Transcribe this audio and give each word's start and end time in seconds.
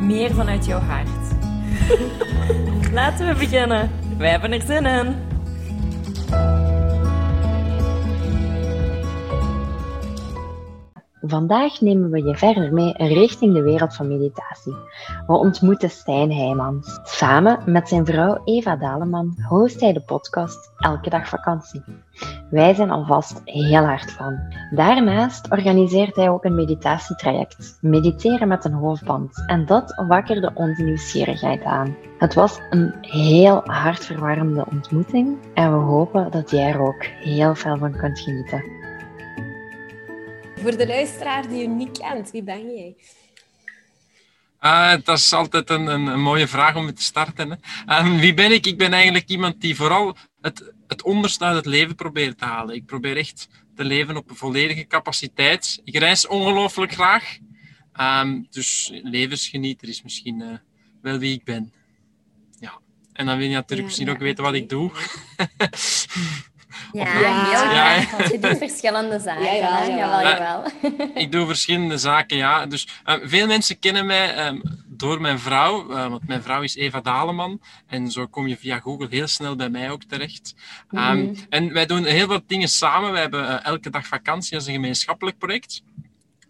meer 0.00 0.34
vanuit 0.34 0.66
jouw 0.66 0.80
hart. 0.80 1.08
Laten 2.92 3.26
we 3.26 3.34
beginnen. 3.34 3.90
Wij 4.18 4.30
hebben 4.30 4.52
er 4.52 4.62
zin 4.66 4.86
in. 4.86 5.29
Vandaag 11.30 11.80
nemen 11.80 12.10
we 12.10 12.22
je 12.22 12.36
verder 12.36 12.72
mee 12.72 12.94
richting 12.96 13.54
de 13.54 13.62
wereld 13.62 13.94
van 13.94 14.08
meditatie. 14.08 14.74
We 15.26 15.32
ontmoeten 15.32 15.90
Stijn 15.90 16.32
Heijmans. 16.32 17.00
Samen 17.02 17.58
met 17.66 17.88
zijn 17.88 18.06
vrouw 18.06 18.40
Eva 18.44 18.76
Daleman 18.76 19.36
host 19.48 19.80
hij 19.80 19.92
de 19.92 20.00
podcast 20.00 20.72
Elke 20.76 21.10
Dag 21.10 21.28
Vakantie. 21.28 21.82
Wij 22.50 22.74
zijn 22.74 22.90
alvast 22.90 23.40
heel 23.44 23.84
hard 23.84 24.12
van. 24.12 24.38
Daarnaast 24.70 25.50
organiseert 25.50 26.16
hij 26.16 26.30
ook 26.30 26.44
een 26.44 26.54
meditatietraject, 26.54 27.78
Mediteren 27.80 28.48
met 28.48 28.64
een 28.64 28.72
hoofdband. 28.72 29.44
En 29.46 29.66
dat 29.66 30.02
wakkerde 30.08 30.50
onze 30.54 30.82
nieuwsgierigheid 30.82 31.64
aan. 31.64 31.96
Het 32.18 32.34
was 32.34 32.60
een 32.70 32.94
heel 33.00 33.60
hartverwarmende 33.64 34.66
ontmoeting 34.70 35.36
en 35.54 35.72
we 35.72 35.84
hopen 35.84 36.30
dat 36.30 36.50
jij 36.50 36.72
er 36.72 36.80
ook 36.80 37.04
heel 37.04 37.54
veel 37.54 37.76
van 37.76 37.96
kunt 37.96 38.20
genieten. 38.20 38.79
Voor 40.60 40.76
de 40.76 40.86
luisteraar 40.86 41.48
die 41.48 41.58
je 41.58 41.68
niet 41.68 41.98
kent, 41.98 42.30
wie 42.30 42.42
ben 42.42 42.74
jij? 42.74 42.96
Uh, 44.60 44.94
dat 45.04 45.18
is 45.18 45.32
altijd 45.32 45.70
een, 45.70 45.86
een, 45.86 46.06
een, 46.06 46.20
mooie 46.20 46.48
vraag 46.48 46.76
om 46.76 46.84
mee 46.84 46.92
te 46.92 47.02
starten. 47.02 47.60
Hè. 47.86 48.18
Wie 48.18 48.34
ben 48.34 48.52
ik? 48.52 48.66
Ik 48.66 48.78
ben 48.78 48.92
eigenlijk 48.92 49.28
iemand 49.28 49.60
die 49.60 49.76
vooral 49.76 50.16
het, 50.40 50.72
het 50.86 51.02
onderste 51.02 51.44
uit 51.44 51.56
het 51.56 51.66
leven 51.66 51.94
probeert 51.94 52.38
te 52.38 52.44
halen. 52.44 52.74
Ik 52.74 52.86
probeer 52.86 53.16
echt 53.16 53.48
te 53.76 53.84
leven 53.84 54.16
op 54.16 54.30
een 54.30 54.36
volledige 54.36 54.86
capaciteit. 54.86 55.80
Ik 55.84 55.96
reis 55.96 56.26
ongelooflijk 56.26 56.92
graag. 56.92 57.38
Um, 58.00 58.46
dus 58.50 58.90
levensgenieter 59.02 59.88
is 59.88 60.02
misschien 60.02 60.40
uh, 60.40 60.48
wel 61.02 61.18
wie 61.18 61.34
ik 61.34 61.44
ben. 61.44 61.72
Ja. 62.58 62.80
En 63.12 63.26
dan 63.26 63.38
wil 63.38 63.46
je 63.46 63.54
natuurlijk 63.54 63.80
ja, 63.80 63.84
misschien 63.84 64.06
ja, 64.06 64.12
ook 64.12 64.18
weten 64.18 64.44
wat 64.44 64.54
ik 64.54 64.68
doe. 64.68 64.90
Ja, 66.92 67.04
heel 67.04 67.70
graag, 67.70 68.10
want 68.10 68.30
je 68.30 68.38
doet 68.38 68.58
verschillende 68.58 69.18
zaken. 69.18 69.44
Ja, 69.44 69.52
ja, 69.52 69.88
jawel, 69.88 70.22
jawel. 70.22 70.64
Ik 71.14 71.32
doe 71.32 71.46
verschillende 71.46 71.98
zaken, 71.98 72.36
ja. 72.36 72.66
Dus 72.66 72.88
uh, 73.06 73.14
veel 73.22 73.46
mensen 73.46 73.78
kennen 73.78 74.06
mij 74.06 74.46
um, 74.46 74.62
door 74.86 75.20
mijn 75.20 75.38
vrouw, 75.38 75.90
uh, 75.90 76.06
want 76.06 76.26
mijn 76.26 76.42
vrouw 76.42 76.62
is 76.62 76.76
Eva 76.76 77.00
Daleman. 77.00 77.60
En 77.86 78.10
zo 78.10 78.26
kom 78.26 78.46
je 78.46 78.56
via 78.56 78.78
Google 78.78 79.06
heel 79.10 79.26
snel 79.26 79.56
bij 79.56 79.68
mij 79.68 79.90
ook 79.90 80.04
terecht. 80.04 80.54
Um, 80.90 81.00
mm 81.00 81.06
-hmm. 81.06 81.34
En 81.48 81.72
wij 81.72 81.86
doen 81.86 82.04
heel 82.04 82.26
wat 82.26 82.42
dingen 82.46 82.68
samen. 82.68 83.12
We 83.12 83.18
hebben 83.18 83.44
uh, 83.44 83.64
elke 83.64 83.90
dag 83.90 84.06
vakantie 84.06 84.56
als 84.56 84.66
een 84.66 84.72
gemeenschappelijk 84.72 85.38
project. 85.38 85.82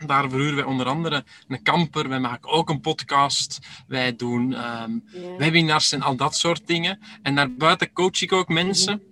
Daar 0.07 0.29
verhuren 0.29 0.57
wij 0.57 0.65
onder 0.65 0.87
andere 0.87 1.25
een 1.49 1.63
camper. 1.63 2.09
Wij 2.09 2.21
maken 2.21 2.51
ook 2.51 2.71
een 2.71 2.81
podcast. 2.81 3.59
Wij 3.87 4.17
doen 4.17 4.43
um, 4.43 5.05
yeah. 5.13 5.37
webinars 5.39 5.93
en 5.93 6.03
al 6.03 6.17
dat 6.17 6.37
soort 6.37 6.67
dingen. 6.67 7.01
En 7.23 7.35
daarbuiten 7.35 7.93
coach 7.93 8.23
ik 8.23 8.33
ook 8.33 8.49
mensen. 8.49 8.93
Mm 8.93 8.99
-hmm 8.99 9.09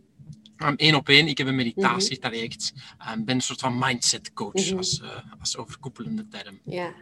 um, 0.62 0.76
één 0.76 0.94
op 0.94 1.08
één. 1.08 1.26
Ik 1.26 1.38
heb 1.38 1.46
een 1.46 1.54
meditatietraject. 1.54 2.72
Ik 2.74 3.14
um, 3.14 3.24
ben 3.24 3.34
een 3.34 3.40
soort 3.40 3.60
van 3.60 3.78
mindset 3.78 4.32
coach 4.32 4.52
mm 4.54 4.62
-hmm. 4.62 4.76
als, 4.76 5.00
uh, 5.00 5.08
als 5.40 5.56
overkoepelende 5.56 6.28
term. 6.28 6.58
Ja, 6.64 6.92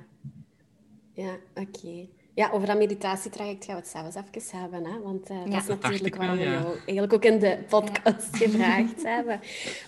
ja 1.13 1.37
oké. 1.55 1.79
Okay. 1.79 2.09
Ja, 2.37 2.51
over 2.51 2.67
dat 2.67 2.77
meditatietraject 2.79 3.65
gaan 3.65 3.75
we 3.75 3.81
het 3.81 3.91
zelfs 3.91 4.15
even 4.37 4.59
hebben. 4.61 4.85
Hè? 4.85 5.01
Want 5.01 5.31
uh, 5.31 5.37
ja, 5.47 5.51
dat 5.51 5.63
is 5.63 5.69
natuurlijk 5.81 6.17
waarom 6.17 6.37
we 6.37 6.43
ja. 6.43 6.51
jou 6.51 6.67
eigenlijk 6.75 7.13
ook 7.13 7.25
in 7.25 7.39
de 7.39 7.59
podcast 7.69 8.29
ja. 8.33 8.39
gevraagd 8.47 9.03
hebben. 9.03 9.41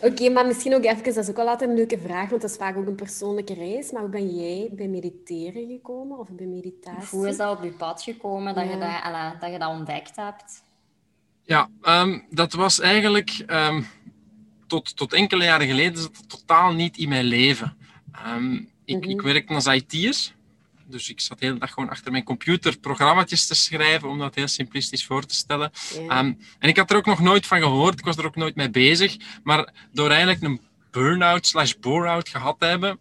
Oké, 0.03 0.13
okay, 0.13 0.33
maar 0.33 0.47
misschien 0.47 0.75
ook 0.75 0.85
even, 0.85 1.05
dat 1.05 1.17
is 1.17 1.31
ook 1.31 1.39
al 1.39 1.49
altijd 1.49 1.71
een 1.71 1.77
leuke 1.77 1.99
vraag, 1.99 2.29
want 2.29 2.43
dat 2.43 2.51
is 2.51 2.57
vaak 2.57 2.77
ook 2.77 2.87
een 2.87 2.95
persoonlijke 2.95 3.55
reis. 3.55 3.91
Maar 3.91 4.01
hoe 4.01 4.11
ben 4.11 4.37
jij 4.37 4.69
bij 4.73 4.89
mediteren 4.89 5.67
gekomen 5.69 6.19
of 6.19 6.29
bij 6.31 6.47
meditatie? 6.47 7.19
Hoe 7.19 7.29
is 7.29 7.37
dat 7.37 7.57
op 7.57 7.65
je 7.65 7.71
pad 7.71 8.03
gekomen 8.03 8.55
dat, 8.55 8.65
je, 8.65 8.79
dat, 8.79 9.03
alla, 9.03 9.37
dat 9.41 9.53
je 9.53 9.59
dat 9.59 9.71
ontdekt 9.71 10.17
hebt? 10.17 10.63
Ja, 11.49 11.71
um, 11.83 12.27
dat 12.31 12.53
was 12.53 12.81
eigenlijk 12.81 13.45
um, 13.47 13.87
tot, 14.67 14.97
tot 14.97 15.13
enkele 15.13 15.45
jaren 15.45 15.67
geleden 15.67 16.03
zat 16.03 16.29
totaal 16.29 16.73
niet 16.73 16.97
in 16.97 17.09
mijn 17.09 17.25
leven. 17.25 17.77
Um, 18.27 18.71
ik, 18.85 18.97
mm 18.97 19.03
-hmm. 19.03 19.11
ik 19.11 19.21
werkte 19.21 19.55
als 19.55 19.67
IT'er, 19.67 20.35
dus 20.87 21.09
ik 21.11 21.21
zat 21.21 21.39
de 21.39 21.47
hele 21.47 21.59
dag 21.59 21.73
gewoon 21.73 21.89
achter 21.89 22.13
mijn 22.13 22.25
computer 22.25 22.79
programma's 22.79 23.47
te 23.47 23.55
schrijven, 23.55 24.09
om 24.09 24.19
dat 24.19 24.35
heel 24.35 24.49
simplistisch 24.49 25.07
voor 25.07 25.25
te 25.25 25.35
stellen. 25.35 25.71
Yeah. 25.93 26.19
en 26.59 26.69
ik 26.69 26.77
had 26.77 26.91
er 26.91 26.97
ook 26.97 27.07
nog 27.07 27.21
nooit 27.21 27.47
van 27.47 27.61
gehoord, 27.61 27.99
ik 27.99 28.05
was 28.05 28.17
er 28.17 28.27
ook 28.27 28.37
nooit 28.37 28.55
mee 28.55 28.71
bezig, 28.71 29.17
maar 29.43 29.73
door 29.93 30.11
eigenlijk 30.11 30.43
een 30.43 30.61
burn-out 30.91 31.47
slash 31.47 31.73
bore-out 31.73 32.29
gehad 32.29 32.59
te 32.59 32.67
hebben, 32.67 32.99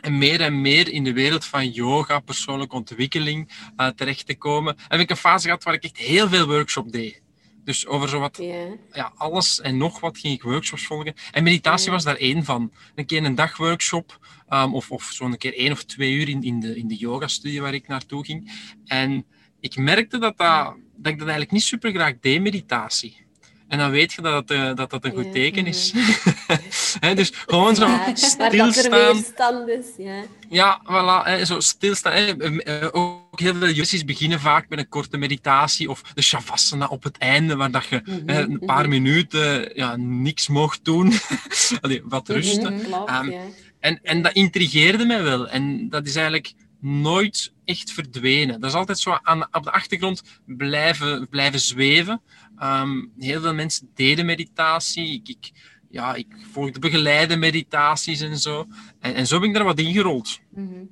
en 0.00 0.18
meer 0.18 0.40
en 0.40 0.60
meer 0.60 0.88
in 0.88 1.04
de 1.04 1.12
wereld 1.12 1.44
van 1.44 1.70
yoga, 1.70 2.20
persoonlijke 2.20 2.76
ontwikkeling 2.76 3.50
uh, 3.76 3.86
terecht 3.88 4.26
te 4.26 4.36
komen, 4.36 4.76
heb 4.88 5.00
ik 5.00 5.10
een 5.10 5.16
fase 5.16 5.44
gehad 5.44 5.64
waar 5.64 5.74
ik 5.74 5.84
echt 5.84 5.96
heel 5.96 6.28
veel 6.28 6.46
workshop 6.46 6.92
deed. 6.92 7.22
Dus 7.70 7.86
over 7.86 8.08
zowat 8.08 8.36
yeah. 8.36 8.72
ja, 8.92 9.12
alles 9.16 9.60
en 9.60 9.76
nog 9.76 10.00
wat 10.00 10.18
ging 10.18 10.34
ik 10.34 10.42
workshops 10.42 10.86
volgen. 10.86 11.14
En 11.30 11.42
meditatie 11.42 11.84
yeah. 11.84 11.94
was 11.94 12.04
daar 12.04 12.16
één 12.16 12.44
van. 12.44 12.72
Een 12.94 13.06
keer 13.06 13.24
een 13.24 13.34
dagworkshop, 13.34 14.18
um, 14.48 14.74
of, 14.74 14.90
of 14.90 15.02
zo'n 15.02 15.36
keer 15.36 15.56
één 15.56 15.72
of 15.72 15.84
twee 15.84 16.12
uur 16.12 16.28
in, 16.28 16.42
in 16.42 16.60
de, 16.60 16.76
in 16.76 16.88
de 16.88 16.96
yoga-studie 16.96 17.60
waar 17.60 17.74
ik 17.74 17.88
naartoe 17.88 18.24
ging. 18.24 18.52
En 18.84 19.26
ik 19.60 19.76
merkte 19.76 20.18
dat, 20.18 20.38
dat, 20.38 20.74
dat 20.96 21.12
ik 21.12 21.18
dat 21.18 21.28
eigenlijk 21.28 21.50
niet 21.50 21.62
super 21.62 21.90
graag 21.90 22.12
deed, 22.20 22.40
meditatie. 22.40 23.26
En 23.68 23.78
dan 23.78 23.90
weet 23.90 24.12
je 24.12 24.22
dat 24.22 24.48
het, 24.48 24.76
dat, 24.76 24.90
dat 24.90 25.04
een 25.04 25.12
goed 25.12 25.32
teken 25.32 25.66
is. 25.66 25.92
He, 27.00 27.14
dus 27.14 27.32
gewoon 27.46 27.74
zo 27.74 27.86
ja, 27.86 28.14
stilstaan. 28.14 29.68
is, 29.68 29.86
ja. 29.96 30.22
Ja, 30.48 30.80
voilà. 30.84 31.26
He, 31.26 31.44
zo 31.44 31.60
stilstaan. 31.60 32.12
He. 32.12 33.19
Ook 33.30 33.40
heel 33.40 33.54
veel 33.54 34.04
beginnen 34.04 34.40
vaak 34.40 34.68
met 34.68 34.78
een 34.78 34.88
korte 34.88 35.16
meditatie 35.16 35.90
of 35.90 36.02
de 36.02 36.22
shavasana 36.22 36.86
op 36.86 37.02
het 37.02 37.18
einde, 37.18 37.56
waar 37.56 37.70
dat 37.70 37.86
je 37.86 38.02
mm 38.04 38.12
-hmm, 38.12 38.28
een 38.28 38.58
paar 38.58 38.86
mm 38.86 38.92
-hmm. 38.92 39.02
minuten 39.02 39.70
ja, 39.74 39.96
niks 39.96 40.48
mocht 40.48 40.84
doen. 40.84 41.12
Allee, 41.80 42.02
wat 42.04 42.28
rusten. 42.28 42.72
Mm 42.72 42.78
-hmm, 42.78 42.88
klopt, 42.88 43.10
um, 43.10 43.30
ja. 43.30 43.42
en, 43.80 44.00
en 44.02 44.22
dat 44.22 44.32
intrigeerde 44.32 45.04
mij 45.04 45.22
wel. 45.22 45.48
En 45.48 45.88
dat 45.88 46.06
is 46.06 46.14
eigenlijk 46.14 46.54
nooit 46.80 47.52
echt 47.64 47.92
verdwenen. 47.92 48.60
Dat 48.60 48.70
is 48.70 48.76
altijd 48.76 48.98
zo 48.98 49.18
aan, 49.22 49.54
op 49.54 49.64
de 49.64 49.70
achtergrond 49.70 50.22
blijven, 50.46 51.28
blijven 51.28 51.60
zweven. 51.60 52.20
Um, 52.62 53.12
heel 53.18 53.40
veel 53.40 53.54
mensen 53.54 53.90
deden 53.94 54.26
meditatie. 54.26 55.12
Ik, 55.12 55.28
ik, 55.28 55.50
ja, 55.90 56.14
ik 56.14 56.26
volgde 56.52 56.78
begeleide 56.78 57.36
meditaties 57.36 58.20
en 58.20 58.38
zo. 58.38 58.66
En, 59.00 59.14
en 59.14 59.26
zo 59.26 59.38
ben 59.38 59.48
ik 59.48 59.54
daar 59.54 59.64
wat 59.64 59.78
ingerold. 59.78 60.40
Mm 60.50 60.68
-hmm. 60.68 60.90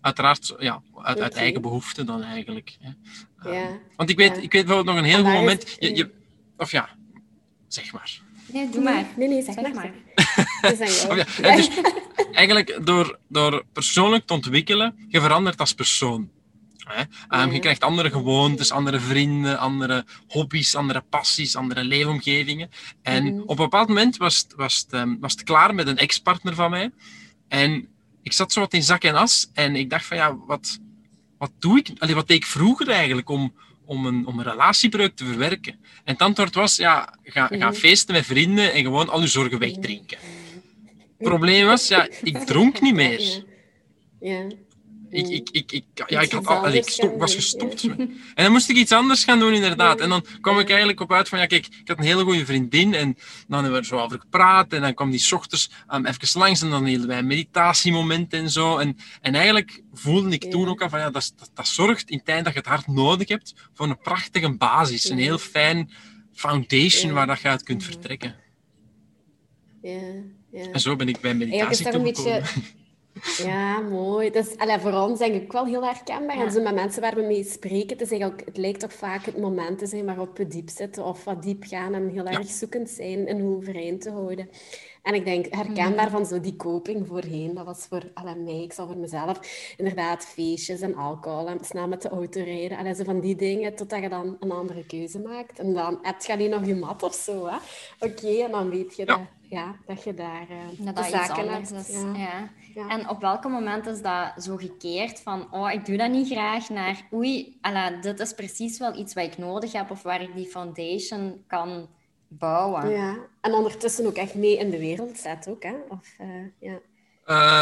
Uiteraard 0.00 0.54
ja, 0.58 0.82
uit, 1.02 1.34
eigen 1.34 1.62
behoefte 1.62 2.04
dan 2.04 2.22
eigenlijk. 2.22 2.76
Hè. 2.80 2.90
Um, 3.48 3.54
ja. 3.54 3.78
Want 3.96 4.10
ik 4.10 4.16
weet, 4.16 4.36
ja. 4.36 4.42
ik 4.42 4.52
weet 4.52 4.66
bijvoorbeeld 4.66 4.96
nog 4.96 4.96
een 4.96 5.10
heel 5.10 5.24
goed 5.24 5.32
moment... 5.32 5.76
Je, 5.78 5.96
je, 5.96 6.10
of 6.56 6.70
ja, 6.70 6.88
zeg 7.68 7.92
maar. 7.92 8.20
Nee, 8.52 8.68
doe 8.70 8.82
maar. 8.82 9.06
Nee, 9.16 9.28
nee, 9.28 9.42
zeg, 9.42 9.54
zeg 9.54 9.72
maar. 9.72 9.74
maar. 9.74 11.16
ja, 11.16 11.26
ja, 11.42 11.56
dus 11.56 11.68
eigenlijk 12.32 12.80
door, 12.84 13.18
door 13.28 13.64
persoonlijk 13.72 14.26
te 14.26 14.32
ontwikkelen, 14.32 15.06
je 15.08 15.20
verandert 15.20 15.58
als 15.60 15.74
persoon. 15.74 16.30
Hè? 16.78 17.42
Um, 17.42 17.52
je 17.52 17.58
krijgt 17.58 17.84
andere 17.84 18.10
gewoontes, 18.10 18.70
andere 18.70 19.00
vrienden, 19.00 19.58
andere 19.58 20.04
hobby's, 20.28 20.74
andere 20.74 21.00
passies, 21.00 21.56
andere 21.56 21.84
leefomgevingen. 21.84 22.70
En 23.02 23.24
mm 23.24 23.30
-hmm. 23.30 23.40
op 23.40 23.48
een 23.48 23.56
bepaald 23.56 23.88
moment 23.88 24.16
was 24.16 24.38
het, 24.38 24.54
was, 24.54 24.84
het, 24.88 25.00
um, 25.00 25.20
was 25.20 25.32
het 25.32 25.42
klaar 25.42 25.74
met 25.74 25.86
een 25.86 25.98
ex-partner 25.98 26.54
van 26.54 26.70
mij. 26.70 26.90
En 27.48 27.88
ik 28.22 28.32
zat 28.32 28.52
zo 28.52 28.60
wat 28.60 28.72
in 28.72 28.82
zak 28.82 29.04
en 29.04 29.14
as. 29.14 29.50
En 29.52 29.76
ik 29.76 29.90
dacht 29.90 30.06
van 30.06 30.16
ja, 30.16 30.36
wat, 30.36 30.78
wat 31.38 31.50
doe 31.58 31.78
ik? 31.78 31.90
Allee, 31.98 32.14
wat 32.14 32.28
deed 32.28 32.36
ik 32.36 32.46
vroeger 32.46 32.88
eigenlijk 32.88 33.28
om, 33.28 33.54
om, 33.84 34.06
een, 34.06 34.26
om 34.26 34.38
een 34.38 34.44
relatiebreuk 34.44 35.16
te 35.16 35.24
verwerken? 35.24 35.72
En 36.04 36.12
het 36.12 36.22
antwoord 36.22 36.54
was 36.54 36.76
ja, 36.76 37.14
ga, 37.22 37.46
ga 37.46 37.68
mhm. 37.68 37.72
feesten 37.72 38.14
met 38.14 38.26
vrienden 38.26 38.72
en 38.72 38.82
gewoon 38.82 39.08
al 39.08 39.20
je 39.20 39.26
zorgen 39.26 39.58
wegdrinken. 39.58 40.18
Het 41.18 41.28
probleem 41.28 41.66
was, 41.66 41.88
ja, 41.88 42.08
ik 42.22 42.38
dronk 42.38 42.80
niet 42.80 42.94
meer. 42.94 43.44
Ja. 44.20 44.46
Ik, 45.10 45.28
ik, 45.28 45.48
ik, 45.50 45.72
ik, 45.72 45.84
ja, 46.06 46.20
ik, 46.20 46.32
had 46.32 46.46
al, 46.46 46.72
ik 46.72 46.88
stop, 46.88 47.18
was 47.18 47.34
gestopt. 47.34 47.82
En 47.82 48.20
dan 48.34 48.52
moest 48.52 48.68
ik 48.68 48.76
iets 48.76 48.92
anders 48.92 49.24
gaan 49.24 49.38
doen, 49.38 49.52
inderdaad. 49.52 50.00
En 50.00 50.08
dan 50.08 50.24
kwam 50.40 50.58
ik 50.58 50.68
eigenlijk 50.68 51.00
op 51.00 51.12
uit 51.12 51.28
van, 51.28 51.38
ja, 51.38 51.46
kijk, 51.46 51.66
ik 51.66 51.88
had 51.88 51.98
een 51.98 52.04
hele 52.04 52.24
goede 52.24 52.44
vriendin. 52.44 52.94
En 52.94 53.16
dan 53.48 53.62
hebben 53.62 53.72
we 53.72 53.78
er 53.78 53.84
zo 53.84 53.98
over 53.98 54.20
gepraat. 54.20 54.72
En 54.72 54.80
dan 54.80 54.94
kwam 54.94 55.10
die 55.10 55.34
ochtends 55.34 55.70
um, 55.92 56.06
even 56.06 56.40
langs. 56.40 56.62
En 56.62 56.70
dan 56.70 56.84
hielden 56.84 57.08
wij 57.08 57.18
een 57.18 57.26
meditatiemoment 57.26 58.32
en 58.32 58.50
zo. 58.50 58.78
En, 58.78 58.96
en 59.20 59.34
eigenlijk 59.34 59.82
voelde 59.92 60.30
ik 60.30 60.50
toen 60.50 60.68
ook 60.68 60.82
al 60.82 60.88
van, 60.88 60.98
ja, 60.98 61.10
dat, 61.10 61.32
dat, 61.36 61.50
dat 61.54 61.66
zorgt 61.66 62.10
in 62.10 62.22
tijd 62.22 62.44
dat 62.44 62.52
je 62.52 62.58
het 62.58 62.68
hard 62.68 62.86
nodig 62.86 63.28
hebt 63.28 63.54
voor 63.74 63.88
een 63.88 63.98
prachtige 63.98 64.50
basis. 64.50 65.10
Een 65.10 65.18
heel 65.18 65.38
fijn 65.38 65.90
foundation 66.32 67.12
waar 67.12 67.26
dat 67.26 67.40
je 67.40 67.48
uit 67.48 67.62
kunt 67.62 67.84
vertrekken. 67.84 68.34
Ja, 69.82 70.00
ja. 70.50 70.70
En 70.72 70.80
zo 70.80 70.96
ben 70.96 71.08
ik 71.08 71.20
bij 71.20 71.34
meditatie 71.34 71.90
toegekomen. 71.90 72.42
Ja, 73.36 73.80
mooi. 73.80 74.30
Dat 74.30 74.46
is 74.46 74.56
allee, 74.56 74.78
voor 74.78 74.92
ons 74.92 75.18
denk 75.18 75.34
ik 75.34 75.52
wel 75.52 75.64
heel 75.64 75.84
herkenbaar. 75.84 76.36
Ja. 76.36 76.44
En 76.44 76.52
zo 76.52 76.62
met 76.62 76.74
mensen 76.74 77.00
waar 77.00 77.14
we 77.14 77.22
mee 77.22 77.44
spreken, 77.44 77.88
het, 77.88 78.00
is 78.00 78.10
eigenlijk, 78.10 78.42
het 78.44 78.56
lijkt 78.56 78.80
toch 78.80 78.92
vaak 78.92 79.24
het 79.24 79.38
moment 79.38 79.78
te 79.78 79.86
zijn 79.86 80.04
waarop 80.04 80.36
we 80.36 80.46
diep 80.46 80.68
zitten 80.68 81.04
of 81.04 81.24
wat 81.24 81.42
diep 81.42 81.64
gaan 81.66 81.94
en 81.94 82.08
heel 82.08 82.26
erg 82.26 82.48
zoekend 82.48 82.90
zijn 82.90 83.26
in 83.26 83.40
hoe 83.40 83.56
overeind 83.56 84.00
te 84.00 84.10
houden. 84.10 84.48
En 85.02 85.14
ik 85.14 85.24
denk 85.24 85.46
herkenbaar 85.54 86.10
van 86.10 86.26
zo 86.26 86.40
die 86.40 86.56
coping 86.56 87.06
voorheen, 87.06 87.54
dat 87.54 87.64
was 87.64 87.86
voor 87.88 88.02
alle 88.14 88.34
mij, 88.34 88.62
ik 88.62 88.72
zal 88.72 88.86
voor 88.86 88.96
mezelf, 88.96 89.40
inderdaad 89.76 90.24
feestjes 90.24 90.80
en 90.80 90.94
alcohol 90.94 91.48
en 91.48 91.64
snel 91.64 91.88
met 91.88 92.02
de 92.02 92.08
auto 92.08 92.42
rijden. 92.42 92.78
Allee, 92.78 92.94
zo 92.94 93.04
van 93.04 93.20
die 93.20 93.36
dingen, 93.36 93.74
totdat 93.74 94.02
je 94.02 94.08
dan 94.08 94.36
een 94.40 94.52
andere 94.52 94.86
keuze 94.86 95.18
maakt. 95.18 95.58
En 95.58 95.72
dan 95.74 95.98
heb 96.02 96.20
je 96.20 96.36
niet 96.36 96.50
nog 96.50 96.66
je 96.66 96.74
mat 96.74 97.02
of 97.02 97.14
zo. 97.14 97.48
Oké, 97.98 98.28
en 98.28 98.50
dan 98.50 98.70
weet 98.70 98.96
je 98.96 99.04
dat, 99.04 99.20
ja, 99.40 99.76
dat 99.86 100.02
je 100.04 100.14
daar 100.14 100.46
uh, 100.50 100.86
dat 100.86 100.96
de 100.96 101.04
zaken 101.10 101.48
hebt. 101.48 101.72
Is, 101.72 101.88
ja. 102.16 102.50
Ja. 102.74 102.88
En 102.88 103.08
op 103.08 103.20
welke 103.20 103.48
moment 103.48 103.86
is 103.86 104.02
dat 104.02 104.32
zo 104.42 104.56
gekeerd 104.56 105.20
van, 105.20 105.52
oh, 105.52 105.72
ik 105.72 105.86
doe 105.86 105.96
dat 105.96 106.10
niet 106.10 106.28
graag, 106.28 106.68
naar, 106.68 107.02
oei, 107.12 107.58
ala, 107.60 107.90
dit 107.90 108.20
is 108.20 108.32
precies 108.32 108.78
wel 108.78 108.98
iets 108.98 109.14
wat 109.14 109.24
ik 109.24 109.38
nodig 109.38 109.72
heb 109.72 109.90
of 109.90 110.02
waar 110.02 110.22
ik 110.22 110.34
die 110.34 110.46
foundation 110.46 111.44
kan 111.46 111.88
bouwen. 112.28 112.90
Ja, 112.90 113.16
en 113.40 113.52
ondertussen 113.52 114.06
ook 114.06 114.16
echt 114.16 114.34
mee 114.34 114.58
in 114.58 114.70
de 114.70 114.78
wereld 114.78 115.18
zet 115.18 115.48
ook, 115.48 115.62
hè? 115.62 115.74
Of, 115.88 116.16
uh, 116.20 116.46
ja. 116.58 116.78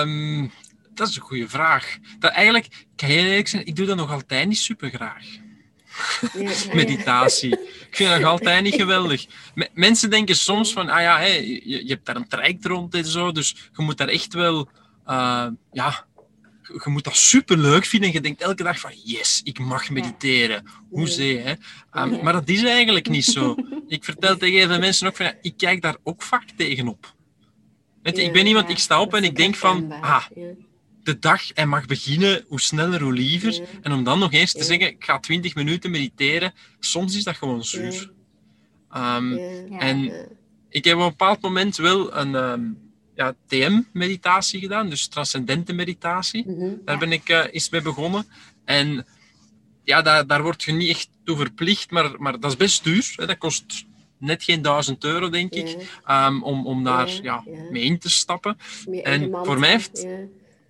Um, 0.01 0.51
dat 0.95 1.09
is 1.09 1.17
een 1.17 1.23
goede 1.23 1.49
vraag. 1.49 1.99
Dat 2.19 2.33
eigenlijk, 2.33 2.87
kan 2.97 3.09
je 3.09 3.17
eerlijk 3.17 3.49
zijn, 3.49 3.67
ik 3.67 3.77
doe 3.77 3.87
dat 3.87 3.97
nog 3.97 4.13
altijd 4.13 4.49
niet 4.49 4.59
super 4.59 4.91
graag. 4.91 5.25
Ja, 6.33 6.53
Meditatie. 6.75 7.53
Ik 7.61 7.89
vind 7.91 8.11
dat 8.11 8.21
nog 8.21 8.31
altijd 8.31 8.63
niet 8.63 8.75
geweldig. 8.75 9.27
mensen 9.75 10.11
denken 10.11 10.37
soms 10.37 10.73
van, 10.73 10.89
ah 10.89 11.01
ja, 11.01 11.17
hey, 11.19 11.47
je, 11.47 11.87
je, 11.87 11.93
hebt 11.93 12.07
daar 12.07 12.17
een 12.17 12.29
traject 12.29 12.65
rond 12.65 12.95
en 12.95 13.05
zo, 13.05 13.33
dus 13.33 13.71
je 13.77 13.83
moet 13.83 13.99
daar 13.99 14.09
echt 14.09 14.35
wel 14.35 14.69
uh, 15.09 15.47
ja, 15.73 16.07
je 16.63 16.91
moet 16.91 17.05
dat 17.05 17.17
super 17.17 17.59
leuk 17.59 17.85
vinden. 17.85 18.13
Je 18.13 18.21
denkt 18.21 18.43
elke 18.43 18.63
dag 18.63 18.81
van 18.81 18.93
yes, 19.05 19.41
ik 19.45 19.59
mag 19.59 19.91
mediteren. 19.91 20.65
Hoezee, 20.91 21.39
hè? 21.39 21.51
Um, 22.03 22.23
maar 22.23 22.33
dat 22.33 22.49
is 22.49 22.63
eigenlijk 22.63 23.09
niet 23.09 23.25
zo. 23.25 23.55
Ik 23.87 24.05
vertel 24.05 24.37
tegen 24.37 24.61
even 24.61 24.81
mensen 24.81 25.07
ook 25.07 25.17
van 25.17 25.27
ja, 25.27 25.35
ik 25.43 25.57
kijk 25.57 25.83
daar 25.83 25.97
ook 26.03 26.23
vaak 26.23 26.51
tegenop. 26.57 27.15
Weet 28.03 28.17
je, 28.17 28.23
ik 28.23 28.33
ben 28.33 28.47
iemand, 28.47 28.69
ik 28.69 28.79
sta 28.79 29.01
op 29.01 29.15
en 29.15 29.25
ik 29.25 29.37
denk 29.37 29.55
van 29.55 29.93
ah, 29.93 30.25
de 31.03 31.19
dag 31.19 31.53
en 31.53 31.69
mag 31.69 31.87
beginnen, 31.87 32.45
hoe 32.49 32.61
sneller, 32.61 33.03
hoe 33.03 33.13
liever. 33.13 33.61
En 33.83 33.93
om 33.93 34.05
dan 34.05 34.19
nog 34.19 34.33
eens 34.33 34.53
te 34.53 34.65
zeggen, 34.65 34.87
ik 34.89 35.05
ga 35.05 35.19
20 35.19 35.55
minuten 35.55 35.91
mediteren, 35.91 36.53
soms 36.81 37.17
is 37.17 37.25
dat 37.25 37.37
gewoon 37.37 37.65
zuur. 37.65 38.13
Um, 38.97 39.39
en 39.79 40.13
ik 40.69 40.85
heb 40.85 40.97
op 40.97 41.03
een 41.03 41.09
bepaald 41.09 41.41
moment 41.41 41.77
wel 41.77 42.17
een, 42.17 42.35
um, 42.35 42.88
ja, 43.19 43.35
TM-meditatie 43.47 44.61
gedaan, 44.61 44.91
dus 44.91 45.09
transcendente 45.09 45.73
meditatie. 45.73 46.45
Mhm. 46.47 46.75
Daar 46.85 46.99
ben 46.99 47.13
ik 47.13 47.29
uh, 47.29 47.45
eens 47.51 47.71
mee 47.71 47.83
begonnen. 47.83 48.27
En 48.65 49.07
ja, 49.85 50.03
daar, 50.03 50.27
daar 50.27 50.43
word 50.43 50.63
je 50.63 50.73
niet 50.73 50.89
echt 50.89 51.09
toe 51.25 51.37
verplicht, 51.37 51.91
maar, 51.91 52.11
maar 52.19 52.41
dat 52.41 52.51
is 52.51 52.57
best 52.57 52.85
duur. 52.85 53.13
Hè. 53.17 53.27
Dat 53.27 53.39
kost 53.39 53.87
net 54.19 54.43
geen 54.43 54.63
duizend 54.63 55.05
euro, 55.05 55.29
denk 55.29 55.53
ik, 55.53 55.77
um, 56.11 56.43
om, 56.43 56.67
om 56.67 56.85
daar 56.85 57.09
ja, 57.23 57.45
mee 57.71 57.83
in 57.83 57.99
te 57.99 58.11
stappen. 58.11 58.59
En 59.03 59.31
voor 59.43 59.59
mij 59.59 59.71
heeft... 59.71 60.07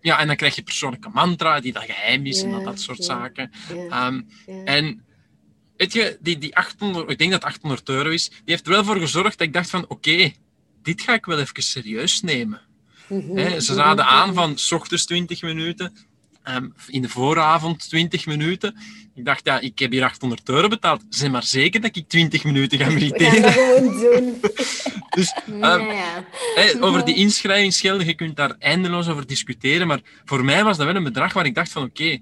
Ja, 0.01 0.19
en 0.19 0.27
dan 0.27 0.37
krijg 0.37 0.55
je 0.55 0.63
persoonlijke 0.63 1.09
mantra 1.13 1.61
die 1.61 1.73
dat 1.73 1.85
geheim 1.85 2.27
is 2.27 2.43
en 2.43 2.51
dat, 2.51 2.65
dat 2.65 2.81
soort 2.81 3.05
zaken. 3.05 3.51
Um, 3.71 4.29
en 4.65 5.05
weet 5.77 5.93
je, 5.93 6.19
die, 6.21 6.39
die 6.39 6.57
800, 6.57 7.11
ik 7.11 7.19
denk 7.19 7.31
dat 7.31 7.45
800 7.45 7.89
euro 7.89 8.09
is, 8.09 8.29
die 8.29 8.41
heeft 8.45 8.67
er 8.67 8.73
wel 8.73 8.85
voor 8.85 8.97
gezorgd 8.97 9.39
dat 9.39 9.47
ik 9.47 9.53
dacht 9.53 9.71
van, 9.71 9.85
oké, 9.89 10.33
dit 10.89 11.03
ga 11.03 11.15
ik 11.15 11.25
wel 11.25 11.39
even 11.39 11.63
serieus 11.63 12.21
nemen. 12.21 12.61
Mhm. 13.09 13.61
ze 13.61 13.75
raden 13.75 14.05
mhm. 14.05 14.15
aan 14.15 14.35
van 14.35 14.59
s 14.59 14.73
ochtends 14.73 15.05
20 15.07 15.43
minuten, 15.43 15.97
um, 16.49 16.75
in 16.87 17.03
de 17.03 17.09
vooravond 17.09 17.89
20 17.89 18.27
minuten. 18.27 18.77
Ik 19.15 19.25
dacht, 19.25 19.45
ja, 19.45 19.61
ik 19.61 19.79
heb 19.79 19.91
hier 19.91 20.05
800 20.05 20.49
euro 20.49 20.69
betaald. 20.69 21.03
Zeg 21.09 21.31
maar 21.31 21.43
zeker 21.43 21.81
dat 21.81 21.97
ik 21.97 22.09
20 22.09 22.45
minuten 22.45 22.79
ga 22.79 22.91
mediteren. 22.91 23.33
We 23.33 23.41
gaan 23.41 23.43
dat 23.43 23.53
gewoon 23.53 24.01
doen. 24.01 24.41
dus 25.17 25.35
um, 25.49 25.61
ja. 25.61 26.25
over 26.81 27.05
die 27.05 27.15
inschrijvingsgelden, 27.15 28.07
je 28.07 28.15
kunt 28.15 28.37
daar 28.37 28.55
eindeloos 28.59 29.09
over 29.09 29.27
discussiëren. 29.27 29.87
Maar 29.87 30.01
voor 30.25 30.45
mij 30.45 30.65
was 30.65 30.77
dat 30.77 30.87
wel 30.87 30.97
een 30.97 31.03
bedrag 31.03 31.33
waar 31.33 31.47
ik 31.47 31.55
dacht 31.55 31.73
van, 31.73 31.83
oké, 31.83 32.19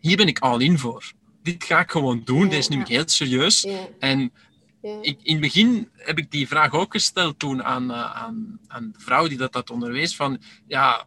hier 0.00 0.16
ben 0.16 0.26
ik 0.26 0.38
al 0.38 0.60
in 0.60 0.78
voor. 0.78 1.12
Dit 1.42 1.64
ga 1.64 1.80
ik 1.80 1.90
gewoon 1.90 2.22
doen. 2.24 2.44
Ja, 2.44 2.48
Dit 2.48 2.58
is 2.58 2.68
nu 2.68 2.82
heel 2.84 3.02
serieus. 3.06 3.66
En 3.98 4.32
ik, 4.82 5.18
in 5.22 5.32
het 5.32 5.40
begin 5.40 5.88
heb 5.96 6.18
ik 6.18 6.30
die 6.30 6.48
vraag 6.48 6.72
ook 6.72 6.92
gesteld 6.92 7.38
toen 7.38 7.64
aan, 7.64 7.90
uh, 7.90 8.16
aan, 8.16 8.58
aan 8.66 8.92
de 8.92 9.00
vrouw 9.00 9.28
die 9.28 9.38
dat, 9.38 9.52
dat 9.52 9.70
onderwees. 9.70 10.16
Van, 10.16 10.40
ja, 10.66 11.06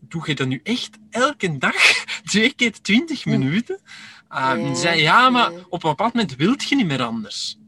doe 0.00 0.22
je 0.26 0.34
dat 0.34 0.46
nu 0.46 0.60
echt 0.62 0.98
elke 1.10 1.58
dag? 1.58 2.04
Twee 2.24 2.52
keer 2.52 2.80
twintig 2.80 3.24
minuten? 3.24 3.80
Uh, 4.30 4.52
ja. 4.56 4.74
zei, 4.74 5.00
ja, 5.00 5.30
maar 5.30 5.52
op 5.68 5.84
een 5.84 5.90
bepaald 5.90 6.14
moment 6.14 6.36
wilt 6.36 6.68
je 6.68 6.76
niet 6.76 6.86
meer 6.86 7.02
anders. 7.02 7.58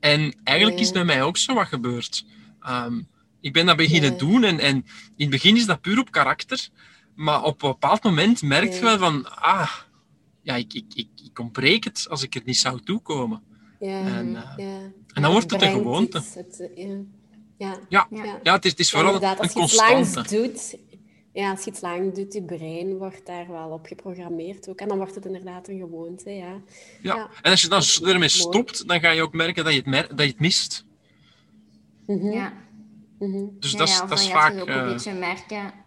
En 0.00 0.34
eigenlijk 0.44 0.80
is 0.80 0.92
bij 0.92 1.04
mij 1.04 1.22
ook 1.22 1.36
zo 1.36 1.54
wat 1.54 1.66
gebeurd. 1.66 2.24
Um, 2.68 3.08
ik 3.40 3.52
ben 3.52 3.66
dat 3.66 3.76
beginnen 3.76 4.18
doen 4.18 4.44
en, 4.44 4.58
en 4.58 4.76
in 4.76 4.84
het 5.16 5.30
begin 5.30 5.56
is 5.56 5.66
dat 5.66 5.80
puur 5.80 5.98
op 5.98 6.10
karakter. 6.10 6.68
Maar 7.14 7.42
op 7.42 7.62
een 7.62 7.68
bepaald 7.68 8.02
moment 8.02 8.42
merk 8.42 8.72
je 8.72 8.80
wel 8.80 8.98
van, 8.98 9.36
ah, 9.36 9.70
ja, 10.42 10.54
ik, 10.54 10.72
ik, 10.72 10.84
ik, 10.94 11.08
ik 11.24 11.38
ontbreek 11.38 11.84
het 11.84 12.06
als 12.10 12.22
ik 12.22 12.34
er 12.34 12.42
niet 12.44 12.56
zou 12.56 12.80
toekomen. 12.80 13.42
Ja, 13.82 14.06
en, 14.06 14.28
uh, 14.28 14.52
ja. 14.56 14.92
en 15.14 15.22
dan 15.22 15.30
wordt 15.30 15.50
het 15.50 15.62
een 15.62 15.72
gewoonte. 15.72 16.22
Het, 16.34 16.70
eh, 16.76 16.88
ja. 17.56 17.78
Ja. 17.88 18.06
Ja. 18.10 18.38
ja, 18.42 18.52
het 18.52 18.64
is, 18.64 18.70
het 18.70 18.80
is 18.80 18.90
vooral 18.90 19.22
een 19.22 19.52
constante. 19.52 20.22
doet, 20.22 20.76
ja, 21.32 21.50
als 21.50 21.64
je 21.64 21.70
iets 21.70 21.80
lang 21.80 22.14
doet, 22.14 22.32
je 22.32 22.42
brein 22.42 22.98
wordt 22.98 23.26
daar 23.26 23.48
wel 23.48 23.70
op 23.70 23.86
geprogrammeerd 23.86 24.68
ook. 24.68 24.80
En 24.80 24.88
dan 24.88 24.96
wordt 24.96 25.14
het 25.14 25.26
inderdaad 25.26 25.68
een 25.68 25.78
gewoonte, 25.78 26.30
ja. 26.30 26.60
Ja, 27.00 27.30
en 27.42 27.50
als 27.50 27.62
je 27.62 27.68
dan 27.68 27.82
ermee 28.02 28.28
stopt, 28.28 28.88
dan 28.88 29.00
ga 29.00 29.10
je 29.10 29.22
ook 29.22 29.32
merken 29.32 29.64
dat 29.64 29.72
je 29.72 29.78
het, 29.78 29.88
mer 29.88 30.08
dat 30.08 30.18
je 30.18 30.32
het 30.32 30.40
mist. 30.40 30.84
Mm 32.06 32.18
-hmm. 32.18 32.32
Ja. 32.32 32.52
Mm 33.18 33.32
-hmm. 33.32 33.56
Dus 33.60 33.72
dat, 33.72 33.88
ja, 33.88 34.06
dat 34.06 34.18
is 34.18 34.30
vaak... 34.30 34.60
ook 34.60 34.68
een 34.68 34.86
beetje 34.86 35.12
merken... 35.12 35.80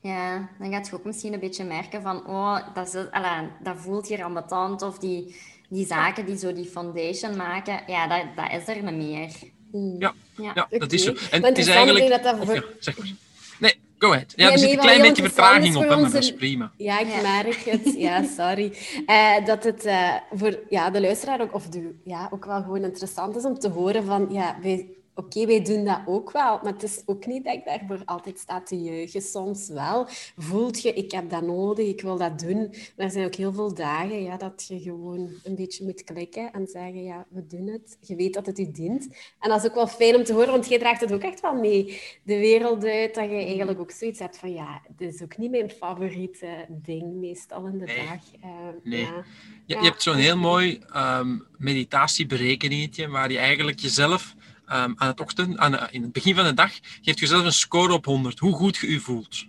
Ja, 0.00 0.48
dan 0.58 0.72
gaat 0.72 0.86
je 0.86 0.94
ook 0.94 1.04
misschien 1.04 1.32
een 1.32 1.40
beetje 1.40 1.64
merken 1.64 2.02
van... 2.02 2.26
Oh, 2.26 2.74
dat, 2.74 2.94
is, 2.94 3.10
ala, 3.10 3.50
dat 3.62 3.76
voelt 3.78 4.08
hier 4.08 4.24
ambetant. 4.24 4.82
Of 4.82 4.98
die 4.98 5.36
die 5.74 5.86
zaken 5.86 6.26
die 6.26 6.36
zo 6.36 6.52
die 6.52 6.64
foundation 6.64 7.36
maken, 7.36 7.80
ja, 7.86 8.06
dat, 8.06 8.24
dat 8.36 8.60
is 8.60 8.76
er 8.76 8.82
niet 8.82 8.94
meer. 8.94 9.30
Hmm. 9.70 9.96
Ja, 9.98 10.14
ja. 10.36 10.52
ja 10.54 10.78
dat 10.78 10.92
is 10.92 11.04
zo. 11.04 11.14
En 11.30 11.44
het 11.44 11.58
is 11.58 11.66
eigenlijk... 11.66 12.08
Dat 12.08 12.22
dat 12.22 12.36
voor... 12.46 12.54
ja, 12.54 12.62
zeg 12.78 12.98
maar. 12.98 13.12
Nee, 13.58 13.74
go 13.98 14.12
ahead. 14.12 14.32
Ja, 14.36 14.52
er 14.52 14.58
zit 14.58 14.70
een 14.70 14.78
klein 14.78 15.00
beetje 15.00 15.22
vertraging 15.22 15.76
op, 15.76 15.86
maar 15.86 15.98
dat 15.98 16.14
is 16.14 16.34
prima. 16.34 16.72
Ja, 16.76 17.00
ik 17.00 17.22
merk 17.22 17.56
het. 17.56 17.94
Ja, 17.96 18.24
sorry. 18.38 18.72
Uh, 19.06 19.46
dat 19.46 19.64
het 19.64 19.86
uh, 19.86 20.14
voor 20.32 20.58
ja, 20.68 20.90
de 20.90 21.00
luisteraar 21.00 21.40
ook, 21.40 21.54
of 21.54 21.66
de, 21.66 21.94
ja, 22.04 22.28
ook 22.30 22.44
wel 22.44 22.62
gewoon 22.62 22.82
interessant 22.82 23.36
is 23.36 23.44
om 23.44 23.58
te 23.58 23.68
horen 23.68 24.04
van... 24.04 24.28
Ja, 24.30 24.56
wij 24.62 24.88
oké, 25.14 25.46
wij 25.46 25.62
doen 25.62 25.84
dat 25.84 26.00
ook 26.06 26.30
wel, 26.30 26.60
maar 26.62 26.72
het 26.72 26.82
is 26.82 27.02
ook 27.06 27.26
niet 27.26 27.44
dat 27.44 27.54
ik 27.54 27.64
daarvoor 27.64 28.02
altijd 28.04 28.38
sta 28.38 28.62
te 28.62 28.82
juichen. 28.82 29.22
Soms 29.22 29.68
wel 29.68 30.06
voelt 30.36 30.82
je, 30.82 30.92
ik 30.92 31.10
heb 31.10 31.30
dat 31.30 31.42
nodig, 31.42 31.86
ik 31.86 32.00
wil 32.00 32.16
dat 32.16 32.38
doen. 32.38 32.68
Maar 32.96 33.06
er 33.06 33.10
zijn 33.10 33.26
ook 33.26 33.34
heel 33.34 33.52
veel 33.52 33.74
dagen 33.74 34.22
ja, 34.22 34.36
dat 34.36 34.64
je 34.68 34.80
gewoon 34.80 35.30
een 35.42 35.54
beetje 35.54 35.84
moet 35.84 36.04
klikken 36.04 36.52
en 36.52 36.66
zeggen, 36.66 37.02
ja, 37.02 37.26
we 37.28 37.46
doen 37.46 37.66
het. 37.66 37.98
Je 38.00 38.16
weet 38.16 38.34
dat 38.34 38.46
het 38.46 38.56
je 38.56 38.70
dient. 38.70 39.08
En 39.40 39.48
dat 39.48 39.64
is 39.64 39.68
ook 39.68 39.74
wel 39.74 39.86
fijn 39.86 40.16
om 40.16 40.24
te 40.24 40.32
horen, 40.32 40.50
want 40.50 40.68
jij 40.68 40.78
draagt 40.78 41.00
het 41.00 41.12
ook 41.12 41.22
echt 41.22 41.40
wel 41.40 41.54
mee 41.54 42.00
de 42.22 42.38
wereld 42.38 42.84
uit, 42.84 43.14
dat 43.14 43.24
je 43.24 43.36
eigenlijk 43.36 43.80
ook 43.80 43.90
zoiets 43.90 44.18
hebt 44.18 44.38
van, 44.38 44.52
ja, 44.52 44.82
dit 44.96 45.14
is 45.14 45.22
ook 45.22 45.36
niet 45.36 45.50
mijn 45.50 45.70
favoriete 45.70 46.66
ding 46.68 47.14
meestal 47.14 47.66
in 47.66 47.78
de 47.78 47.86
dag. 47.86 48.50
Uh, 48.50 48.50
nee. 48.82 49.00
Ja. 49.00 49.24
Je, 49.66 49.76
je, 49.76 49.82
hebt 49.82 50.02
zo'n 50.02 50.16
heel 50.16 50.36
mooi 50.36 50.80
um, 50.96 51.46
meditatieberekeningetje 51.58 53.08
waar 53.08 53.30
je 53.30 53.38
eigenlijk 53.38 53.78
jezelf 53.80 54.34
um, 54.66 54.94
aan 54.96 55.08
het 55.08 55.20
ochtend, 55.20 55.58
aan, 55.58 55.90
in 55.90 56.02
het 56.02 56.12
begin 56.12 56.34
van 56.34 56.44
de 56.44 56.54
dag, 56.54 56.72
geeft 57.02 57.18
jezelf 57.18 57.44
een 57.44 57.52
score 57.52 57.92
op 57.92 58.04
100, 58.04 58.38
hoe 58.38 58.54
goed 58.54 58.76
je 58.76 58.90
je 58.90 59.00
voelt. 59.00 59.46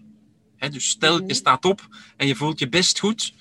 dus 0.72 0.90
stel, 0.90 1.24
je 1.28 1.34
staat 1.34 1.66
op 1.66 1.88
en 2.18 2.28
je 2.28 2.36
voelt 2.36 2.60
je 2.60 2.70
best 2.70 3.00
goed. 3.00 3.34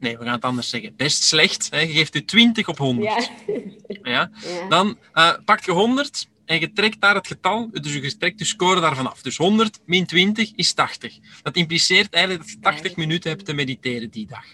Nee, 0.00 0.18
we 0.18 0.24
gaan 0.24 0.32
het 0.32 0.44
anders 0.44 0.68
zeggen. 0.68 0.96
Best 0.96 1.22
slecht. 1.22 1.68
je 1.70 1.88
geeft 1.88 2.14
je 2.14 2.24
20 2.24 2.68
op 2.68 2.78
100. 2.78 3.30
Ja. 4.02 4.30
ja. 4.44 4.68
Dan 4.68 4.98
uh, 5.14 5.32
pak 5.44 5.64
je 5.64 5.72
100 5.72 6.28
en 6.44 6.60
je 6.60 6.72
trekt 6.72 7.00
daar 7.00 7.14
het 7.14 7.26
getal, 7.26 7.70
dus 7.70 7.92
je 7.92 8.16
trekt 8.16 8.38
de 8.38 8.44
score 8.44 8.80
daarvan 8.80 9.10
af. 9.10 9.22
Dus 9.22 9.36
100 9.36 9.80
min 9.86 10.06
20 10.06 10.52
is 10.54 10.72
80. 10.72 11.18
Dat 11.42 11.56
impliceert 11.56 12.14
eigenlijk 12.14 12.44
dat 12.44 12.54
je 12.54 12.60
80 12.60 12.96
minuten 12.96 13.30
hebt 13.30 13.44
te 13.44 13.52
mediteren 13.52 14.10
die 14.10 14.26
dag. 14.26 14.44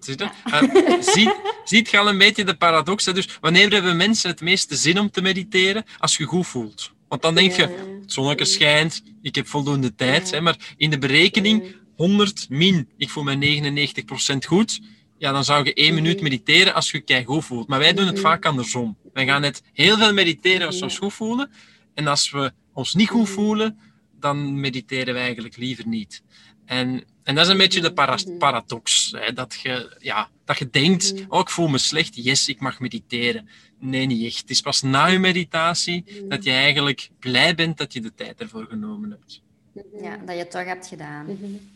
Ziet, 0.00 0.18
je? 0.18 0.28
Uh, 0.46 1.02
ziet, 1.14 1.34
ziet 1.64 1.90
je 1.90 1.98
al 1.98 2.08
een 2.08 2.18
beetje 2.18 2.44
de 2.44 2.56
paradox? 2.56 3.04
Dus 3.04 3.28
wanneer 3.40 3.72
hebben 3.72 3.96
mensen 3.96 4.30
het 4.30 4.40
meeste 4.40 4.76
zin 4.76 4.98
om 4.98 5.10
te 5.10 5.22
mediteren? 5.22 5.84
Als 5.98 6.16
je 6.16 6.24
goed 6.24 6.46
voelt. 6.46 6.92
Want 7.08 7.22
dan 7.22 7.34
denk 7.34 7.52
je, 7.52 7.62
het 8.00 8.12
zonnetje 8.12 8.44
schijnt, 8.44 9.02
ik 9.22 9.34
heb 9.34 9.46
voldoende 9.46 9.94
tijd. 9.94 10.30
Hè, 10.30 10.40
maar 10.40 10.74
in 10.76 10.90
de 10.90 10.98
berekening, 10.98 11.76
100 11.96 12.46
min, 12.48 12.88
ik 12.96 13.10
voel 13.10 13.22
me 13.22 13.60
99% 14.34 14.46
goed. 14.46 14.80
Ja, 15.18 15.32
dan 15.32 15.44
zou 15.44 15.64
je 15.64 15.74
één 15.74 15.94
minuut 15.94 16.20
mediteren 16.20 16.74
als 16.74 16.90
je 16.90 17.02
je 17.04 17.24
goed 17.24 17.44
voelt. 17.44 17.68
Maar 17.68 17.78
wij 17.78 17.92
doen 17.92 18.06
het 18.06 18.20
vaak 18.20 18.46
andersom. 18.46 18.96
Wij 19.12 19.26
gaan 19.26 19.40
net 19.40 19.62
heel 19.72 19.96
veel 19.96 20.12
mediteren 20.12 20.66
als 20.66 20.78
we 20.78 20.84
ons 20.84 20.98
goed 20.98 21.12
voelen. 21.12 21.50
En 21.94 22.06
als 22.06 22.30
we 22.30 22.52
ons 22.72 22.94
niet 22.94 23.08
goed 23.08 23.28
voelen, 23.28 23.78
dan 24.20 24.60
mediteren 24.60 25.14
we 25.14 25.20
eigenlijk 25.20 25.56
liever 25.56 25.86
niet. 25.86 26.22
En, 26.64 27.04
en 27.22 27.34
dat 27.34 27.44
is 27.44 27.50
een 27.50 27.58
beetje 27.58 27.80
de 27.80 27.92
paradox. 28.38 29.14
Hè? 29.16 29.32
Dat, 29.32 29.58
je, 29.62 29.96
ja, 29.98 30.28
dat 30.44 30.58
je 30.58 30.70
denkt, 30.70 31.14
oh, 31.28 31.40
ik 31.40 31.50
voel 31.50 31.68
me 31.68 31.78
slecht, 31.78 32.24
yes, 32.24 32.48
ik 32.48 32.60
mag 32.60 32.80
mediteren. 32.80 33.48
Nee, 33.78 34.06
niet 34.06 34.24
echt. 34.24 34.40
Het 34.40 34.50
is 34.50 34.60
pas 34.60 34.82
na 34.82 35.06
je 35.06 35.18
meditatie 35.18 36.04
dat 36.28 36.44
je 36.44 36.50
eigenlijk 36.50 37.10
blij 37.18 37.54
bent 37.54 37.78
dat 37.78 37.92
je 37.92 38.00
de 38.00 38.14
tijd 38.14 38.40
ervoor 38.40 38.66
genomen 38.66 39.10
hebt. 39.10 39.40
Ja, 40.02 40.16
dat 40.16 40.34
je 40.34 40.40
het 40.40 40.50
toch 40.50 40.64
hebt 40.64 40.86
gedaan. 40.86 41.26
Mm 41.26 41.70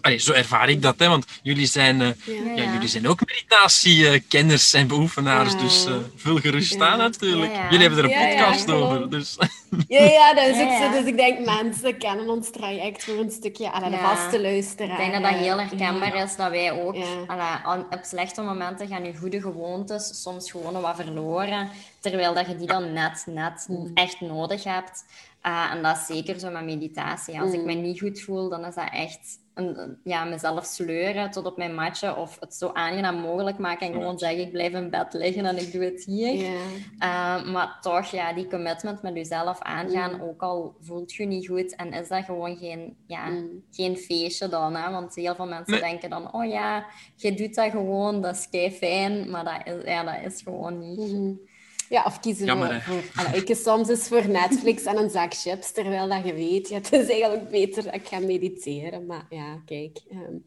Allee, 0.00 0.18
zo 0.18 0.32
ervaar 0.32 0.68
ik 0.68 0.82
dat, 0.82 0.94
hè, 0.98 1.08
want 1.08 1.26
jullie 1.42 1.66
zijn, 1.66 2.00
uh, 2.00 2.08
ja. 2.24 2.62
ja. 2.62 2.72
jullie 2.72 2.88
zijn 2.88 3.08
ook 3.08 3.20
meditatiekenners 3.26 4.72
en 4.72 4.86
beoefenaars, 4.86 5.58
dus 5.58 5.86
uh, 5.86 5.94
vul 6.16 6.36
gerust 6.36 6.80
aan 6.80 6.98
natuurlijk. 6.98 7.52
Jullie 7.70 7.86
hebben 7.86 8.04
er 8.04 8.04
een 8.04 8.28
podcast 8.28 8.70
over. 8.70 9.10
Dus. 9.10 9.36
Ja, 9.88 10.02
ja, 10.02 10.34
dat 10.34 10.46
is 10.46 10.62
ook 10.62 10.70
zo. 10.70 10.90
Dus 10.90 11.04
ik 11.04 11.16
denk, 11.16 11.46
mensen 11.46 11.98
kennen 11.98 12.28
ons 12.28 12.50
traject 12.50 13.04
voor 13.04 13.14
een 13.14 13.30
stukje 13.30 13.72
aan 13.72 13.90
de 13.90 13.96
vaste 13.96 14.40
luisteraar. 14.40 14.90
Ik 14.90 14.96
denk 14.96 15.12
dat 15.12 15.32
dat 15.32 15.40
heel 15.40 15.58
herkenbaar 15.58 16.14
is, 16.14 16.36
dat 16.36 16.50
wij 16.50 16.72
ook 16.72 16.96
allee, 17.26 17.84
op 17.90 18.00
slechte 18.02 18.42
momenten 18.42 18.88
gaan 18.88 19.04
je 19.04 19.16
goede 19.16 19.40
gewoontes 19.40 20.22
soms 20.22 20.50
gewoon 20.50 20.80
wat 20.80 20.96
verloren, 20.96 21.70
terwijl 22.10 22.34
dat 22.34 22.46
je 22.46 22.56
die 22.56 22.66
dan 22.66 22.92
net, 22.92 23.24
net 23.26 23.66
mm. 23.68 23.90
echt 23.94 24.20
nodig 24.20 24.64
hebt. 24.64 25.04
Uh, 25.46 25.72
en 25.72 25.82
dat 25.82 25.96
is 25.96 26.06
zeker 26.06 26.38
zo 26.38 26.50
met 26.50 26.64
meditatie. 26.64 27.40
Als 27.40 27.52
ik 27.52 27.60
mm. 27.60 27.66
me 27.66 27.72
niet 27.72 28.00
goed 28.00 28.20
voel, 28.20 28.48
dan 28.48 28.64
is 28.64 28.74
dat 28.74 28.88
echt 28.92 29.38
een, 29.54 29.98
ja, 30.04 30.24
mezelf 30.24 30.64
sleuren 30.64 31.30
tot 31.30 31.46
op 31.46 31.56
mijn 31.56 31.74
matje 31.74 32.16
of 32.16 32.36
het 32.40 32.54
zo 32.54 32.70
aangenaam 32.72 33.16
mogelijk 33.16 33.58
maken 33.58 33.86
en 33.86 33.92
gewoon 33.92 34.18
zeggen 34.18 34.40
ik 34.40 34.52
blijf 34.52 34.72
in 34.72 34.90
bed 34.90 35.12
liggen 35.12 35.46
en 35.46 35.58
ik 35.58 35.72
doe 35.72 35.84
het 35.84 36.04
hier. 36.04 36.34
Uh, 36.34 37.44
maar 37.52 37.78
toch, 37.80 38.06
ja, 38.06 38.32
die 38.32 38.46
commitment 38.46 39.02
met 39.02 39.14
jezelf 39.14 39.60
aangaan, 39.60 40.14
mm. 40.14 40.22
ook 40.22 40.42
al 40.42 40.76
voelt 40.80 41.14
je 41.14 41.26
niet 41.26 41.46
goed 41.46 41.76
en 41.76 41.92
is 41.92 42.08
dat 42.08 42.24
gewoon 42.24 42.56
geen, 42.56 42.96
ja, 43.06 43.26
mm. 43.26 43.64
geen 43.70 43.96
feestje 43.96 44.48
dan. 44.48 44.76
Hè? 44.76 44.90
Want 44.90 45.14
heel 45.14 45.34
veel 45.34 45.46
mensen 45.48 45.80
denken 45.80 46.10
dan, 46.10 46.32
oh 46.32 46.46
ja, 46.46 46.86
je 47.16 47.34
doet 47.34 47.54
dat 47.54 47.70
gewoon, 47.70 48.20
dat 48.20 48.36
is 48.36 48.48
kei 48.48 48.70
fijn, 48.70 49.30
maar 49.30 49.44
dat 49.44 49.74
is, 49.74 49.84
ja, 49.84 50.04
dat 50.04 50.32
is 50.32 50.42
gewoon 50.42 50.78
niet. 50.78 51.52
Ja, 51.88 52.02
of 52.06 52.20
kiezen 52.20 52.46
Jammer, 52.46 52.82
voor... 52.82 53.02
voor 53.02 53.34
ik 53.34 53.56
soms 53.56 53.88
eens 53.88 54.08
voor 54.08 54.28
Netflix 54.28 54.84
en 54.84 54.96
een 54.96 55.10
zak 55.10 55.34
chips, 55.34 55.72
terwijl 55.72 56.08
dat 56.08 56.24
je 56.24 56.34
weet, 56.34 56.68
ja, 56.68 56.76
het 56.76 56.92
is 56.92 57.08
eigenlijk 57.08 57.50
beter 57.50 57.84
dat 57.84 57.94
ik 57.94 58.06
ga 58.06 58.18
mediteren. 58.18 59.06
Maar 59.06 59.26
ja, 59.30 59.62
kijk. 59.64 60.00
Um, 60.12 60.44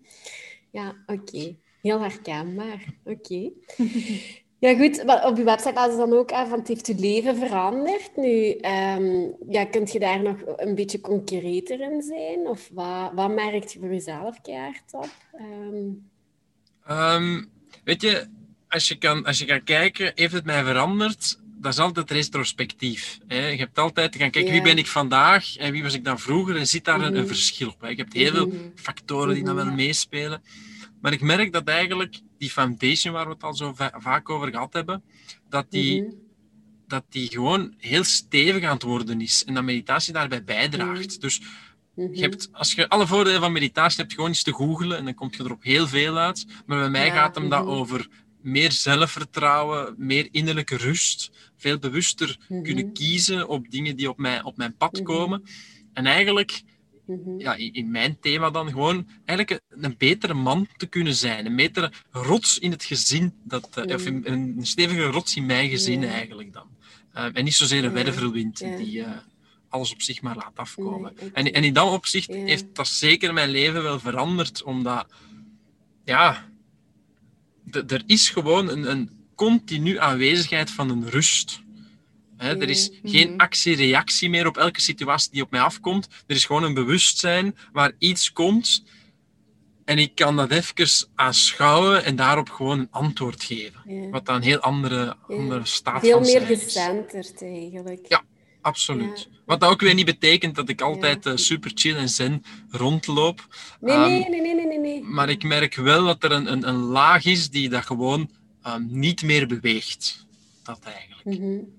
ja, 0.71 0.95
oké. 1.05 1.21
Okay. 1.21 1.57
Heel 1.81 2.01
herkenbaar. 2.01 2.85
Oké. 3.03 3.49
Ja, 4.59 4.75
goed. 4.75 5.03
Maar 5.05 5.27
op 5.27 5.37
je 5.37 5.43
website 5.43 5.73
laat 5.73 5.91
ze 5.91 5.97
dan 5.97 6.13
ook 6.13 6.31
aan 6.31 6.47
van 6.47 6.59
het 6.59 6.67
heeft 6.67 6.87
je 6.87 6.95
leven 6.95 7.35
veranderd. 7.35 8.15
Nu, 8.15 8.59
um, 8.61 9.35
ja, 9.49 9.65
kunt 9.65 9.91
je 9.91 9.99
daar 9.99 10.21
nog 10.21 10.37
een 10.55 10.75
beetje 10.75 11.01
concreter 11.01 11.79
in 11.79 12.01
zijn? 12.01 12.47
Of 12.47 12.69
wat, 12.73 13.11
wat 13.13 13.31
merkt 13.31 13.73
je 13.73 13.79
voor 13.79 13.89
jezelf 13.89 14.41
keihard 14.41 14.93
op? 14.93 15.09
Um... 15.39 16.09
Um, 16.89 17.51
weet 17.83 18.01
je, 18.01 18.27
als 18.69 18.87
je, 18.87 18.95
kan, 18.95 19.25
als 19.25 19.39
je 19.39 19.45
gaat 19.45 19.63
kijken, 19.63 20.11
heeft 20.15 20.33
het 20.33 20.45
mij 20.45 20.63
veranderd? 20.63 21.39
Dat 21.59 21.73
is 21.73 21.79
altijd 21.79 22.11
retrospectief. 22.11 23.19
Hè? 23.27 23.47
Je 23.47 23.57
hebt 23.57 23.77
altijd 23.77 24.11
te 24.11 24.17
gaan 24.17 24.29
kijken, 24.29 24.51
wie 24.51 24.61
ben 24.61 24.77
ik 24.77 24.87
vandaag 24.87 25.57
en 25.57 25.71
wie 25.71 25.83
was 25.83 25.93
ik 25.93 26.03
dan 26.03 26.19
vroeger? 26.19 26.55
En 26.55 26.67
zit 26.67 26.85
daar 26.85 27.01
een, 27.01 27.13
mhm. 27.13 27.27
verschil 27.27 27.69
op. 27.69 27.81
Hè? 27.81 27.87
Je 27.87 27.95
hebt 27.95 28.13
heel 28.13 28.31
veel 28.31 28.47
mhm. 28.47 28.57
factoren 28.75 29.33
die 29.33 29.43
dan 29.43 29.55
wel 29.55 29.65
mhm. 29.65 29.75
meespelen. 29.75 30.41
Maar 31.01 31.13
ik 31.13 31.21
merk 31.21 31.53
dat 31.53 31.67
eigenlijk 31.67 32.19
die 32.37 32.49
foundation, 32.49 33.13
waar 33.13 33.25
we 33.25 33.33
het 33.33 33.43
al 33.43 33.55
zo 33.55 33.75
vaak 33.97 34.29
over 34.29 34.49
gehad 34.49 34.73
hebben, 34.73 35.03
dat 35.49 35.65
die, 35.71 36.05
dat 36.87 37.03
die 37.09 37.29
gewoon 37.29 37.73
heel 37.77 38.03
stevig 38.03 38.63
aan 38.63 38.73
het 38.73 38.83
worden 38.83 39.21
is. 39.21 39.45
En 39.45 39.53
dat 39.53 39.63
meditatie 39.63 40.13
daarbij 40.13 40.43
bijdraagt. 40.43 41.21
Dus 41.21 41.41
je 41.93 42.21
hebt, 42.21 42.49
als 42.51 42.73
je 42.73 42.89
alle 42.89 43.07
voordelen 43.07 43.41
van 43.41 43.51
meditatie 43.51 43.99
hebt, 43.99 44.13
gewoon 44.13 44.29
eens 44.29 44.43
te 44.43 44.53
googlen 44.53 44.97
en 44.97 45.05
dan 45.05 45.13
kom 45.13 45.29
je 45.31 45.43
er 45.43 45.51
op 45.51 45.63
heel 45.63 45.87
veel 45.87 46.17
uit. 46.17 46.45
Maar 46.65 46.79
bij 46.79 46.89
mij 46.89 47.11
gaat 47.11 47.35
het 47.35 47.49
dat 47.49 47.65
over 47.65 48.07
meer 48.47 48.71
zelfvertrouwen, 48.71 49.95
meer 49.97 50.27
innerlijke 50.31 50.77
rust, 50.77 51.31
veel 51.55 51.79
bewuster 51.79 52.37
mhm. 52.49 52.63
kunnen 52.63 52.93
kiezen 52.93 53.47
op 53.47 53.69
dingen 53.69 53.95
die 53.95 54.09
op, 54.09 54.17
mij, 54.17 54.43
op 54.43 54.57
mijn 54.57 54.75
pad 54.77 54.93
mhm. 54.93 55.03
komen. 55.03 55.43
En 55.93 56.05
eigenlijk, 56.05 56.61
mhm. 57.05 57.39
ja, 57.39 57.55
in, 57.55 57.91
mijn 57.91 58.19
thema 58.19 58.49
dan 58.49 58.67
gewoon, 58.69 59.07
eigenlijk 59.25 59.61
een, 59.69 59.95
betere 59.97 60.33
man 60.33 60.67
te 60.77 60.85
kunnen 60.85 61.15
zijn. 61.15 61.45
Een 61.45 61.55
betere 61.55 61.91
rots 62.11 62.59
in 62.59 62.71
het 62.71 62.83
gezin, 62.83 63.33
dat, 63.43 63.69
uh, 63.77 63.95
of 63.95 64.05
een, 64.05 64.31
een, 64.31 64.57
stevige 64.61 65.03
rots 65.03 65.35
in 65.35 65.45
mijn 65.45 65.69
gezin 65.69 66.03
eigenlijk 66.03 66.53
dan. 66.53 66.67
Uh, 67.15 67.25
en 67.33 67.43
niet 67.43 67.53
zozeer 67.53 67.85
een 67.85 67.93
wervelwind 67.93 68.59
die 68.59 68.97
uh, 68.97 69.09
alles 69.69 69.93
op 69.93 70.01
zich 70.01 70.21
maar 70.21 70.35
laat 70.35 70.55
afkomen. 70.55 71.33
en, 71.33 71.53
en 71.53 71.63
in 71.63 71.73
dat 71.73 71.91
opzicht 71.91 72.27
heeft 72.27 72.65
dat 72.73 72.87
zeker 72.87 73.33
mijn 73.33 73.49
leven 73.49 73.83
wel 73.83 73.99
veranderd, 73.99 74.63
omdat 74.63 75.07
ja, 76.03 76.49
er 77.71 78.03
is 78.05 78.29
gewoon 78.29 78.69
een, 78.69 78.91
een 78.91 79.09
continu 79.35 79.99
aanwezigheid 79.99 80.71
van 80.71 80.89
een 80.89 81.09
rust. 81.09 81.61
er 82.37 82.69
is 82.69 82.89
mm-hmm. 82.89 83.11
geen 83.11 83.37
actie-reactie 83.37 84.29
meer 84.29 84.47
op 84.47 84.57
elke 84.57 84.81
situatie 84.81 85.31
die 85.31 85.41
op 85.41 85.51
mij 85.51 85.61
afkomt. 85.61 86.07
Er 86.27 86.35
is 86.35 86.45
gewoon 86.45 86.63
een 86.63 86.73
bewustzijn 86.73 87.55
waar 87.71 87.91
iets 87.97 88.31
komt 88.33 88.83
en 89.87 89.97
ik 89.97 90.15
kan 90.15 90.35
dat 90.35 90.51
even 90.51 91.07
aanschouwen 91.15 92.03
en 92.03 92.15
daarop 92.15 92.49
gewoon 92.49 92.79
een 92.79 92.91
antwoord 92.91 93.43
geven. 93.43 94.09
Wat 94.11 94.25
dan 94.25 94.35
een 94.35 94.41
heel 94.41 94.59
andere, 94.59 95.15
andere 95.27 95.65
staat 95.65 96.01
Veel 96.01 96.11
van 96.11 96.25
zijn 96.25 96.45
Veel 96.45 96.55
meer 96.55 96.57
gecenterd 96.57 97.41
eigenlijk. 97.41 98.05
Ja, 98.07 98.23
absoluut. 98.61 99.29
Wat 99.47 99.59
dat 99.59 99.69
ook 99.69 99.81
weer 99.81 99.93
niet 99.93 100.05
betekent 100.05 100.55
dat 100.55 100.69
ik 100.69 100.81
altijd 100.81 101.25
uh, 101.25 101.35
super 101.35 101.71
chill 101.73 101.95
en 101.95 102.09
zen 102.09 102.43
rondloop. 102.69 103.47
Nee, 103.79 103.95
um, 103.95 104.01
nee, 104.01 104.29
nee, 104.29 104.55
nee, 104.55 104.65
nee, 104.65 104.79
nee, 104.79 105.03
Maar 105.03 105.29
ik 105.29 105.43
merk 105.43 105.75
wel 105.75 106.05
dat 106.05 106.23
er 106.23 106.31
een, 106.31 106.51
een, 106.51 106.67
een 106.67 106.75
laag 106.75 107.25
is 107.25 107.49
die 107.49 107.69
dat 107.69 107.85
gewoon 107.85 108.29
um, 108.67 108.87
niet 108.91 109.23
meer 109.23 109.47
beweegt. 109.47 110.25
Dat 110.63 110.79
eigenlijk. 110.83 111.39
Mm 111.39 111.45
-hmm. 111.45 111.73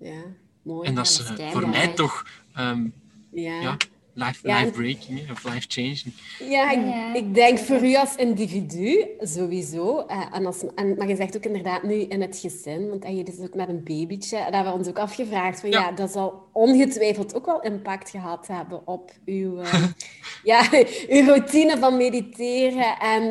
Ja, 0.00 0.22
mooi. 0.62 0.88
En 0.88 0.94
dat 0.94 1.06
is 1.06 1.20
uh, 1.20 1.50
voor 1.50 1.68
mij 1.68 1.88
toch... 1.88 2.26
Um, 2.58 2.92
ja. 3.32 3.60
ja 3.60 3.76
life, 4.14 4.48
ja, 4.48 4.60
life 4.60 4.72
breaking 4.72 5.30
of 5.30 5.44
life 5.44 5.66
changing. 5.68 6.12
Ja, 6.38 6.70
ik, 6.70 7.16
ik, 7.16 7.34
denk 7.34 7.58
voor 7.58 7.84
u 7.84 7.96
als 7.96 8.14
individu 8.14 9.06
sowieso. 9.20 10.04
Uh, 10.10 10.24
en 10.32 10.46
als, 10.46 10.64
en, 10.74 10.96
maar 10.96 11.08
je 11.08 11.16
zegt 11.16 11.36
ook 11.36 11.44
inderdaad 11.44 11.82
nu 11.82 11.94
in 11.94 12.20
het 12.20 12.38
gezin, 12.38 12.88
want 12.88 13.04
je 13.06 13.22
is 13.22 13.38
ook 13.38 13.54
met 13.54 13.68
een 13.68 13.82
babytje. 13.84 14.36
Dat 14.36 14.54
hebben 14.54 14.72
we 14.72 14.78
ons 14.78 14.88
ook 14.88 14.98
afgevraagd. 14.98 15.60
Van, 15.60 15.70
ja. 15.70 15.92
dat 15.92 16.10
zal 16.10 16.48
ongetwijfeld 16.52 17.34
ook 17.34 17.46
wel 17.46 17.60
impact 17.60 18.10
gehad 18.10 18.46
hebben 18.46 18.86
op 18.86 19.10
uw, 19.24 19.60
uh, 19.60 19.84
ja, 20.52 20.68
uw 21.08 21.24
routine 21.24 21.78
van 21.78 21.96
mediteren. 21.96 22.98
En 22.98 23.22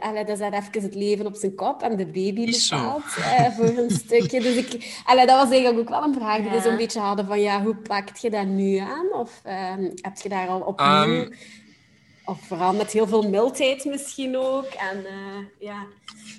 allee, 0.00 0.24
dat 0.24 0.38
zet 0.38 0.52
even 0.52 0.82
het 0.82 0.94
leven 0.94 1.26
op 1.26 1.34
zijn 1.34 1.54
kop 1.54 1.82
en 1.82 1.96
de 1.96 2.06
baby 2.06 2.44
bepaalt 2.50 3.16
uh, 3.18 3.50
voor 3.56 3.64
een 3.64 3.90
stukje. 3.90 4.40
Dus 4.40 4.56
ik, 4.56 5.00
allee, 5.04 5.26
dat 5.26 5.36
was 5.36 5.50
eigenlijk 5.50 5.78
ook 5.78 5.88
wel 5.88 6.02
een 6.02 6.14
vraag 6.14 6.40
die 6.40 6.50
we 6.50 6.60
zo'n 6.60 6.76
beetje 6.76 7.00
hadden 7.00 7.26
van 7.26 7.40
ja, 7.40 7.62
hoe 7.62 7.76
pakt 7.76 8.20
je 8.20 8.30
dat 8.30 8.46
nu 8.46 8.76
aan? 8.76 9.12
Of 9.12 9.40
ehm, 9.44 9.82
heb 9.82 10.16
je 10.22 10.27
daar 10.28 10.48
al 10.48 10.60
opnieuw... 10.60 11.22
Um, 11.22 11.32
of 12.28 12.46
vooral 12.46 12.74
met 12.74 12.92
heel 12.92 13.06
veel 13.06 13.28
mildheid 13.28 13.84
misschien 13.84 14.36
ook. 14.36 14.64
En, 14.64 14.96
uh, 14.98 15.68
ja. 15.68 15.86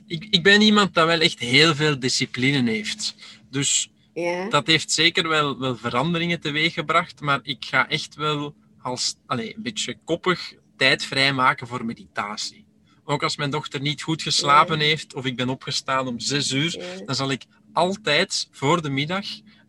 ik, 0.07 0.27
ik 0.29 0.43
ben 0.43 0.61
iemand 0.61 0.93
dat 0.93 1.07
wel 1.07 1.19
echt 1.19 1.39
heel 1.39 1.75
veel 1.75 1.99
discipline 1.99 2.71
heeft. 2.71 3.15
Dus 3.49 3.91
ja. 4.13 4.49
dat 4.49 4.67
heeft 4.67 4.91
zeker 4.91 5.27
wel, 5.27 5.59
wel 5.59 5.75
veranderingen 5.75 6.39
teweeggebracht. 6.39 7.21
Maar 7.21 7.39
ik 7.43 7.65
ga 7.65 7.89
echt 7.89 8.15
wel 8.15 8.55
als 8.81 9.15
allez, 9.25 9.53
een 9.55 9.61
beetje 9.61 9.97
koppig 10.03 10.53
tijd 10.77 11.03
vrijmaken 11.03 11.67
voor 11.67 11.85
meditatie. 11.85 12.65
Ook 13.03 13.23
als 13.23 13.37
mijn 13.37 13.49
dochter 13.49 13.81
niet 13.81 14.01
goed 14.01 14.21
geslapen 14.21 14.79
heeft 14.79 15.13
of 15.13 15.25
ik 15.25 15.35
ben 15.35 15.49
opgestaan 15.49 16.07
om 16.07 16.19
zes 16.19 16.51
uur, 16.51 16.79
dan 17.05 17.15
zal 17.15 17.31
ik 17.31 17.43
altijd 17.73 18.47
voor 18.51 18.81
de 18.81 18.89
middag 18.89 19.25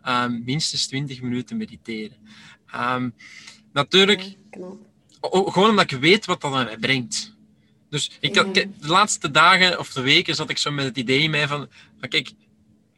um, 0.08 0.42
minstens 0.44 0.86
20 0.86 1.22
minuten 1.22 1.56
mediteren. 1.56 2.16
Um, 2.74 3.14
Natuurlijk, 3.72 4.36
gewoon 5.20 5.70
omdat 5.70 5.90
ik 5.90 5.98
weet 5.98 6.26
wat 6.26 6.40
dat 6.40 6.52
aan 6.52 6.64
mij 6.64 6.76
brengt. 6.76 7.34
Dus 7.90 8.10
ik, 8.20 8.34
de 8.34 8.68
laatste 8.80 9.30
dagen 9.30 9.78
of 9.78 9.92
de 9.92 10.00
weken 10.00 10.34
zat 10.34 10.50
ik 10.50 10.58
zo 10.58 10.70
met 10.70 10.84
het 10.84 10.96
idee 10.96 11.20
in 11.20 11.30
mij 11.30 11.48
van, 11.48 11.68
van 12.00 12.08
kijk, 12.08 12.30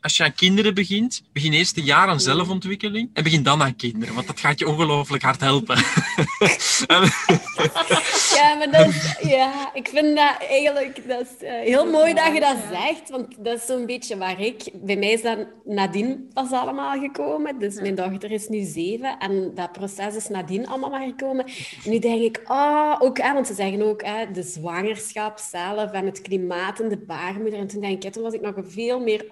als 0.02 0.16
je 0.16 0.25
aan 0.25 0.35
kinderen 0.35 0.75
begint, 0.75 1.23
begin 1.32 1.52
eerst 1.52 1.76
een 1.76 1.85
jaar 1.85 2.09
aan 2.09 2.21
zelfontwikkeling 2.21 3.11
en 3.12 3.23
begin 3.23 3.42
dan 3.42 3.62
aan 3.62 3.76
kinderen, 3.76 4.14
want 4.14 4.26
dat 4.26 4.40
gaat 4.40 4.59
je 4.59 4.68
ongelooflijk 4.68 5.23
hard 5.23 5.40
helpen. 5.40 5.76
ja, 8.37 8.54
maar 8.54 8.68
dat 8.71 9.16
ja, 9.21 9.71
ik 9.75 9.88
vind 9.88 10.16
dat 10.16 10.37
eigenlijk 10.49 11.09
dat 11.09 11.21
is, 11.21 11.47
uh, 11.47 11.50
heel 11.50 11.90
mooi 11.90 12.14
dat 12.14 12.35
je 12.35 12.40
dat 12.40 12.56
zegt, 12.71 13.11
want 13.11 13.44
dat 13.44 13.59
is 13.59 13.66
zo'n 13.66 13.87
beetje 13.87 14.16
waar 14.16 14.40
ik... 14.40 14.71
Bij 14.73 14.97
mij 14.97 15.11
is 15.12 15.23
dat 15.23 15.38
nadien 15.64 16.30
pas 16.32 16.50
allemaal 16.50 17.00
gekomen, 17.00 17.59
dus 17.59 17.80
mijn 17.80 17.94
dochter 17.94 18.30
is 18.30 18.49
nu 18.49 18.62
zeven 18.64 19.18
en 19.18 19.54
dat 19.54 19.73
proces 19.73 20.14
is 20.14 20.28
nadien 20.28 20.66
allemaal 20.66 20.90
maar 20.90 21.06
gekomen. 21.06 21.44
En 21.85 21.90
nu 21.90 21.99
denk 21.99 22.23
ik, 22.23 22.40
oh, 22.47 22.97
ook, 22.99 23.18
hè, 23.18 23.32
want 23.32 23.47
ze 23.47 23.54
zeggen 23.54 23.82
ook 23.82 24.02
hè, 24.04 24.30
de 24.30 24.42
zwangerschap 24.42 25.38
zelf 25.38 25.90
en 25.90 26.06
het 26.06 26.23
klimaat 26.23 26.80
en 26.80 26.88
de 26.88 26.99
baarmoeder. 26.99 27.59
En 27.59 27.66
toen 27.66 27.80
denk 27.80 28.04
ik, 28.04 28.12
toen 28.12 28.23
was 28.23 28.32
ik 28.32 28.40
nog 28.40 28.54
veel 28.66 29.00
meer 29.00 29.26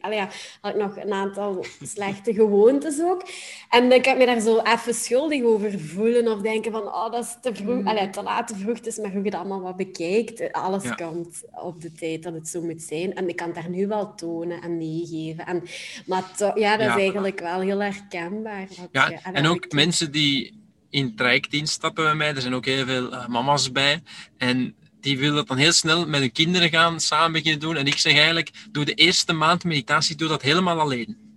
Allee, 0.00 0.16
ja, 0.16 0.28
had 0.60 0.74
ik 0.74 0.80
nog 0.80 0.96
een 0.96 1.12
aantal 1.12 1.64
slechte 1.82 2.34
gewoontes 2.34 3.00
ook. 3.02 3.28
En 3.68 3.88
dan 3.88 4.00
kan 4.00 4.12
ik 4.12 4.18
me 4.18 4.26
daar 4.26 4.40
zo 4.40 4.60
even 4.62 4.94
schuldig 4.94 5.42
over 5.42 5.80
voelen 5.80 6.28
of 6.28 6.40
denken 6.40 6.72
van, 6.72 6.82
oh, 6.82 7.12
dat 7.12 7.24
is 7.24 7.36
te 7.40 7.54
vroeg, 7.54 7.80
mm. 7.80 7.88
allee, 7.88 8.10
te 8.10 8.22
laat, 8.22 8.48
te 8.48 8.56
vroeg. 8.56 8.76
Het 8.76 8.86
is 8.86 8.98
maar 8.98 9.10
hoe 9.10 9.18
je 9.18 9.24
het 9.24 9.34
allemaal 9.34 9.60
wat 9.60 9.76
bekijkt. 9.76 10.52
Alles 10.52 10.94
komt 10.94 11.42
op 11.50 11.80
de 11.80 11.92
tijd 11.92 12.22
dat 12.22 12.34
het 12.34 12.48
zo 12.48 12.62
moet 12.62 12.82
zijn. 12.82 13.14
En 13.14 13.28
ik 13.28 13.36
kan 13.36 13.52
daar 13.52 13.68
nu 13.68 13.86
wel 13.86 14.14
tonen 14.14 14.62
en 14.62 14.76
meegeven. 14.76 15.46
En, 15.46 15.62
maar 16.06 16.24
ja, 16.54 16.76
dat 16.76 16.88
is 16.88 16.94
eigenlijk 16.94 17.40
wel 17.40 17.60
heel 17.60 17.82
herkenbaar. 17.82 18.68
Ja, 18.92 19.22
en 19.22 19.46
ook 19.46 19.72
mensen 19.72 20.12
die 20.12 20.58
in 20.90 21.04
het 21.04 21.16
traject 21.16 21.52
instappen 21.52 22.04
bij 22.04 22.14
mij. 22.14 22.34
Er 22.34 22.40
zijn 22.40 22.54
ook 22.54 22.64
heel 22.64 22.86
veel 22.86 23.12
uh, 23.12 23.26
mama's 23.26 23.72
bij. 23.72 24.02
En 24.36 24.74
die 25.00 25.18
willen 25.18 25.34
dat 25.34 25.48
dan 25.48 25.56
heel 25.56 25.72
snel 25.72 26.06
met 26.06 26.20
hun 26.20 26.32
kinderen 26.32 26.70
gaan 26.70 27.00
samen 27.00 27.32
beginnen 27.32 27.60
doen. 27.60 27.76
En 27.76 27.86
ik 27.86 27.98
zeg 27.98 28.14
eigenlijk, 28.14 28.50
doe 28.70 28.84
de 28.84 28.94
eerste 28.94 29.32
maand 29.32 29.64
meditatie, 29.64 30.16
doe 30.16 30.28
dat 30.28 30.42
helemaal 30.42 30.80
alleen. 30.80 31.28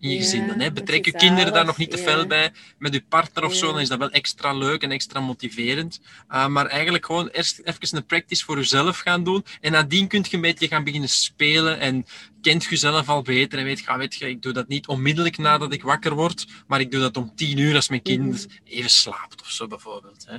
In 0.00 0.10
je 0.10 0.16
gezin 0.16 0.46
dan. 0.46 0.60
Hè. 0.60 0.72
Betrek 0.72 1.04
je 1.04 1.12
kinderen 1.12 1.52
daar 1.52 1.64
nog 1.64 1.76
niet 1.76 1.90
te 1.90 1.98
veel 1.98 2.26
bij. 2.26 2.52
Met 2.78 2.92
je 2.94 3.04
partner 3.08 3.44
of 3.44 3.54
zo, 3.54 3.72
dan 3.72 3.80
is 3.80 3.88
dat 3.88 3.98
wel 3.98 4.10
extra 4.10 4.52
leuk 4.52 4.82
en 4.82 4.90
extra 4.90 5.20
motiverend. 5.20 6.00
Uh, 6.30 6.46
maar 6.46 6.66
eigenlijk 6.66 7.06
gewoon 7.06 7.28
eerst 7.28 7.60
even 7.64 7.96
een 7.96 8.06
practice 8.06 8.44
voor 8.44 8.56
jezelf 8.56 8.98
gaan 8.98 9.24
doen. 9.24 9.44
En 9.60 9.72
nadien 9.72 10.08
kun 10.08 10.24
je 10.28 10.34
een 10.34 10.40
beetje 10.40 10.68
gaan 10.68 10.84
beginnen 10.84 11.08
spelen 11.08 11.80
en 11.80 12.06
kent 12.44 12.64
jezelf 12.64 13.08
al 13.08 13.22
beter 13.22 13.58
en 13.58 13.64
weet, 13.64 13.80
ga, 13.80 13.98
weet 13.98 14.14
je, 14.14 14.28
ik 14.28 14.42
doe 14.42 14.52
dat 14.52 14.68
niet 14.68 14.86
onmiddellijk 14.86 15.38
nadat 15.38 15.72
ik 15.72 15.82
wakker 15.82 16.14
word, 16.14 16.46
maar 16.66 16.80
ik 16.80 16.90
doe 16.90 17.00
dat 17.00 17.16
om 17.16 17.32
tien 17.36 17.58
uur 17.58 17.74
als 17.74 17.88
mijn 17.88 18.02
kind 18.02 18.46
mhm. 18.46 18.56
even 18.64 18.90
slaapt 18.90 19.40
of 19.40 19.50
zo 19.50 19.66
bijvoorbeeld. 19.66 20.24
Hè. 20.28 20.36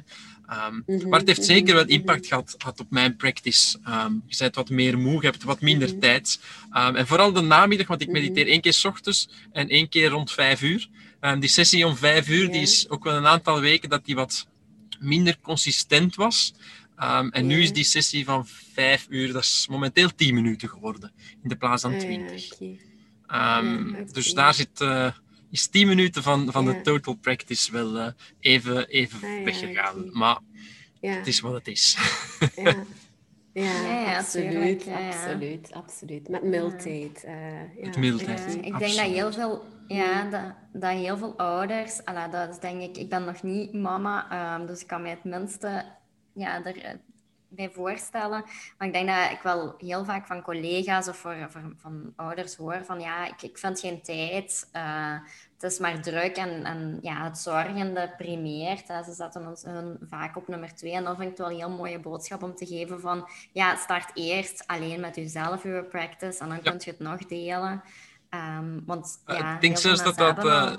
Um, 0.49 1.09
Maar 1.09 1.19
het 1.19 1.27
heeft 1.27 1.45
zeker 1.45 1.75
wel 1.75 1.85
impact 1.85 2.27
gehad, 2.27 2.55
gehad 2.57 2.79
op 2.79 2.91
mijn 2.91 3.15
practice. 3.15 3.77
Um, 3.87 4.23
je 4.27 4.35
bent 4.37 4.55
wat 4.55 4.69
meer 4.69 4.97
moe, 4.97 5.21
je 5.21 5.27
hebt 5.27 5.43
wat 5.43 5.61
minder 5.61 5.89
mhm. 5.89 5.99
tijd. 5.99 6.39
Um, 6.73 6.95
en 6.95 7.07
vooral 7.07 7.31
de 7.33 7.41
namiddag, 7.41 7.87
want 7.87 8.01
ik 8.01 8.07
mhm. 8.07 8.17
mediteer 8.17 8.47
één 8.47 8.61
keer 8.61 8.73
s 8.73 8.85
ochtends 8.85 9.29
en 9.51 9.69
één 9.69 9.89
keer 9.89 10.09
rond 10.09 10.31
vijf 10.31 10.61
uur. 10.61 10.89
die 11.39 11.49
sessie 11.49 11.87
om 11.87 11.95
vijf 11.95 12.29
uur, 12.29 12.51
die 12.51 12.61
is 12.61 12.89
ook 12.89 13.03
wel 13.03 13.15
een 13.15 13.27
aantal 13.27 13.59
weken 13.59 13.89
dat 13.89 14.05
die 14.05 14.15
wat 14.15 14.47
minder 14.99 15.37
consistent 15.41 16.15
was. 16.15 16.53
En 17.31 17.45
nu 17.45 17.61
is 17.61 17.73
die 17.73 17.83
sessie 17.83 18.25
van 18.25 18.47
vijf 18.73 19.05
uur, 19.09 19.33
dat 19.33 19.41
is 19.41 19.67
momenteel 19.69 20.15
tien 20.15 20.33
minuten 20.33 20.69
geworden, 20.69 21.11
in 21.43 21.49
de 21.49 21.55
plaats 21.55 21.81
van 21.81 21.93
ah, 21.93 21.99
twintig. 21.99 22.49
Um, 23.33 24.05
dus 24.11 24.33
daar 24.33 24.53
zit, 24.53 24.81
uh, 24.81 25.11
is 25.55 25.67
10 25.67 25.87
minuten 25.87 26.23
van, 26.23 26.51
van 26.51 26.65
de 26.65 26.81
total 26.81 27.13
practice 27.13 27.71
wel 27.71 27.95
uh, 27.95 28.07
even, 28.39 28.87
even 28.87 29.19
ah, 29.23 29.43
weggegaan. 29.43 30.09
Maar 30.11 30.39
het 30.99 31.27
is 31.27 31.39
wat 31.39 31.53
het 31.53 31.67
is. 31.67 31.97
ja. 32.55 32.75
Ja, 33.55 34.17
absoluut, 34.17 34.87
absoluut, 34.87 35.71
absoluut. 35.71 36.29
Met 36.29 36.43
mildheid. 36.43 37.23
Uh, 37.25 37.85
Met 37.85 37.97
mildheid, 37.97 38.55
Ik 38.55 38.79
denk 38.79 38.95
dat 38.95 39.05
heel 39.05 39.31
veel, 39.31 39.65
ja, 39.87 40.29
dat, 40.29 40.41
dat 40.73 40.91
heel 40.91 41.17
veel 41.17 41.37
ouders, 41.37 42.05
ala, 42.05 42.27
dat 42.27 42.49
is 42.49 42.59
denk 42.59 42.81
ik, 42.81 42.97
ik 42.97 43.09
ben 43.09 43.25
nog 43.25 43.43
niet 43.43 43.73
mama, 43.73 44.55
um, 44.55 44.65
dus 44.65 44.81
ik 44.81 44.87
kan 44.87 45.01
mij 45.01 45.11
het 45.11 45.23
minste 45.23 45.85
ja, 46.33 46.65
er, 46.65 46.99
bij 47.55 47.69
voorstellen. 47.69 48.43
Maar 48.77 48.87
ik 48.87 48.93
denk 48.93 49.07
dat 49.07 49.31
ik 49.31 49.41
wel 49.43 49.75
heel 49.77 50.05
vaak 50.05 50.27
van 50.27 50.41
collega's 50.41 51.07
of 51.07 51.17
voor, 51.17 51.49
van 51.77 52.13
ouders 52.15 52.55
hoor 52.55 52.81
van 52.85 52.99
ja, 52.99 53.27
ik, 53.27 53.41
ik 53.41 53.57
vind 53.57 53.79
geen 53.79 54.01
tijd. 54.01 54.69
Uh, 54.73 55.17
het 55.59 55.71
is 55.71 55.79
maar 55.79 56.01
druk 56.01 56.35
en, 56.35 56.63
en 56.63 56.99
ja, 57.01 57.23
het 57.23 57.37
zorgende 57.37 58.13
primeert. 58.17 58.85
Ze 58.87 59.13
zetten 59.13 59.47
ons 59.47 59.63
hun 59.63 59.97
vaak 60.09 60.37
op 60.37 60.47
nummer 60.47 60.75
twee. 60.75 60.93
En 60.93 61.03
dat 61.03 61.17
vind 61.17 61.31
ik 61.31 61.37
wel 61.37 61.49
een 61.49 61.55
heel 61.55 61.69
mooie 61.69 61.99
boodschap 61.99 62.43
om 62.43 62.55
te 62.55 62.65
geven 62.65 62.99
van 62.99 63.29
ja, 63.51 63.75
start 63.75 64.11
eerst 64.13 64.63
alleen 64.67 64.99
met 64.99 65.15
jezelf 65.15 65.63
je 65.63 65.87
practice 65.89 66.39
en 66.39 66.47
dan 66.47 66.59
ja. 66.63 66.69
kun 66.71 66.81
je 66.83 66.89
het 66.89 66.99
nog 66.99 67.25
delen. 67.25 67.83
Um, 68.29 68.83
want, 68.85 69.21
eh, 69.25 69.37
ja, 69.37 69.55
ik 69.55 69.61
denk 69.61 69.77
zelfs 69.77 70.03
dat 70.03 70.17
dat 70.17 70.45
uh, 70.45 70.73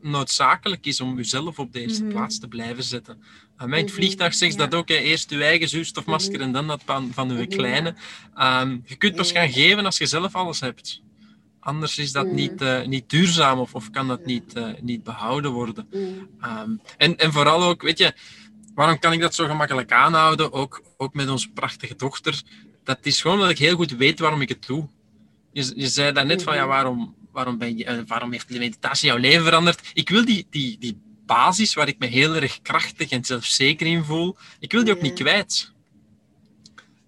noodzakelijk 0.00 0.86
is 0.86 1.00
om 1.00 1.16
jezelf 1.16 1.58
op 1.58 1.72
de 1.72 1.80
eerste 1.80 2.04
mhm. 2.04 2.12
plaats 2.12 2.38
te 2.38 2.48
blijven 2.48 2.82
zetten. 2.82 3.22
Uh, 3.58 3.66
mijn 3.66 3.84
mhm. 3.84 3.94
vliegtuig 3.94 4.34
zegt 4.34 4.58
dat 4.58 4.74
ook, 4.74 4.88
hè. 4.88 4.94
eerst 4.94 5.30
je 5.30 5.44
eigen 5.44 5.68
zuurstofmasker 5.68 6.38
mhm. 6.38 6.42
en 6.42 6.52
dan 6.52 6.66
dat 6.66 6.82
van, 6.84 7.10
van 7.12 7.36
je 7.36 7.46
kleine. 7.46 7.94
Um, 8.38 8.82
je 8.86 8.96
kunt 8.96 9.16
pas 9.16 9.32
gaan 9.32 9.52
geven 9.52 9.84
als 9.84 9.98
je 9.98 10.06
zelf 10.06 10.34
alles 10.34 10.60
hebt. 10.60 11.02
Anders 11.64 11.98
is 11.98 12.12
dat 12.12 12.26
niet, 12.26 12.62
uh, 12.62 12.84
niet 12.84 13.10
duurzaam 13.10 13.58
of, 13.58 13.74
of 13.74 13.90
kan 13.90 14.08
dat 14.08 14.24
niet, 14.24 14.56
uh, 14.56 14.68
niet 14.80 15.02
behouden 15.02 15.50
worden. 15.50 15.88
Um, 15.92 16.80
en, 16.96 17.16
en 17.16 17.32
vooral 17.32 17.62
ook, 17.62 17.82
weet 17.82 17.98
je, 17.98 18.12
waarom 18.74 18.98
kan 18.98 19.12
ik 19.12 19.20
dat 19.20 19.34
zo 19.34 19.46
gemakkelijk 19.46 19.92
aanhouden? 19.92 20.52
Ook, 20.52 20.82
ook 20.96 21.14
met 21.14 21.28
onze 21.28 21.50
prachtige 21.50 21.96
dochter. 21.96 22.42
Dat 22.84 22.98
is 23.02 23.20
gewoon 23.20 23.38
dat 23.38 23.50
ik 23.50 23.58
heel 23.58 23.76
goed 23.76 23.90
weet 23.90 24.18
waarom 24.18 24.40
ik 24.40 24.48
het 24.48 24.66
doe. 24.66 24.88
Je, 25.52 25.72
je 25.76 25.88
zei 25.88 26.12
daarnet 26.12 26.42
van, 26.42 26.54
ja, 26.54 26.66
waarom, 26.66 27.14
waarom, 27.32 27.58
ben 27.58 27.76
je, 27.76 27.84
uh, 27.84 27.98
waarom 28.06 28.32
heeft 28.32 28.48
de 28.48 28.58
meditatie 28.58 29.08
jouw 29.08 29.18
leven 29.18 29.44
veranderd? 29.44 29.90
Ik 29.94 30.08
wil 30.08 30.24
die, 30.24 30.46
die, 30.50 30.78
die 30.78 31.00
basis 31.26 31.74
waar 31.74 31.88
ik 31.88 31.98
me 31.98 32.06
heel 32.06 32.34
erg 32.34 32.62
krachtig 32.62 33.10
en 33.10 33.24
zelfzeker 33.24 33.86
in 33.86 34.04
voel, 34.04 34.36
ik 34.58 34.72
wil 34.72 34.84
die 34.84 34.94
ook 34.94 35.02
niet 35.02 35.18
kwijt. 35.18 35.72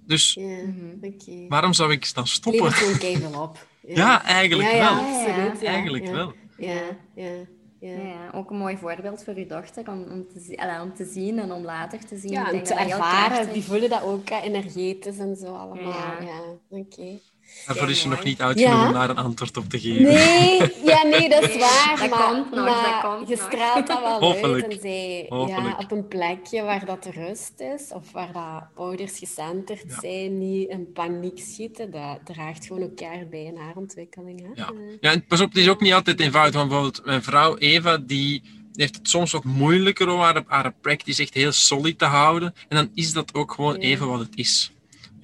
Dus 0.07 0.37
mhm. 0.37 1.49
waarom 1.49 1.73
zou 1.73 1.93
ik 1.93 2.15
dan 2.15 2.27
stoppen? 2.27 2.67
Ik 2.67 3.03
even 3.03 3.35
op. 3.35 3.73
Ja, 3.87 4.25
eigenlijk 4.25 4.73
wel. 4.73 4.95
Absoluut, 4.95 5.63
eigenlijk 5.63 6.07
wel. 6.11 6.33
Ja, 6.57 6.81
ja. 7.15 7.31
Ja. 7.79 8.31
ook 8.35 8.51
een 8.51 8.57
mooi 8.57 8.77
voorbeeld 8.77 9.25
voor 9.25 9.35
uw 9.35 9.47
dochter 9.47 9.89
om, 9.89 10.03
om, 10.11 10.27
te, 10.29 10.79
om 10.83 10.95
te 10.95 11.05
zien 11.05 11.39
en 11.39 11.53
om 11.53 11.65
later 11.65 12.07
te 12.07 12.17
zien. 12.17 12.31
Ja, 12.31 12.53
en 12.53 12.63
te 12.63 12.75
ervaren. 12.75 13.53
Die 13.53 13.65
voelen 13.65 13.91
dat 13.91 14.03
ook 14.03 14.31
energetisch 14.31 15.19
en 15.19 15.37
zo 15.37 15.55
allemaal. 15.55 16.23
Ja, 16.23 16.39
oké. 16.71 17.19
Daarvoor 17.67 17.91
is 17.91 18.03
je 18.03 18.09
nog 18.09 18.25
niet 18.25 18.41
oud 18.41 18.61
genoeg 18.61 18.87
om 18.87 18.93
daar 18.93 19.11
een 19.11 19.17
antwoord 19.17 19.57
op 19.57 19.69
te 19.69 19.81
geven. 19.81 20.03
Nee, 20.03 20.59
ja, 20.85 21.03
nee 21.03 21.29
dat 21.29 21.43
is 21.49 21.57
waar. 21.57 22.09
komt 22.09 22.51
nog, 22.51 22.65
maar 22.65 23.01
dat 23.03 23.13
komt 23.13 23.29
je 23.29 23.37
straalt 23.37 23.87
dat 23.87 24.01
wel 24.01 24.21
Hopelijk. 24.21 24.65
uit. 24.65 24.73
En 24.73 24.81
zij, 24.81 25.27
ja, 25.29 25.77
op 25.79 25.91
een 25.91 26.09
plekje 26.09 26.63
waar 26.63 26.85
dat 26.85 27.07
rust 27.15 27.53
is, 27.57 27.91
of 27.93 28.13
waar 28.13 28.33
dat 28.33 28.63
ouders 28.75 29.19
gecenterd 29.19 29.85
zijn, 30.01 30.39
niet 30.39 30.69
in 30.69 30.93
paniek 30.93 31.39
schieten, 31.39 31.91
dat 31.91 32.19
draagt 32.25 32.67
gewoon 32.67 32.83
elkaar 32.83 33.27
bij 33.31 33.45
in 33.45 33.57
haar 33.57 33.77
ontwikkeling. 33.77 34.41
Hè? 34.41 34.63
Ja. 34.63 34.73
ja, 35.01 35.11
en 35.11 35.27
pas 35.27 35.41
op, 35.41 35.49
het 35.49 35.59
is 35.59 35.69
ook 35.69 35.81
niet 35.81 35.93
altijd 35.93 36.21
eenvoudig. 36.21 36.55
Want 36.55 36.69
bijvoorbeeld 36.69 37.05
mijn 37.05 37.23
vrouw 37.23 37.57
Eva, 37.57 37.97
die 37.97 38.43
heeft 38.75 38.97
het 38.97 39.09
soms 39.09 39.33
wat 39.33 39.45
moeilijker 39.45 40.09
om 40.09 40.21
haar, 40.21 40.43
haar 40.47 40.75
practice 40.81 41.23
echt 41.23 41.35
heel 41.35 41.53
solid 41.53 41.99
te 41.99 42.05
houden. 42.05 42.55
En 42.69 42.77
dan 42.77 42.91
is 42.95 43.13
dat 43.13 43.35
ook 43.35 43.53
gewoon 43.53 43.77
even 43.77 44.09
wat 44.09 44.19
het 44.19 44.37
is. 44.37 44.74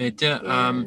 Weet 0.01 0.21
je, 0.21 0.29
ehm, 0.29 0.85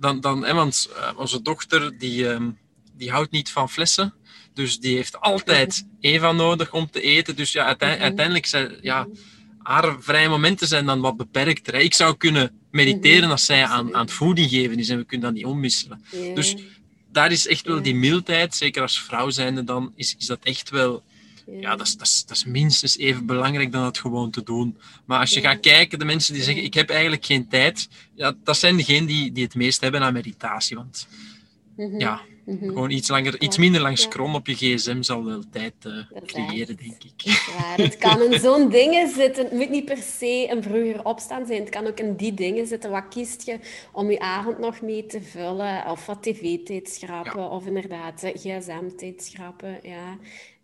dan, 0.00 0.20
dan, 0.20 0.44
hè, 0.44 0.54
want 0.54 0.88
uh, 0.90 1.10
onze 1.16 1.42
dochter 1.42 1.98
die, 1.98 2.28
um, 2.28 2.58
die 2.96 3.10
houdt 3.10 3.30
niet 3.30 3.50
van 3.50 3.70
flessen. 3.70 4.14
Dus 4.54 4.78
die 4.80 4.94
heeft 4.94 5.20
altijd 5.20 5.86
Eva 6.00 6.32
nodig 6.32 6.72
om 6.72 6.90
te 6.90 7.00
eten. 7.00 7.36
Dus 7.36 7.52
ja, 7.52 7.74
mhm. 7.78 7.84
uiteindelijk 7.84 8.46
zijn 8.46 8.76
ja, 8.82 9.06
haar 9.58 9.96
vrije 10.00 10.28
momenten 10.28 10.68
zijn 10.68 10.86
dan 10.86 11.00
wat 11.00 11.16
beperkter. 11.16 11.74
Ik 11.74 11.94
zou 11.94 12.16
kunnen 12.16 12.50
mediteren 12.70 13.22
mhm. 13.22 13.30
als 13.30 13.44
zij 13.44 13.64
aan, 13.64 13.94
aan 13.94 14.04
het 14.04 14.12
voeding 14.12 14.50
geven 14.50 14.78
is 14.78 14.88
en 14.88 14.98
we 14.98 15.04
kunnen 15.04 15.26
dat 15.26 15.36
niet 15.36 15.52
omwisselen. 15.52 16.04
Dus 16.34 16.56
daar 17.12 17.32
is 17.32 17.46
echt 17.46 17.66
wel 17.66 17.82
die 17.82 17.94
mildheid, 17.94 18.54
zeker 18.54 18.82
als 18.82 19.02
vrouw 19.02 19.30
zijnde 19.30 19.64
dan, 19.64 19.92
is, 19.96 20.14
is 20.18 20.26
dat 20.26 20.40
echt 20.42 20.70
wel 20.70 21.02
ja, 21.50 21.76
dat 21.76 21.86
is, 21.86 21.96
dat, 21.96 22.06
is, 22.06 22.24
dat 22.24 22.36
is 22.36 22.44
minstens 22.44 22.98
even 22.98 23.26
belangrijk 23.26 23.72
dan 23.72 23.82
dat 23.82 23.98
gewoon 23.98 24.30
te 24.30 24.42
doen. 24.42 24.76
Maar 25.04 25.20
als 25.20 25.34
je 25.34 25.40
gaat 25.40 25.60
kijken, 25.60 25.98
de 25.98 26.04
mensen 26.04 26.34
die 26.34 26.42
zeggen, 26.42 26.64
ik 26.64 26.74
heb 26.74 26.90
eigenlijk 26.90 27.24
geen 27.24 27.48
tijd, 27.48 27.88
ja, 28.14 28.34
dat 28.44 28.56
zijn 28.56 28.76
degenen 28.76 29.06
die, 29.06 29.32
die 29.32 29.44
het 29.44 29.54
meest 29.54 29.80
hebben 29.80 30.02
aan 30.02 30.12
meditatie. 30.12 30.76
Want 30.76 31.08
mhm. 31.76 32.00
ja, 32.00 32.20
mhm. 32.44 32.66
gewoon 32.66 32.90
iets, 32.90 33.08
langer, 33.08 33.40
iets 33.40 33.58
minder 33.58 33.80
lang 33.80 33.98
scrollen 33.98 34.34
op 34.34 34.46
je 34.46 34.54
gsm 34.54 35.02
zal 35.02 35.24
wel 35.24 35.42
tijd 35.50 35.74
uh, 35.86 36.20
creëren, 36.26 36.76
denk 36.76 37.04
ik. 37.04 37.20
Ja, 37.22 37.82
het 37.82 37.96
kan 37.96 38.22
in 38.22 38.40
zo'n 38.40 38.68
dingen 38.80 39.08
zitten. 39.08 39.44
Het 39.44 39.52
moet 39.52 39.70
niet 39.70 39.84
per 39.84 40.02
se 40.18 40.46
een 40.50 40.62
vroeger 40.62 41.04
opstaan 41.04 41.46
zijn. 41.46 41.60
Het 41.60 41.70
kan 41.70 41.86
ook 41.86 42.00
in 42.00 42.16
die 42.16 42.34
dingen 42.34 42.66
zitten. 42.66 42.90
Wat 42.90 43.08
kiest 43.08 43.46
je 43.46 43.58
om 43.92 44.10
je 44.10 44.18
avond 44.18 44.58
nog 44.58 44.80
mee 44.80 45.06
te 45.06 45.22
vullen? 45.22 45.90
Of 45.90 46.06
wat 46.06 46.22
tv-tijd 46.22 46.88
schrappen? 46.88 47.50
Of 47.50 47.66
inderdaad 47.66 48.30
gsm-tijd 48.34 49.22
schrappen? 49.22 49.78
Ja. 49.82 50.18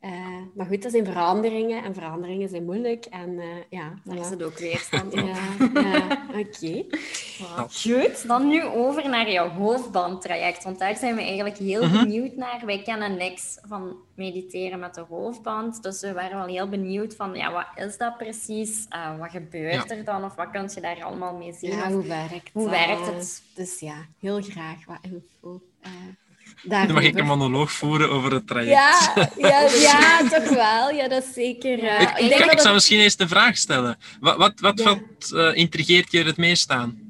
Uh, 0.05 0.11
maar 0.55 0.67
goed, 0.67 0.83
dat 0.83 0.93
zijn 0.93 1.05
veranderingen 1.05 1.85
en 1.85 1.95
veranderingen 1.95 2.49
zijn 2.49 2.65
moeilijk. 2.65 3.05
En 3.05 3.31
uh, 3.31 3.45
ja, 3.69 3.93
daar 4.05 4.17
is 4.17 4.31
het 4.31 4.43
ook 4.43 4.59
weerstand 4.59 5.13
ja, 5.13 5.23
ja 5.75 6.27
oké. 6.29 6.85
Goed, 7.69 8.29
dan 8.29 8.49
nu 8.49 8.65
over 8.65 9.09
naar 9.09 9.31
jouw 9.31 9.49
hoofdbandtraject. 9.49 10.65
Want 10.65 10.79
daar 10.79 10.97
zijn 10.97 11.15
we 11.15 11.21
eigenlijk 11.21 11.59
heel 11.59 11.87
mhm. 11.87 11.99
benieuwd 11.99 12.37
naar. 12.37 12.63
Wij 12.67 12.83
kennen 12.83 13.17
niks 13.17 13.59
van 13.63 13.97
mediteren 14.15 14.79
met 14.79 14.95
de 14.95 15.05
hoofdband. 15.09 15.83
Dus 15.83 16.01
we 16.01 16.13
waren 16.13 16.37
wel 16.37 16.47
heel 16.47 16.69
benieuwd 16.69 17.15
van, 17.15 17.35
ja, 17.35 17.53
wat 17.53 17.87
is 17.87 17.97
dat 17.97 18.17
precies? 18.17 18.87
Uh, 18.91 19.19
wat 19.19 19.31
gebeurt 19.31 19.91
er 19.91 20.05
dan? 20.05 20.25
Of 20.25 20.35
wat 20.35 20.51
kun 20.51 20.71
je 20.75 20.81
daar 20.81 21.05
allemaal 21.05 21.37
mee 21.37 21.53
zien? 21.53 21.71
Ja, 21.71 21.91
hoe 21.91 22.07
werkt, 22.07 22.51
hoe 22.53 22.71
werkt 22.71 23.07
het? 23.07 23.43
Dus 23.55 23.81
ja, 23.81 24.07
heel 24.21 24.43
graag 24.43 24.85
wat 24.87 24.99
info. 25.03 25.61
Dan 26.63 26.93
mag 26.93 27.03
ik 27.03 27.19
een 27.19 27.27
monoloog 27.27 27.73
voeren 27.73 28.11
over 28.11 28.33
het 28.33 28.47
traject. 28.47 28.71
Ja, 28.71 29.31
ja, 29.37 29.61
ja 29.61 30.29
toch 30.29 30.49
wel. 30.49 30.91
Ja, 30.91 31.09
dat 31.09 31.23
is 31.23 31.33
zeker. 31.35 31.83
Uh, 31.83 32.01
ik, 32.01 32.11
ik, 32.19 32.29
denk 32.29 32.41
dat 32.41 32.53
ik 32.53 32.61
zou 32.61 32.75
misschien 32.75 33.01
eens 33.01 33.17
de 33.17 33.29
vraag 33.29 33.57
stellen. 33.57 33.97
Wat, 34.21 34.37
wat, 34.37 34.61
wat, 34.61 34.81
wat 34.81 34.99
uh, 35.33 35.57
intrigeert 35.57 36.13
je 36.13 36.23
het 36.23 36.37
meest 36.37 36.71
aan? 36.71 37.03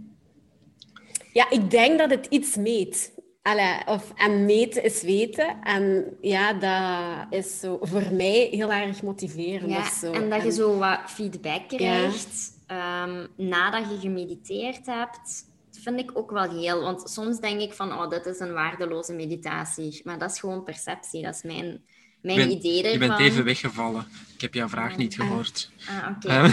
Ja, 1.33 1.51
ik 1.51 1.71
denk 1.71 1.99
dat 1.99 2.11
het 2.11 2.27
iets 2.31 2.57
meet. 2.57 3.13
Allee, 3.43 3.87
of, 3.87 4.13
en 4.17 4.45
meten 4.45 4.85
is 4.85 5.03
weten. 5.03 5.57
En 5.63 6.05
ja, 6.21 6.53
dat 6.53 7.41
is 7.41 7.61
zo 7.61 7.79
voor 7.81 8.13
mij 8.13 8.49
heel 8.51 8.73
erg 8.73 9.03
motiverend. 9.03 9.71
Ja, 9.71 9.91
zo. 9.91 10.13
En 10.13 10.31
dat 10.31 10.43
je 10.43 10.53
zo 10.53 10.79
wat 10.79 11.01
feedback 11.07 11.69
krijgt 11.69 12.53
um, 12.69 13.27
nadat 13.37 13.91
je 13.91 13.99
gemediteerd 14.01 14.87
hebt 14.87 15.45
vind 15.85 16.01
ik 16.01 16.11
ook 16.19 16.31
wel 16.31 16.51
heel. 16.51 16.83
Want 16.83 17.11
soms 17.11 17.41
denk 17.41 17.61
ik 17.61 17.73
van, 17.73 17.93
oh, 17.93 18.11
dit 18.11 18.27
is 18.27 18.41
een 18.41 18.53
waardeloze 18.53 19.13
meditatie. 19.13 20.01
Maar 20.05 20.19
dat 20.19 20.31
is 20.31 20.41
gewoon 20.41 20.65
perceptie. 20.65 21.23
Dat 21.23 21.35
is 21.35 21.43
mijn, 21.43 21.83
mijn 22.21 22.51
idee 22.51 22.83
ervan. 22.83 22.93
Je 22.93 22.99
bent 22.99 23.21
even 23.21 23.45
weggevallen. 23.45 24.07
Ik 24.35 24.41
heb 24.41 24.55
jouw 24.55 24.69
vraag 24.69 24.97
niet 24.97 25.21
ah. 25.21 25.27
gehoord. 25.27 25.71
Ah, 25.89 26.09
oké. 26.17 26.53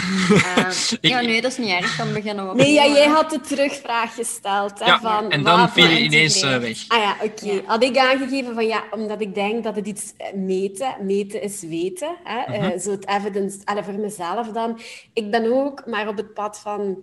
Uh, 0.58 0.70
ja, 1.10 1.20
nee, 1.20 1.40
dat 1.40 1.50
is 1.50 1.58
niet 1.58 1.70
erg. 1.70 1.96
Dan 1.96 2.12
beginnen 2.12 2.48
we 2.48 2.54
Nee, 2.54 2.72
ja, 2.72 2.86
jij 2.86 3.08
had 3.08 3.30
de 3.30 3.40
terugvraag 3.40 4.14
gesteld. 4.14 4.78
Hè, 4.78 4.84
ja, 4.84 5.00
van, 5.00 5.30
en 5.30 5.42
dan 5.42 5.70
viel 5.70 5.86
je 5.86 6.00
ineens 6.00 6.42
uh, 6.42 6.58
weg. 6.58 6.84
Ah 6.88 6.98
ja, 6.98 7.16
oké. 7.22 7.62
Had 7.66 7.82
ik 7.82 7.96
aangegeven 7.96 8.54
van, 8.54 8.66
ja, 8.66 8.84
omdat 8.90 9.20
ik 9.20 9.34
denk 9.34 9.64
dat 9.64 9.76
het 9.76 9.86
iets 9.86 10.12
eh, 10.16 10.32
meten, 10.34 10.96
meten 11.00 11.42
is 11.42 11.62
weten. 11.62 12.16
Hè, 12.24 12.54
uh 12.54 12.60
-huh. 12.60 12.78
zo 12.78 12.90
het 12.90 13.08
evidence, 13.08 13.58
alle 13.64 13.84
voor 13.84 13.98
mezelf 13.98 14.48
dan. 14.48 14.80
Ik 15.12 15.30
ben 15.30 15.52
ook 15.52 15.86
maar 15.86 16.08
op 16.08 16.16
het 16.16 16.34
pad 16.34 16.58
van 16.58 16.98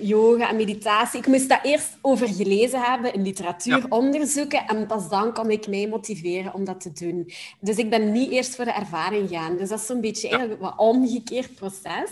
yoga 0.00 0.48
en 0.48 0.56
meditatie. 0.56 1.18
Ik 1.18 1.26
moest 1.26 1.48
dat 1.48 1.58
eerst 1.62 1.98
over 2.00 2.28
gelezen 2.28 2.80
hebben, 2.80 3.14
in 3.14 3.22
literatuur 3.22 3.86
onderzoeken. 3.88 4.66
En 4.66 4.86
pas 4.86 5.08
dan 5.08 5.32
kon 5.32 5.50
ik 5.50 5.68
mij 5.68 5.88
motiveren 5.88 6.54
om 6.54 6.64
dat 6.64 6.80
te 6.80 6.92
doen. 6.92 7.30
Dus 7.60 7.76
ik 7.76 7.90
ben 7.90 8.12
niet 8.12 8.30
eerst 8.30 8.56
voor 8.56 8.64
de 8.64 8.72
ervaring 8.72 9.28
gaan. 9.28 9.56
Dus 9.56 9.68
dat 9.68 9.78
is 9.78 9.86
zo'n 9.86 10.00
beetje 10.00 10.28
ja. 10.28 10.38
eigenlijk 10.38 10.62
een 10.62 10.78
omgekeerd 10.78 11.54
proces. 11.54 12.10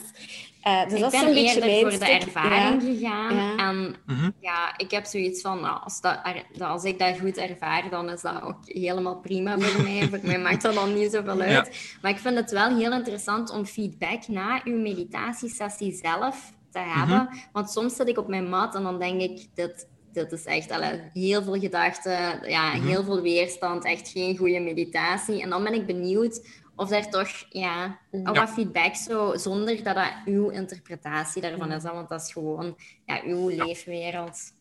Uh, 0.66 0.84
dus 0.84 0.92
ik 0.92 1.00
dat 1.00 1.10
ben 1.10 1.36
is 1.36 1.36
eerder 1.36 1.62
beetje 1.62 1.90
voor 1.90 2.06
de 2.06 2.12
ervaring 2.12 2.82
gegaan. 2.82 3.34
Ja. 3.34 3.56
En 3.56 3.96
mhm. 4.06 4.30
ja, 4.40 4.78
ik 4.78 4.90
heb 4.90 5.04
zoiets 5.04 5.40
van, 5.40 5.60
nou, 5.60 5.80
als, 5.84 6.00
dat, 6.00 6.20
als 6.58 6.84
ik 6.84 6.98
dat 6.98 7.18
goed 7.18 7.36
ervaar, 7.36 7.90
dan 7.90 8.10
is 8.10 8.20
dat 8.20 8.42
ook 8.42 8.58
helemaal 8.64 9.16
prima 9.16 9.58
voor 9.58 9.82
mij. 9.82 10.08
voor 10.08 10.18
mij 10.22 10.38
maakt 10.38 10.62
dat 10.62 10.74
dan 10.74 10.94
niet 10.94 11.12
zoveel 11.12 11.40
uit. 11.40 11.96
Maar 12.02 12.10
ik 12.10 12.18
vind 12.18 12.36
het 12.36 12.50
wel 12.50 12.76
heel 12.76 12.92
interessant 12.92 13.50
om 13.50 13.66
feedback 13.66 14.28
na 14.28 14.60
uw 14.64 14.80
meditatiesessie 14.80 15.92
zelf 15.92 16.52
te 16.74 17.04
mhm. 17.06 17.26
Want 17.52 17.70
soms 17.70 17.96
zit 17.96 18.08
ik 18.08 18.18
op 18.18 18.28
mijn 18.28 18.48
mat 18.48 18.74
en 18.74 18.82
dan 18.82 18.98
denk 18.98 19.20
ik, 19.20 19.46
dit, 19.54 19.88
dit 20.12 20.32
is 20.32 20.44
echt 20.44 20.70
alle, 20.70 21.10
heel 21.12 21.42
veel 21.42 21.60
gedachten, 21.60 22.48
ja, 22.50 22.74
mhm. 22.74 22.86
heel 22.86 23.04
veel 23.04 23.20
weerstand, 23.20 23.84
echt 23.84 24.08
geen 24.08 24.36
goede 24.36 24.60
meditatie. 24.60 25.42
En 25.42 25.50
dan 25.50 25.64
ben 25.64 25.74
ik 25.74 25.86
benieuwd 25.86 26.46
of 26.76 26.90
er 26.90 27.10
toch 27.10 27.28
ja, 27.48 27.98
ja. 28.10 28.32
wat 28.32 28.50
feedback 28.50 28.94
zo, 28.94 29.36
zonder 29.36 29.82
dat 29.82 29.94
dat 29.94 30.12
uw 30.24 30.48
interpretatie 30.48 31.42
daarvan 31.42 31.72
is. 31.72 31.82
Want 31.82 32.08
dat 32.08 32.20
is 32.20 32.32
gewoon 32.32 32.76
ja, 33.06 33.20
uw 33.24 33.48
leefwereld. 33.48 34.52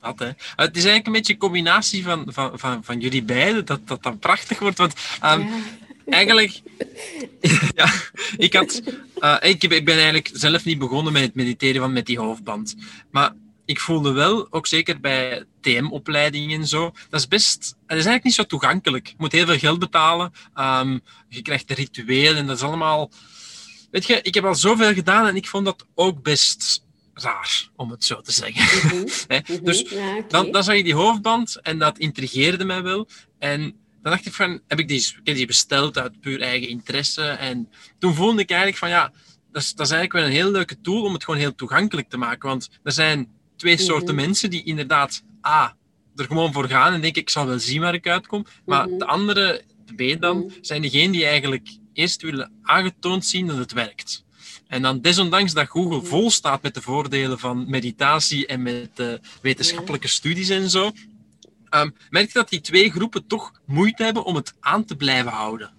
Dat, 0.00 0.18
hè. 0.18 0.26
Het 0.56 0.76
is 0.76 0.84
eigenlijk 0.84 1.06
een 1.06 1.12
beetje 1.12 1.32
een 1.32 1.38
combinatie 1.38 2.04
van, 2.04 2.24
van, 2.26 2.58
van, 2.58 2.84
van 2.84 3.00
jullie 3.00 3.22
beiden, 3.22 3.64
dat 3.64 3.88
dat 3.88 4.02
dan 4.02 4.18
prachtig 4.18 4.58
wordt. 4.58 4.78
Want 4.78 4.94
um, 5.24 5.48
eigenlijk, 6.06 6.60
ja, 7.74 7.92
ik, 8.36 8.54
had, 8.54 8.82
uh, 9.18 9.36
ik, 9.40 9.62
ik 9.64 9.84
ben 9.84 9.94
eigenlijk 9.94 10.30
zelf 10.32 10.64
niet 10.64 10.78
begonnen 10.78 11.12
met 11.12 11.22
het 11.22 11.34
mediteren 11.34 11.80
van 11.80 11.92
met 11.92 12.06
die 12.06 12.18
hoofdband. 12.18 12.74
Maar 13.10 13.32
ik 13.64 13.80
voelde 13.80 14.12
wel, 14.12 14.46
ook 14.50 14.66
zeker 14.66 15.00
bij 15.00 15.44
TM-opleidingen 15.60 16.60
en 16.60 16.66
zo, 16.66 16.92
dat 17.10 17.20
is 17.20 17.28
best, 17.28 17.58
dat 17.58 17.70
is 17.98 18.04
eigenlijk 18.04 18.24
niet 18.24 18.34
zo 18.34 18.44
toegankelijk. 18.44 19.06
Je 19.06 19.14
moet 19.18 19.32
heel 19.32 19.46
veel 19.46 19.58
geld 19.58 19.78
betalen, 19.78 20.32
um, 20.58 21.00
je 21.28 21.42
krijgt 21.42 21.70
een 21.70 21.76
ritueel 21.76 22.34
en 22.34 22.46
dat 22.46 22.56
is 22.56 22.62
allemaal... 22.62 23.10
Weet 23.90 24.06
je, 24.06 24.22
ik 24.22 24.34
heb 24.34 24.44
al 24.44 24.54
zoveel 24.54 24.94
gedaan 24.94 25.26
en 25.26 25.36
ik 25.36 25.48
vond 25.48 25.64
dat 25.64 25.86
ook 25.94 26.22
best 26.22 26.82
raar, 27.14 27.68
om 27.76 27.90
het 27.90 28.04
zo 28.04 28.20
te 28.20 28.32
zeggen. 28.32 28.62
Mm 28.92 29.06
-hmm. 29.28 29.64
dus 29.64 29.80
ja, 29.80 30.16
okay. 30.16 30.24
dan, 30.28 30.50
dan 30.50 30.64
zag 30.64 30.76
je 30.76 30.82
die 30.82 30.94
hoofdband 30.94 31.60
en 31.60 31.78
dat 31.78 31.98
intrigeerde 31.98 32.64
mij 32.64 32.82
wel. 32.82 33.08
En 33.38 33.74
dan 34.02 34.12
dacht 34.12 34.26
ik 34.26 34.32
van, 34.32 34.60
heb 34.66 34.78
ik 34.78 34.88
die, 34.88 34.98
ik 35.00 35.20
heb 35.24 35.36
die 35.36 35.46
besteld 35.46 35.98
uit 35.98 36.20
puur 36.20 36.40
eigen 36.40 36.68
interesse. 36.68 37.22
En 37.22 37.68
toen 37.98 38.14
voelde 38.14 38.40
ik 38.40 38.50
eigenlijk 38.50 38.78
van, 38.78 38.88
ja, 38.88 39.12
dat 39.52 39.62
is, 39.62 39.74
dat 39.74 39.86
is 39.86 39.92
eigenlijk 39.92 40.12
wel 40.12 40.24
een 40.24 40.42
heel 40.42 40.50
leuke 40.50 40.80
tool 40.80 41.02
om 41.02 41.12
het 41.12 41.24
gewoon 41.24 41.40
heel 41.40 41.54
toegankelijk 41.54 42.08
te 42.08 42.16
maken. 42.16 42.48
Want 42.48 42.68
er 42.82 42.92
zijn 42.92 43.28
twee 43.56 43.74
mhm. 43.74 43.82
soorten 43.82 44.14
mensen 44.14 44.50
die 44.50 44.64
inderdaad, 44.64 45.22
A, 45.46 45.76
er 46.16 46.24
gewoon 46.24 46.52
voor 46.52 46.68
gaan 46.68 46.92
en 46.92 47.00
denken, 47.00 47.22
ik 47.22 47.30
zal 47.30 47.46
wel 47.46 47.58
zien 47.58 47.80
waar 47.80 47.94
ik 47.94 48.08
uitkom. 48.08 48.46
Maar 48.64 48.88
mhm. 48.88 48.98
de 48.98 49.06
andere, 49.06 49.62
de 49.84 50.16
B 50.16 50.20
dan, 50.20 50.38
mhm. 50.38 50.48
zijn 50.60 50.82
degenen 50.82 51.12
die 51.12 51.24
eigenlijk 51.24 51.68
eerst 51.92 52.22
willen 52.22 52.52
aangetoond 52.62 53.24
zien 53.24 53.46
dat 53.46 53.56
het 53.56 53.72
werkt. 53.72 54.24
En 54.66 54.82
dan 54.82 55.00
desondanks 55.00 55.52
dat 55.52 55.68
Google 55.68 56.02
vol 56.02 56.30
staat 56.30 56.62
met 56.62 56.74
de 56.74 56.82
voordelen 56.82 57.38
van 57.38 57.70
meditatie 57.70 58.46
en 58.46 58.62
met 58.62 58.90
uh, 58.96 59.12
wetenschappelijke 59.42 60.08
studies 60.08 60.48
en 60.48 60.70
zo, 60.70 60.92
um, 61.74 61.94
merk 62.10 62.26
je 62.26 62.32
dat 62.32 62.48
die 62.48 62.60
twee 62.60 62.90
groepen 62.90 63.26
toch 63.26 63.52
moeite 63.66 64.04
hebben 64.04 64.24
om 64.24 64.34
het 64.34 64.54
aan 64.60 64.84
te 64.84 64.96
blijven 64.96 65.32
houden. 65.32 65.70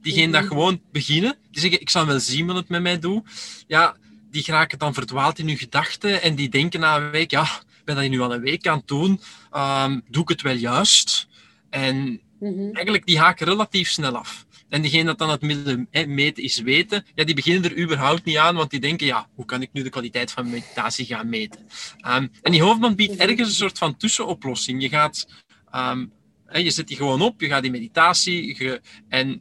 Diegenen 0.00 0.30
dat 0.30 0.40
mhm. 0.40 0.50
gewoon 0.50 0.80
beginnen, 0.92 1.36
die 1.50 1.60
zeggen, 1.60 1.80
ik 1.80 1.90
zal 1.90 2.06
wel 2.06 2.20
zien 2.20 2.46
wat 2.46 2.56
het 2.56 2.68
met 2.68 2.82
mij 2.82 2.98
doet. 2.98 3.28
Ja, 3.66 3.96
die 4.30 4.42
geraken 4.42 4.78
dan 4.78 4.94
verdwaald 4.94 5.38
in 5.38 5.46
hun 5.46 5.58
gedachten 5.58 6.22
en 6.22 6.34
die 6.34 6.48
denken 6.48 6.80
na 6.80 6.96
een 6.96 7.10
week, 7.10 7.30
ja, 7.30 7.42
ik 7.42 7.84
ben 7.84 7.94
dat 7.94 8.08
nu 8.08 8.20
al 8.20 8.34
een 8.34 8.40
week 8.40 8.66
aan 8.66 8.78
het 8.78 8.88
doen, 8.88 9.20
um, 9.52 10.02
doe 10.08 10.22
ik 10.22 10.28
het 10.28 10.42
wel 10.42 10.54
juist? 10.54 11.28
En 11.70 12.20
mhm. 12.38 12.72
eigenlijk, 12.72 13.06
die 13.06 13.18
haken 13.18 13.46
relatief 13.46 13.90
snel 13.90 14.16
af. 14.16 14.45
En 14.68 14.82
diegene 14.82 15.04
dat 15.04 15.18
dan 15.18 15.30
het 15.30 15.42
middel 15.42 15.86
meten 16.06 16.42
is 16.42 16.60
weten, 16.60 17.04
ja, 17.14 17.24
die 17.24 17.34
beginnen 17.34 17.70
er 17.70 17.78
überhaupt 17.78 18.24
niet 18.24 18.36
aan, 18.36 18.56
want 18.56 18.70
die 18.70 18.80
denken, 18.80 19.06
ja, 19.06 19.28
hoe 19.34 19.44
kan 19.44 19.62
ik 19.62 19.72
nu 19.72 19.82
de 19.82 19.90
kwaliteit 19.90 20.30
van 20.30 20.50
meditatie 20.50 21.06
gaan 21.06 21.28
meten? 21.28 21.60
Um, 22.06 22.30
en 22.42 22.52
die 22.52 22.62
hoofdband 22.62 22.96
biedt 22.96 23.16
ergens 23.16 23.48
een 23.48 23.54
soort 23.54 23.78
van 23.78 23.96
tussenoplossing. 23.96 24.82
Je 24.82 24.88
gaat, 24.88 25.28
um, 25.74 26.12
je 26.52 26.70
zet 26.70 26.88
die 26.88 26.96
gewoon 26.96 27.22
op, 27.22 27.40
je 27.40 27.46
gaat 27.46 27.62
die 27.62 27.70
meditatie, 27.70 28.64
je, 28.64 28.80
en 29.08 29.40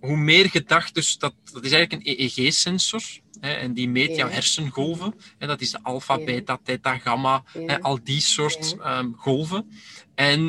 hoe 0.00 0.16
meer 0.16 0.50
gedacht, 0.50 0.94
dus 0.94 1.18
dat, 1.18 1.34
dat 1.52 1.64
is 1.64 1.72
eigenlijk 1.72 2.06
een 2.06 2.16
EEG-sensor, 2.18 3.02
en 3.40 3.74
die 3.74 3.88
meet 3.88 4.16
jouw 4.16 4.28
hersengolven. 4.28 5.14
En 5.38 5.48
dat 5.48 5.60
is 5.60 5.70
de 5.70 5.82
alfa, 5.82 6.18
beta, 6.18 6.58
theta, 6.62 6.98
gamma, 6.98 7.44
al 7.80 7.98
die 8.04 8.20
soort 8.20 8.76
um, 8.86 9.14
golven. 9.16 9.70
En 10.14 10.40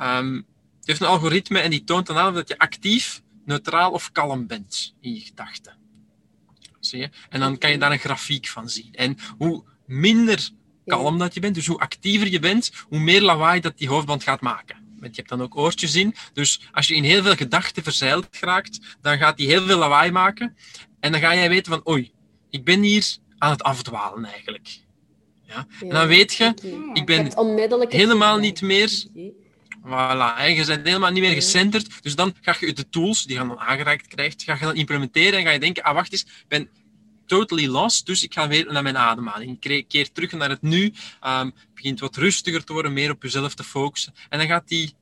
um, 0.00 0.34
het 0.78 0.86
heeft 0.86 1.00
een 1.00 1.06
algoritme 1.06 1.58
en 1.58 1.70
die 1.70 1.84
toont 1.84 2.06
dan 2.06 2.16
aan 2.16 2.34
dat 2.34 2.48
je 2.48 2.58
actief 2.58 3.22
neutraal 3.50 3.90
of 3.90 4.12
kalm 4.12 4.46
bent 4.46 4.94
in 5.00 5.14
je 5.14 5.20
gedachten. 5.20 5.74
Zie 6.80 7.00
je? 7.00 7.10
En 7.28 7.40
dan 7.40 7.58
kan 7.58 7.70
je 7.70 7.78
daar 7.78 7.92
een 7.92 7.98
grafiek 7.98 8.46
van 8.46 8.68
zien. 8.68 8.88
En 8.92 9.16
hoe 9.38 9.64
minder 9.86 10.50
kalm 10.86 11.18
dat 11.18 11.34
je 11.34 11.40
bent, 11.40 11.54
dus 11.54 11.66
hoe 11.66 11.78
actiever 11.78 12.30
je 12.30 12.38
bent, 12.38 12.70
hoe 12.88 12.98
meer 12.98 13.22
lawaai 13.22 13.60
dat 13.60 13.78
die 13.78 13.88
hoofdband 13.88 14.22
gaat 14.22 14.40
maken. 14.40 14.76
Want 15.00 15.14
je 15.14 15.16
hebt 15.16 15.28
dan 15.28 15.42
ook 15.42 15.56
oortjes 15.56 15.94
in. 15.94 16.14
Dus 16.32 16.60
als 16.72 16.88
je 16.88 16.94
in 16.94 17.04
heel 17.04 17.22
veel 17.22 17.34
gedachten 17.34 17.82
verzeild 17.82 18.28
geraakt, 18.30 18.78
dan 19.00 19.18
gaat 19.18 19.36
die 19.36 19.46
heel 19.46 19.66
veel 19.66 19.78
lawaai 19.78 20.10
maken. 20.10 20.56
En 21.00 21.12
dan 21.12 21.20
ga 21.20 21.34
jij 21.34 21.48
weten 21.48 21.72
van, 21.72 21.88
oei, 21.88 22.12
ik 22.50 22.64
ben 22.64 22.82
hier 22.82 23.16
aan 23.38 23.50
het 23.50 23.62
afdwalen 23.62 24.24
eigenlijk. 24.24 24.78
Ja? 25.42 25.66
En 25.80 25.88
dan 25.88 26.06
weet 26.06 26.34
je, 26.34 26.54
ik 26.92 27.06
ben 27.06 27.32
helemaal 27.88 28.38
niet 28.38 28.60
meer 28.62 28.90
Voilà, 29.84 30.36
en 30.36 30.54
je 30.54 30.64
bent 30.64 30.86
helemaal 30.86 31.10
niet 31.10 31.22
meer 31.22 31.34
gecenterd. 31.34 32.02
Dus 32.02 32.14
dan 32.14 32.34
ga 32.40 32.56
je 32.60 32.72
de 32.72 32.88
tools 32.88 33.24
die 33.24 33.38
je 33.38 33.46
dan 33.46 33.58
aangereikt 33.58 34.06
krijgt, 34.06 34.42
ga 34.42 34.54
je 34.54 34.60
dan 34.60 34.74
implementeren 34.74 35.38
en 35.38 35.44
ga 35.44 35.50
je 35.50 35.58
denken, 35.58 35.82
ah 35.82 35.94
wacht 35.94 36.12
eens, 36.12 36.22
ik 36.22 36.44
ben 36.48 36.68
totally 37.26 37.66
lost, 37.66 38.06
dus 38.06 38.22
ik 38.22 38.34
ga 38.34 38.48
weer 38.48 38.72
naar 38.72 38.82
mijn 38.82 38.96
ademhaling. 38.96 39.64
Ik 39.64 39.88
keer 39.88 40.12
terug 40.12 40.32
naar 40.32 40.50
het 40.50 40.62
nu, 40.62 40.92
um, 41.26 41.52
begint 41.74 42.00
wat 42.00 42.16
rustiger 42.16 42.64
te 42.64 42.72
worden, 42.72 42.92
meer 42.92 43.10
op 43.10 43.22
jezelf 43.22 43.54
te 43.54 43.64
focussen. 43.64 44.14
En 44.28 44.38
dan 44.38 44.46
gaat 44.46 44.68
die, 44.68 44.94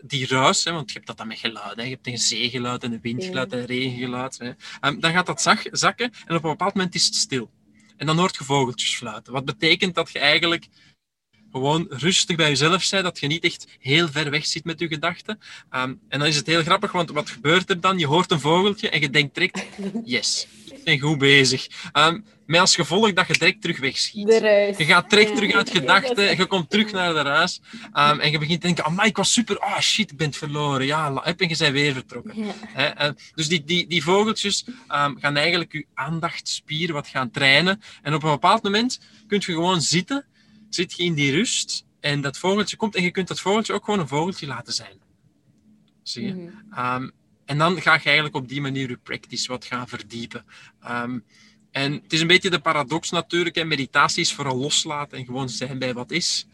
die 0.00 0.26
ruis, 0.26 0.64
hè, 0.64 0.72
want 0.72 0.88
je 0.88 0.94
hebt 0.94 1.06
dat 1.06 1.16
dan 1.16 1.26
met 1.26 1.38
geluid, 1.38 1.76
hè, 1.76 1.82
je 1.82 1.90
hebt 1.90 2.06
een 2.06 2.18
zeegeluid 2.18 2.82
en 2.82 2.92
een 2.92 3.00
windgeluid 3.02 3.52
en 3.52 3.58
een 3.58 3.66
regengeluid. 3.66 4.38
Hè. 4.38 4.52
Um, 4.88 5.00
dan 5.00 5.12
gaat 5.12 5.26
dat 5.26 5.42
zak, 5.42 5.68
zakken 5.70 6.12
en 6.26 6.36
op 6.36 6.44
een 6.44 6.50
bepaald 6.50 6.74
moment 6.74 6.94
is 6.94 7.06
het 7.06 7.14
stil. 7.14 7.50
En 7.96 8.06
dan 8.06 8.18
hoort 8.18 8.36
je 8.36 8.44
vogeltjes 8.44 8.96
fluiten. 8.96 9.32
Wat 9.32 9.44
betekent 9.44 9.94
dat 9.94 10.10
je 10.10 10.18
eigenlijk 10.18 10.66
gewoon 11.52 11.86
rustig 11.88 12.36
bij 12.36 12.48
jezelf 12.48 12.82
zijn, 12.82 13.02
dat 13.02 13.18
je 13.18 13.26
niet 13.26 13.44
echt 13.44 13.66
heel 13.78 14.08
ver 14.08 14.30
weg 14.30 14.46
zit 14.46 14.64
met 14.64 14.80
je 14.80 14.88
gedachten. 14.88 15.38
Ehm, 15.70 15.94
en 16.08 16.18
dan 16.18 16.28
is 16.28 16.36
het 16.36 16.46
heel 16.46 16.62
grappig, 16.62 16.92
want 16.92 17.10
wat 17.10 17.30
gebeurt 17.30 17.70
er 17.70 17.80
dan? 17.80 17.98
Je 17.98 18.06
hoort 18.06 18.30
een 18.30 18.40
vogeltje 18.40 18.90
en 18.90 19.00
je 19.00 19.10
denkt 19.10 19.34
direct, 19.34 19.62
yes, 20.04 20.46
ik 20.64 20.84
ben 20.84 20.98
goed 20.98 21.18
bezig. 21.18 21.66
Um, 21.92 22.24
met 22.46 22.60
als 22.60 22.74
gevolg 22.74 23.12
dat 23.12 23.26
je 23.26 23.32
direct 23.32 23.60
terug 23.60 23.78
wegschiet. 23.78 24.28
Je 24.28 24.74
gaat 24.76 25.10
direct 25.10 25.34
terug 25.36 25.52
uit 25.52 25.70
gedachten, 25.78 26.36
je 26.36 26.46
komt 26.46 26.70
terug 26.70 26.92
naar 26.92 27.12
de 27.14 27.28
huis 27.30 27.60
um, 27.94 28.20
en 28.20 28.30
je 28.30 28.38
begint 28.38 28.60
te 28.60 28.66
denken, 28.66 28.86
oh, 28.86 29.04
ik 29.04 29.16
was 29.16 29.32
super, 29.32 29.58
oh 29.58 29.78
shit, 29.78 30.10
ik 30.10 30.16
ben 30.16 30.32
verloren. 30.32 30.86
Ja, 30.86 31.22
en 31.24 31.34
je 31.36 31.56
bent 31.56 31.72
weer 31.72 31.92
vertrokken. 31.92 32.46
Ja. 32.76 33.14
dus 33.34 33.48
die, 33.48 33.64
die, 33.64 33.86
die 33.86 34.02
vogeltjes 34.02 34.64
gaan 34.88 35.36
eigenlijk 35.36 35.72
je 35.72 35.86
aandachtspier 35.94 36.92
wat 36.92 37.08
gaan 37.08 37.30
trainen. 37.30 37.82
En 38.02 38.14
op 38.14 38.22
een 38.22 38.30
bepaald 38.30 38.62
moment 38.62 39.00
kun 39.26 39.42
je 39.46 39.52
gewoon 39.52 39.80
zitten 39.80 40.24
zit 40.70 40.96
je 40.96 41.02
in 41.04 41.14
die 41.14 41.32
rust 41.32 41.84
en 42.00 42.20
dat 42.20 42.38
vogeltje 42.38 42.76
komt 42.76 42.96
en 42.96 43.02
je 43.02 43.10
kunt 43.10 43.28
dat 43.28 43.40
vogeltje 43.40 43.72
ook 43.72 43.84
gewoon 43.84 44.00
een 44.00 44.08
vogeltje 44.08 44.46
laten 44.46 44.72
zijn. 44.72 44.98
Zie 46.02 46.26
je? 46.26 46.34
Mhm. 46.34 46.48
Ehm, 46.70 47.08
en 47.44 47.58
dan 47.58 47.80
ga 47.80 47.94
je 47.94 48.00
eigenlijk 48.04 48.34
op 48.34 48.48
die 48.48 48.60
manier 48.60 48.88
je 48.88 48.96
practice 48.96 49.48
wat 49.48 49.64
gaan 49.64 49.88
verdiepen. 49.88 50.44
Ehm, 50.80 51.18
en 51.70 51.92
het 51.92 52.12
is 52.12 52.20
een 52.20 52.26
beetje 52.26 52.50
de 52.50 52.60
paradox 52.60 53.10
natuurlijk. 53.10 53.56
Hè. 53.56 53.64
Meditatie 53.64 54.22
is 54.22 54.32
vooral 54.32 54.56
loslaten 54.56 55.18
en 55.18 55.24
gewoon 55.24 55.48
zijn 55.48 55.78
bij 55.78 55.94
wat 55.94 56.10
is. 56.10 56.46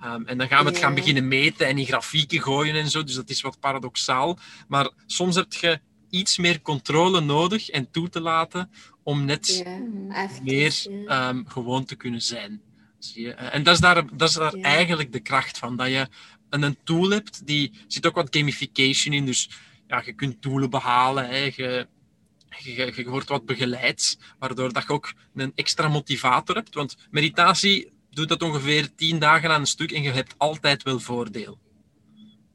Ehm, 0.00 0.22
en 0.24 0.38
dan 0.38 0.48
gaan 0.48 0.64
we 0.64 0.70
het 0.70 0.78
gaan 0.78 0.94
beginnen 0.94 1.28
meten 1.28 1.66
en 1.66 1.78
in 1.78 1.86
grafieken 1.86 2.42
gooien 2.42 2.74
en 2.74 2.90
zo. 2.90 3.04
Dus 3.04 3.14
dat 3.14 3.30
is 3.30 3.40
wat 3.40 3.60
paradoxaal. 3.60 4.38
Maar 4.68 4.90
soms 5.06 5.34
heb 5.34 5.52
je 5.52 5.80
iets 6.10 6.38
meer 6.38 6.62
controle 6.62 7.20
nodig 7.20 7.68
en 7.68 7.90
toe 7.90 8.08
te 8.08 8.20
laten 8.20 8.70
om 9.02 9.24
net 9.24 9.64
meer 10.42 10.86
gewoon 11.46 11.84
te 11.84 11.94
kunnen 11.94 12.22
zijn. 12.22 12.60
Zie 13.04 13.22
je? 13.22 13.32
En 13.32 13.62
dat 13.62 13.74
is 13.74 13.80
daar, 13.80 14.16
dat 14.16 14.28
is 14.28 14.34
daar 14.34 14.52
eigenlijk 14.52 15.12
de 15.12 15.20
kracht 15.20 15.58
van. 15.58 15.76
Dat 15.76 15.86
je 15.86 16.08
een, 16.50 16.62
een 16.62 16.76
tool 16.84 17.10
hebt, 17.10 17.46
die 17.46 17.72
zit 17.86 18.06
ook 18.06 18.14
wat 18.14 18.36
gamification 18.36 19.14
in. 19.14 19.26
Dus 19.26 19.50
ja, 19.86 20.02
je 20.04 20.12
kunt 20.12 20.42
doelen 20.42 20.70
behalen. 20.70 21.28
Hè. 21.28 21.52
Je, 21.56 21.86
je, 22.58 22.92
je, 22.96 23.08
wordt 23.08 23.28
wat 23.28 23.46
begeleid, 23.46 24.18
waardoor 24.38 24.72
dat 24.72 24.82
je 24.82 24.88
ook 24.88 25.12
een 25.34 25.52
extra 25.54 25.88
motivator 25.88 26.56
hebt. 26.56 26.74
Want 26.74 26.96
meditatie 27.10 27.92
doet 28.10 28.28
dat 28.28 28.42
ongeveer 28.42 28.94
tien 28.94 29.18
dagen 29.18 29.50
aan 29.50 29.60
een 29.60 29.66
stuk 29.66 29.92
en 29.92 30.02
je 30.02 30.10
hebt 30.10 30.34
altijd 30.36 30.82
wel 30.82 31.00
voordeel. 31.00 31.58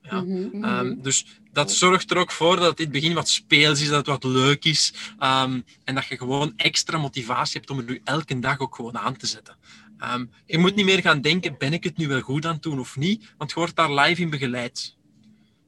Ja. 0.02 0.22
Mhm, 0.22 0.58
mhm. 0.58 0.64
Ehm, 0.64 1.02
dus 1.02 1.26
dat 1.52 1.72
zorgt 1.72 2.12
er 2.12 2.18
ook 2.18 2.32
voor 2.32 2.56
dat 2.56 2.70
het 2.70 2.78
in 2.80 2.84
het 2.84 2.94
begin 2.94 3.14
wat 3.14 3.30
speels 3.30 3.82
is, 3.82 3.88
dat 3.88 3.98
het 3.98 4.08
wat 4.08 4.24
leuk 4.24 4.66
is. 4.66 4.94
Um, 5.20 5.64
en 5.84 5.96
dat 5.96 6.06
je 6.06 6.18
gewoon 6.18 6.54
extra 6.56 6.98
motivatie 6.98 7.58
hebt 7.58 7.70
om 7.70 7.78
er 7.78 7.84
nu 7.84 8.02
elke 8.04 8.40
dag 8.40 8.60
ook 8.60 8.76
gewoon 8.76 8.98
aan 8.98 9.18
te 9.18 9.28
zetten. 9.28 9.56
Ehm, 9.98 10.26
je 10.46 10.58
moet 10.58 10.76
niet 10.76 10.86
meer 10.86 11.02
gaan 11.02 11.22
denken, 11.22 11.58
ben 11.58 11.74
ik 11.74 11.84
het 11.84 11.98
nu 11.98 12.08
wel 12.08 12.22
goed 12.22 12.46
aan 12.46 12.54
het 12.54 12.64
doen 12.64 12.80
of 12.80 12.98
niet? 12.98 13.34
Want 13.38 13.50
je 13.50 13.56
wordt 13.56 13.76
daar 13.76 13.94
live 13.94 14.22
in 14.22 14.30
begeleid. 14.30 14.96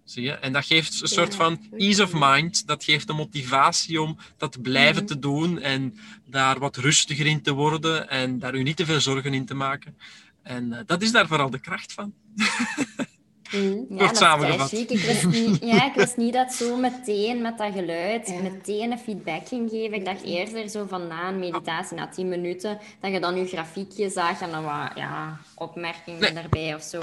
Zie 0.03 0.23
je? 0.23 0.31
En 0.31 0.53
dat 0.53 0.65
geeft 0.65 1.01
een 1.01 1.07
soort 1.07 1.35
van 1.35 1.59
ease 1.77 2.03
of 2.03 2.11
mind. 2.13 2.67
Dat 2.67 2.83
geeft 2.83 3.09
een 3.09 3.15
motivatie 3.15 4.01
om 4.01 4.17
dat 4.37 4.61
blijven 4.61 5.03
mhm. 5.03 5.05
te 5.05 5.19
doen 5.19 5.59
en 5.59 5.97
daar 6.25 6.59
wat 6.59 6.77
rustiger 6.77 7.25
in 7.25 7.41
te 7.41 7.53
worden 7.53 8.09
en 8.09 8.39
daar 8.39 8.55
u 8.55 8.63
niet 8.63 8.77
te 8.77 8.85
veel 8.85 9.01
zorgen 9.01 9.33
in 9.33 9.45
te 9.45 9.53
maken. 9.53 9.97
En 10.43 10.65
uh, 10.65 10.79
dat 10.85 11.01
is 11.01 11.11
daar 11.11 11.27
vooral 11.27 11.49
de 11.49 11.59
kracht 11.59 11.93
van. 11.93 12.13
Mm. 13.51 13.85
Ja, 13.97 14.05
Kort 14.05 14.17
samengevat. 14.17 14.71
Ik 14.71 14.89
wist, 14.89 15.27
niet, 15.27 15.63
ja, 15.71 15.85
ik 15.85 15.93
wist 15.93 16.17
niet 16.17 16.33
dat 16.33 16.53
zo 16.53 16.77
meteen 16.77 17.41
met 17.41 17.57
dat 17.57 17.73
geluid 17.73 18.41
meteen 18.41 18.91
een 18.91 18.99
feedback 18.99 19.47
ging 19.47 19.69
geven. 19.69 19.97
Ik 19.97 20.05
dacht 20.05 20.23
eerder 20.23 20.69
zo 20.69 20.85
van 20.85 21.07
na 21.07 21.27
een 21.27 21.39
meditatie, 21.39 21.97
na 21.97 22.07
tien 22.07 22.29
minuten, 22.29 22.79
dat 22.99 23.11
je 23.11 23.19
dan 23.19 23.35
je 23.35 23.47
grafiekje 23.47 24.09
zag 24.09 24.41
en 24.41 24.51
dan 24.51 24.63
wat 24.63 24.91
ja, 24.95 25.39
opmerkingen 25.55 26.33
nee. 26.33 26.43
erbij 26.43 26.75
of 26.75 26.81
zo. 26.81 26.99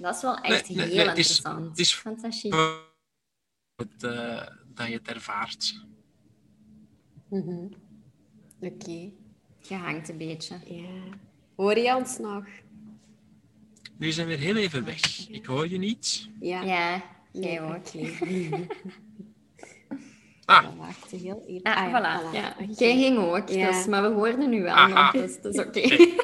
Dat 0.00 0.16
is 0.16 0.22
wel 0.22 0.36
echt 0.36 0.66
heel 0.66 1.06
interessant. 1.08 1.68
Het 1.68 1.78
is, 1.78 1.94
Fantastisch. 1.94 2.54
Het, 3.76 4.02
uh, 4.02 4.40
dat 4.74 4.86
je 4.86 4.92
het 4.92 5.08
ervaart. 5.08 5.84
Mm 7.28 7.42
-hmm. 7.42 7.74
Oké. 8.60 8.74
Okay. 8.74 9.12
Je 9.58 9.74
hangt 9.74 10.08
een 10.08 10.16
beetje. 10.16 10.58
Ja. 10.64 11.16
Hoor 11.56 11.78
je 11.78 11.96
ons 11.96 12.18
nog? 12.18 12.44
Nu 14.02 14.12
zijn 14.12 14.26
we 14.26 14.38
weer 14.38 14.44
heel 14.44 14.56
even 14.56 14.84
weg. 14.84 15.28
Ik 15.30 15.46
hoor 15.46 15.68
je 15.68 15.78
niet. 15.78 16.28
Ja, 16.40 16.62
ja 16.62 17.02
jij 17.32 17.62
ook. 17.62 17.86
Ah. 20.44 20.64
Wacht, 20.78 21.10
heel 21.10 21.42
even. 21.46 21.62
Ah, 21.62 21.76
ah 21.76 21.90
ja, 21.90 22.00
voilà. 22.00 22.34
Ja. 22.34 22.56
Jij 22.76 22.96
ging 22.96 23.18
ook, 23.18 23.48
ja. 23.48 23.70
dus, 23.70 23.86
maar 23.86 24.02
we 24.02 24.08
hoorden 24.08 24.50
nu 24.50 24.62
wel 24.62 24.88
nog, 24.88 25.10
dus 25.10 25.40
dat 25.40 25.54
is 25.54 25.60
oké. 25.60 25.78
Okay. 25.78 26.14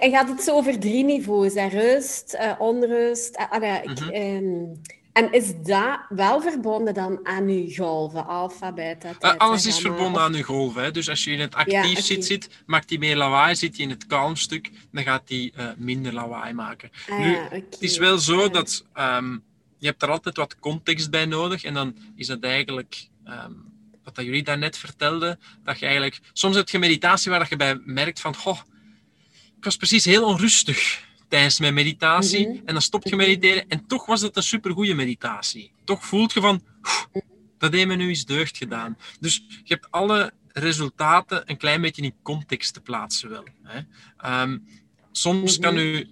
Gaat 0.12 0.28
het 0.28 0.42
zo 0.42 0.54
over 0.54 0.78
drie 0.78 1.04
niveaus, 1.04 1.54
hè? 1.54 1.66
rust, 1.66 2.34
uh, 2.34 2.52
onrust. 2.58 3.38
Uh, 3.38 3.46
uh, 3.62 3.84
mm 3.84 3.94
-hmm. 3.94 4.72
En 5.18 5.32
is 5.32 5.52
dat 5.62 6.00
wel 6.08 6.40
verbonden 6.40 6.94
dan 6.94 7.20
aan 7.22 7.48
uw 7.48 7.70
golven, 7.70 8.26
alfa, 8.26 8.72
beta, 8.72 9.12
theta, 9.12 9.34
Alles 9.36 9.66
is 9.66 9.78
verbonden 9.78 10.22
aan 10.22 10.34
uw 10.34 10.42
golven. 10.42 10.82
Hè. 10.82 10.90
Dus 10.90 11.08
als 11.08 11.24
je 11.24 11.30
in 11.30 11.40
het 11.40 11.54
actief 11.54 12.00
zit, 12.00 12.24
zit, 12.24 12.48
maakt 12.66 12.88
die 12.88 12.98
meer 12.98 13.16
lawaai. 13.16 13.56
Zit 13.56 13.76
je 13.76 13.82
in 13.82 13.90
het 13.90 14.06
kalmstuk, 14.06 14.70
dan 14.92 15.02
gaat 15.02 15.28
die 15.28 15.52
uh, 15.56 15.68
minder 15.76 16.12
lawaai 16.12 16.52
maken. 16.52 16.90
Ah, 17.08 17.18
nu, 17.18 17.36
Het 17.50 17.76
is 17.78 17.98
wel 17.98 18.18
zo 18.18 18.50
dat 18.50 18.84
um, 18.98 19.42
je 19.78 19.86
hebt 19.86 20.02
er 20.02 20.10
altijd 20.10 20.36
wat 20.36 20.58
context 20.58 21.10
bij 21.10 21.26
nodig. 21.26 21.64
En 21.64 21.74
dan 21.74 21.96
is 22.16 22.26
dat 22.26 22.40
eigenlijk... 22.40 23.08
Um, 23.28 23.66
wat 24.04 24.16
dat 24.16 24.24
jullie 24.24 24.42
daarnet 24.42 24.76
vertelden, 24.78 25.40
dat 25.64 25.78
je 25.78 25.84
eigenlijk... 25.84 26.20
Soms 26.32 26.56
heb 26.56 26.68
je 26.68 26.78
meditatie 26.78 27.30
waar 27.30 27.46
je 27.48 27.56
bij 27.56 27.80
merkt 27.84 28.20
van... 28.20 28.36
Goh, 28.36 28.58
ik 29.56 29.64
was 29.64 29.76
precies 29.76 30.04
heel 30.04 30.24
onrustig 30.24 31.06
tijdens 31.28 31.60
mijn 31.60 31.74
meditatie. 31.74 32.48
Mhm. 32.48 32.56
En 32.64 32.72
dan 32.72 32.82
stop 32.82 33.04
je 33.04 33.16
mediteren 33.16 33.68
en 33.68 33.86
toch 33.86 34.06
was 34.06 34.20
het 34.20 34.36
een 34.36 34.42
supergoeie 34.42 34.94
meditatie. 34.94 35.72
Toch 35.84 36.04
voelt 36.04 36.32
je 36.32 36.40
van, 36.40 36.62
dat 37.58 37.72
heeft 37.72 37.86
me 37.86 37.94
nu 37.94 38.08
eens 38.08 38.24
deugd 38.24 38.56
gedaan. 38.56 38.98
Dus 39.20 39.44
je 39.64 39.74
hebt 39.74 39.90
alle 39.90 40.32
resultaten 40.52 41.42
een 41.50 41.56
klein 41.56 41.80
beetje 41.80 42.02
in 42.02 42.14
context 42.22 42.74
te 42.74 42.80
plaatsen 42.80 43.28
wel. 43.28 43.44
Hè. 43.62 43.80
Ehm, 44.16 44.58
soms 45.12 45.58
kan 45.58 45.78
u, 45.78 45.92
mhm. 45.92 46.08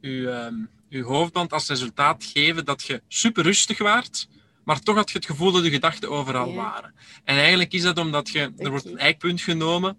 uw, 0.00 0.28
um, 0.28 0.70
uw 0.90 1.04
hoofdband 1.04 1.52
als 1.52 1.68
resultaat 1.68 2.24
geven 2.24 2.64
dat 2.64 2.82
je 2.82 3.02
super 3.08 3.42
rustig 3.42 3.78
waart, 3.78 4.28
maar 4.64 4.80
toch 4.80 4.96
had 4.96 5.10
je 5.10 5.16
het 5.16 5.26
gevoel 5.26 5.52
dat 5.52 5.64
je 5.64 5.70
gedachten 5.70 6.10
overal 6.10 6.54
waren. 6.54 6.94
En 7.24 7.36
eigenlijk 7.36 7.72
is 7.72 7.82
dat 7.82 7.98
omdat 7.98 8.28
je, 8.28 8.52
er 8.56 8.70
wordt 8.70 8.84
een 8.84 8.98
eikpunt 8.98 9.40
genomen. 9.40 9.98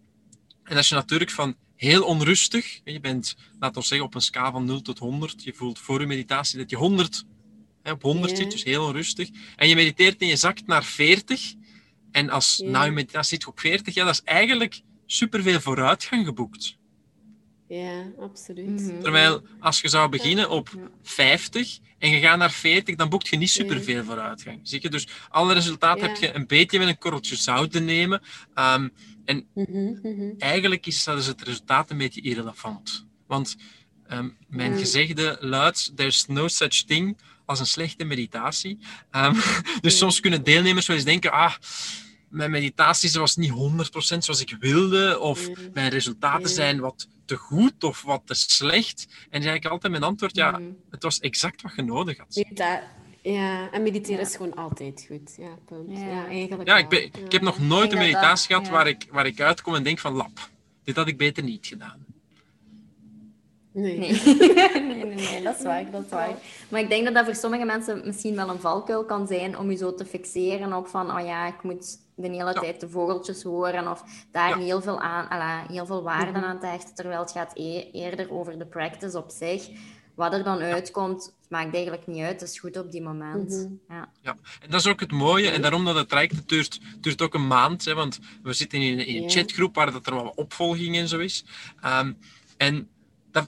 En 0.63 0.77
als 0.77 0.89
je 0.89 0.95
natuurlijk 0.95 1.31
van 1.31 1.55
heel 1.81 2.03
onrustig. 2.03 2.81
Je 2.83 2.99
bent, 2.99 3.35
laten 3.59 3.81
we 3.81 3.87
zeggen, 3.87 4.07
op 4.07 4.15
een 4.15 4.21
schaal 4.21 4.51
van 4.51 4.65
0 4.65 4.81
tot 4.81 4.99
100. 4.99 5.43
Je 5.43 5.53
voelt 5.53 5.79
voor 5.79 5.99
je 5.99 6.07
meditatie 6.07 6.57
dat 6.57 6.69
je 6.69 6.75
100 6.75 7.23
hè, 7.83 7.91
op 7.91 8.01
100 8.01 8.37
zit, 8.37 8.51
dus 8.51 8.63
heel 8.63 8.85
onrustig. 8.85 9.29
En 9.55 9.67
je 9.67 9.75
mediteert 9.75 10.21
en 10.21 10.27
je 10.27 10.35
zakt 10.35 10.67
naar 10.67 10.83
40. 10.83 11.53
En 12.11 12.29
als 12.29 12.61
na 12.65 12.83
je 12.83 12.91
meditatie 12.91 13.29
zit 13.29 13.41
je 13.41 13.47
op 13.47 13.59
40, 13.59 13.93
ja, 13.93 14.05
dat 14.05 14.13
is 14.13 14.21
eigenlijk 14.23 14.81
superveel 15.05 15.59
vooruitgang 15.59 16.25
geboekt. 16.25 16.77
Ja, 17.71 18.11
absoluut. 18.19 18.81
Mhm. 18.81 19.01
Terwijl 19.01 19.41
als 19.59 19.81
je 19.81 19.89
zou 19.89 20.09
beginnen 20.09 20.49
op 20.49 20.69
50 21.01 21.79
en 21.97 22.09
je 22.09 22.19
gaat 22.19 22.37
naar 22.37 22.51
40, 22.51 22.95
dan 22.95 23.09
boekt 23.09 23.27
je 23.27 23.37
niet 23.37 23.49
superveel 23.49 24.03
vooruitgang. 24.03 24.59
Zie 24.63 24.79
je? 24.81 24.89
Dus 24.89 25.07
alle 25.29 25.53
resultaten 25.53 26.07
heb 26.07 26.17
je 26.17 26.33
een 26.33 26.47
beetje 26.47 26.79
met 26.79 26.87
een 26.87 26.97
korreltje 26.97 27.35
zout 27.35 27.71
te 27.71 27.79
nemen. 27.79 28.21
Um, 28.55 28.91
en 29.25 29.47
mhm, 29.53 29.99
mhm. 30.01 30.31
eigenlijk 30.37 30.85
is 30.85 31.03
dat 31.03 31.15
dus 31.15 31.25
het 31.25 31.41
resultaat 31.41 31.89
een 31.89 31.97
beetje 31.97 32.21
irrelevant. 32.21 33.05
Want 33.27 33.57
um, 34.11 34.37
mijn 34.47 34.77
gezegde 34.77 35.37
luidt, 35.39 35.91
there's 35.95 36.25
no 36.27 36.47
such 36.47 36.83
thing 36.83 37.17
als 37.45 37.59
een 37.59 37.65
slechte 37.65 38.03
meditatie. 38.03 38.77
Um, 39.11 39.35
dus 39.81 39.97
soms 39.97 40.19
kunnen 40.19 40.43
deelnemers 40.43 40.87
wel 40.87 40.95
eens 40.95 41.05
denken, 41.05 41.31
ah, 41.31 41.53
mijn 42.31 42.51
meditatie 42.51 43.19
was 43.19 43.35
niet 43.35 43.51
100% 43.51 43.53
zoals 44.17 44.41
ik 44.41 44.55
wilde, 44.59 45.19
of 45.19 45.49
mijn 45.73 45.89
resultaten 45.89 46.49
zijn 46.49 46.79
wat 46.79 47.07
te 47.25 47.35
goed 47.35 47.83
of 47.83 48.01
wat 48.01 48.21
te 48.25 48.33
slecht. 48.33 49.07
En 49.09 49.29
dan 49.31 49.41
zeg 49.41 49.53
ik 49.53 49.65
altijd 49.65 49.91
mijn 49.91 50.03
antwoord, 50.03 50.35
ja, 50.35 50.59
het 50.89 51.03
was 51.03 51.19
exact 51.19 51.61
wat 51.61 51.75
je 51.75 51.81
nodig 51.81 52.17
had. 52.17 52.45
Ja, 53.23 53.71
en 53.71 53.83
mediteren 53.83 54.19
is 54.19 54.35
gewoon 54.35 54.55
altijd 54.55 55.05
goed. 55.07 55.35
Ja, 55.37 55.57
punt. 55.65 55.99
Ja, 55.99 56.27
eigenlijk 56.27 56.67
ja, 56.67 56.77
ik, 56.77 56.89
ben, 56.89 57.03
ik 57.03 57.31
heb 57.31 57.41
nog 57.41 57.59
nooit 57.59 57.91
een 57.91 57.97
meditatie 57.97 58.47
gehad 58.47 58.69
waar, 58.69 58.87
ik, 58.87 59.07
waar 59.11 59.25
ik 59.25 59.41
uitkom 59.41 59.75
en 59.75 59.83
denk 59.83 59.99
van, 59.99 60.13
lap, 60.13 60.49
dit 60.83 60.95
had 60.95 61.07
ik 61.07 61.17
beter 61.17 61.43
niet 61.43 61.67
gedaan. 61.67 62.05
Nee. 63.71 63.97
Nee. 63.97 64.21
nee, 64.87 65.05
nee, 65.05 65.41
dat 65.43 65.57
is 65.57 65.63
waar, 65.63 65.91
dat 65.91 66.03
is 66.03 66.09
waar. 66.09 66.35
Maar 66.69 66.81
ik 66.81 66.89
denk 66.89 67.05
dat 67.05 67.13
dat 67.13 67.25
voor 67.25 67.35
sommige 67.35 67.65
mensen 67.65 68.01
misschien 68.05 68.35
wel 68.35 68.49
een 68.49 68.59
valkuil 68.59 69.05
kan 69.05 69.27
zijn 69.27 69.57
om 69.57 69.71
je 69.71 69.77
zo 69.77 69.95
te 69.95 70.05
fixeren 70.05 70.73
op 70.73 70.87
van, 70.87 71.17
oh 71.17 71.25
ja, 71.25 71.47
ik 71.47 71.63
moet 71.63 71.97
de 72.21 72.29
hele 72.29 72.53
tijd 72.53 72.79
de 72.79 72.89
vogeltjes 72.89 73.43
horen 73.43 73.87
of 73.87 74.03
daar 74.31 74.57
heel, 74.57 74.81
veel 74.81 74.99
aan, 75.01 75.29
ala, 75.29 75.65
heel 75.67 75.85
veel 75.85 76.03
waarde 76.03 76.39
mhm. 76.39 76.43
aan 76.43 76.59
te 76.59 76.65
hechten, 76.65 76.95
terwijl 76.95 77.19
het 77.19 77.31
gaat 77.31 77.51
e 77.53 77.89
eerder 77.91 78.31
over 78.31 78.59
de 78.59 78.65
practice 78.65 79.17
op 79.17 79.29
zich. 79.29 79.69
Wat 80.15 80.33
er 80.33 80.43
dan 80.43 80.59
uitkomt, 80.59 81.35
maakt 81.49 81.73
eigenlijk 81.73 82.07
niet 82.07 82.23
uit. 82.23 82.39
Het 82.41 82.49
is 82.49 82.59
goed 82.59 82.77
op 82.77 82.91
die 82.91 83.01
moment. 83.01 83.49
Mhm. 83.49 83.95
ja. 83.95 84.09
ja, 84.21 84.35
en 84.61 84.69
dat 84.69 84.79
is 84.79 84.87
ook 84.87 84.99
het 84.99 85.11
mooie. 85.11 85.49
En 85.49 85.61
daarom 85.61 85.85
dat 85.85 85.95
het 85.95 86.09
traject 86.09 86.35
het 86.35 86.49
duurt, 86.49 86.79
duurt 86.99 87.21
ook 87.21 87.33
een 87.33 87.47
maand. 87.47 87.85
Hè, 87.85 87.93
want 87.93 88.19
we 88.43 88.53
zitten 88.53 88.81
in, 88.81 89.05
in 89.05 89.23
een 89.23 89.29
chatgroep 89.29 89.75
waar 89.75 89.91
dat 89.91 90.07
er 90.07 90.15
wat 90.15 90.35
opvolging 90.35 90.97
en 90.97 91.07
zo 91.07 91.19
is. 91.19 91.45
Um, 91.85 92.17
en 92.57 92.89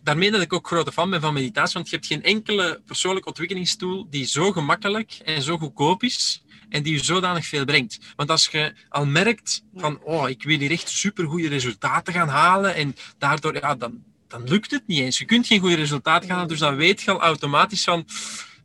daarmee 0.04 0.32
dat 0.32 0.42
ik 0.42 0.54
ook 0.54 0.68
grote 0.68 0.92
fan 0.92 1.10
ben 1.10 1.22
van 1.22 1.34
meditatie, 1.34 1.74
want 1.74 1.90
je 1.90 1.96
hebt 1.96 2.08
geen 2.08 2.24
enkele 2.24 2.82
persoonlijke 2.86 3.28
ontwikkelingstoel 3.28 4.10
die 4.10 4.26
zo 4.26 4.52
gemakkelijk 4.52 5.20
en 5.24 5.42
zo 5.42 5.58
goedkoop 5.58 6.04
is 6.04 6.44
en 6.74 6.84
die 6.84 6.94
je 6.94 7.04
zodanig 7.04 7.46
veel 7.46 7.66
brengt. 7.66 8.00
Want 8.16 8.30
als 8.30 8.48
je 8.48 8.74
al 8.90 9.06
merkt 9.06 9.64
van, 9.76 10.00
oh, 10.04 10.30
ik 10.30 10.44
wil 10.44 10.58
hier 10.60 10.72
echt 10.72 10.90
supergoeie 10.90 11.50
resultaten 11.50 12.14
gaan 12.14 12.28
halen 12.28 12.76
en 12.76 12.96
daardoor, 13.18 13.56
ja, 13.56 13.76
dan, 13.76 14.04
dan 14.28 14.44
lukt 14.44 14.72
het 14.72 14.88
niet 14.88 15.00
eens. 15.00 15.18
Je 15.18 15.26
kunt 15.26 15.48
geen 15.48 15.60
goede 15.60 15.76
resultaten 15.76 16.28
gaan 16.28 16.36
halen, 16.36 16.50
dus 16.50 16.60
dan 16.60 16.76
weet 16.76 17.02
je 17.02 17.12
al 17.12 17.20
automatisch 17.20 17.84
van, 17.84 18.08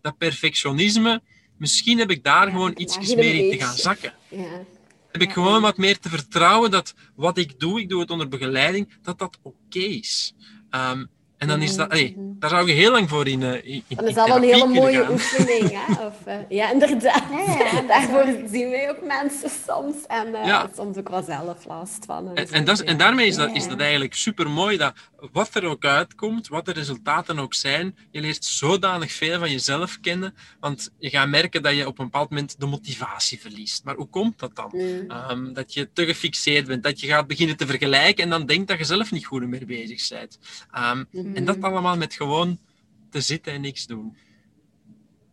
dat 0.01 0.19
perfectionisme, 0.19 1.23
misschien 1.57 1.99
heb 1.99 2.11
ik 2.11 2.25
daar 2.25 2.51
gewoon 2.51 2.73
iets 2.77 3.15
meer 3.15 3.35
in 3.35 3.51
te 3.51 3.65
gaan 3.65 3.77
zakken. 3.77 4.15
Ja. 4.29 4.65
Heb 5.13 5.23
ik 5.23 5.33
gewoon 5.33 5.63
wat 5.63 5.77
meer 5.77 5.99
te 5.99 6.09
vertrouwen 6.09 6.71
dat 6.71 6.95
wat 7.15 7.39
ik 7.39 7.61
doe, 7.61 7.81
ik 7.81 7.89
doe 7.89 8.01
het 8.01 8.11
onder 8.11 8.29
begeleiding, 8.29 8.89
dat 9.03 9.19
dat 9.19 9.39
oké 9.43 9.79
is. 9.79 10.35
Um, 10.71 11.09
en 11.39 11.49
dan 11.49 11.63
is 11.63 11.77
dat, 11.77 11.93
hey, 11.93 12.15
mhm. 12.17 12.27
daar 12.39 12.51
zou 12.51 12.67
je 12.67 12.73
heel 12.73 12.91
lang 12.91 13.09
voor 13.09 13.29
in, 13.29 13.41
uh, 13.41 13.65
in 13.65 13.83
Dat 13.89 14.05
is 14.05 14.17
al 14.17 14.37
een 14.37 14.43
hele 14.43 14.67
mooie 14.67 15.11
oefening. 15.11 15.71
Hè? 15.71 15.95
Of, 16.07 16.17
uh, 16.27 16.35
ja, 16.49 16.73
inderdaad. 16.73 17.23
Ja, 17.31 17.83
Daarvoor 17.89 18.25
zien 18.51 18.71
wij 18.71 18.91
ook 18.91 19.03
mensen 19.03 19.51
soms. 19.67 19.97
En 20.07 20.29
uh, 20.29 20.47
ja. 20.47 20.71
soms 20.77 20.97
ook 20.97 21.09
wel 21.09 21.23
zelf 21.23 21.65
last 21.67 22.05
van. 22.05 22.37
En, 22.37 22.49
en, 22.49 22.65
dat, 22.65 22.81
en 22.81 22.97
daarmee 22.97 23.27
is 23.27 23.37
dat, 23.37 23.51
is 23.53 23.69
dat 23.69 23.81
eigenlijk 23.81 24.15
super 24.15 24.51
mooi. 24.51 24.77
Dat 24.77 24.93
wat 25.33 25.55
er 25.55 25.65
ook 25.65 25.85
uitkomt, 25.85 26.49
wat 26.49 26.65
de 26.65 26.73
resultaten 26.73 27.39
ook 27.39 27.55
zijn, 27.55 27.97
je 28.11 28.21
leert 28.21 28.45
zodanig 28.45 29.13
veel 29.13 29.39
van 29.39 29.51
jezelf 29.51 30.01
kennen. 30.01 30.35
Want 30.61 30.91
je 30.99 31.11
gaat 31.11 31.29
merken 31.29 31.63
dat 31.63 31.77
je 31.77 31.87
op 31.87 31.99
een 31.99 32.05
bepaald 32.05 32.31
moment 32.31 32.61
de 32.61 32.67
motivatie 32.67 33.41
verliest. 33.41 33.85
Maar 33.85 33.95
hoe 33.95 34.09
komt 34.09 34.39
dat 34.39 34.57
dan? 34.57 34.73
Um, 35.31 35.53
dat 35.53 35.75
je 35.75 35.89
te 35.93 36.05
gefixeerd 36.05 36.67
bent, 36.67 36.83
dat 36.83 37.01
je 37.01 37.07
gaat 37.07 37.27
beginnen 37.27 37.57
te 37.57 37.67
vergelijken 37.67 38.25
en 38.25 38.31
dan 38.31 38.47
denkt 38.47 38.69
dat 38.69 38.79
je 38.79 38.85
zelf 38.85 39.11
niet 39.11 39.27
goed 39.27 39.47
meer 39.47 39.67
bezig 39.67 40.09
bent. 40.09 40.39
Um, 40.77 41.28
en 41.35 41.45
dat 41.45 41.63
allemaal 41.63 41.97
met 41.97 42.15
gewoon 42.15 42.59
te 43.11 43.21
zitten 43.21 43.53
en 43.53 43.61
niks 43.61 43.87
doen. 43.87 44.17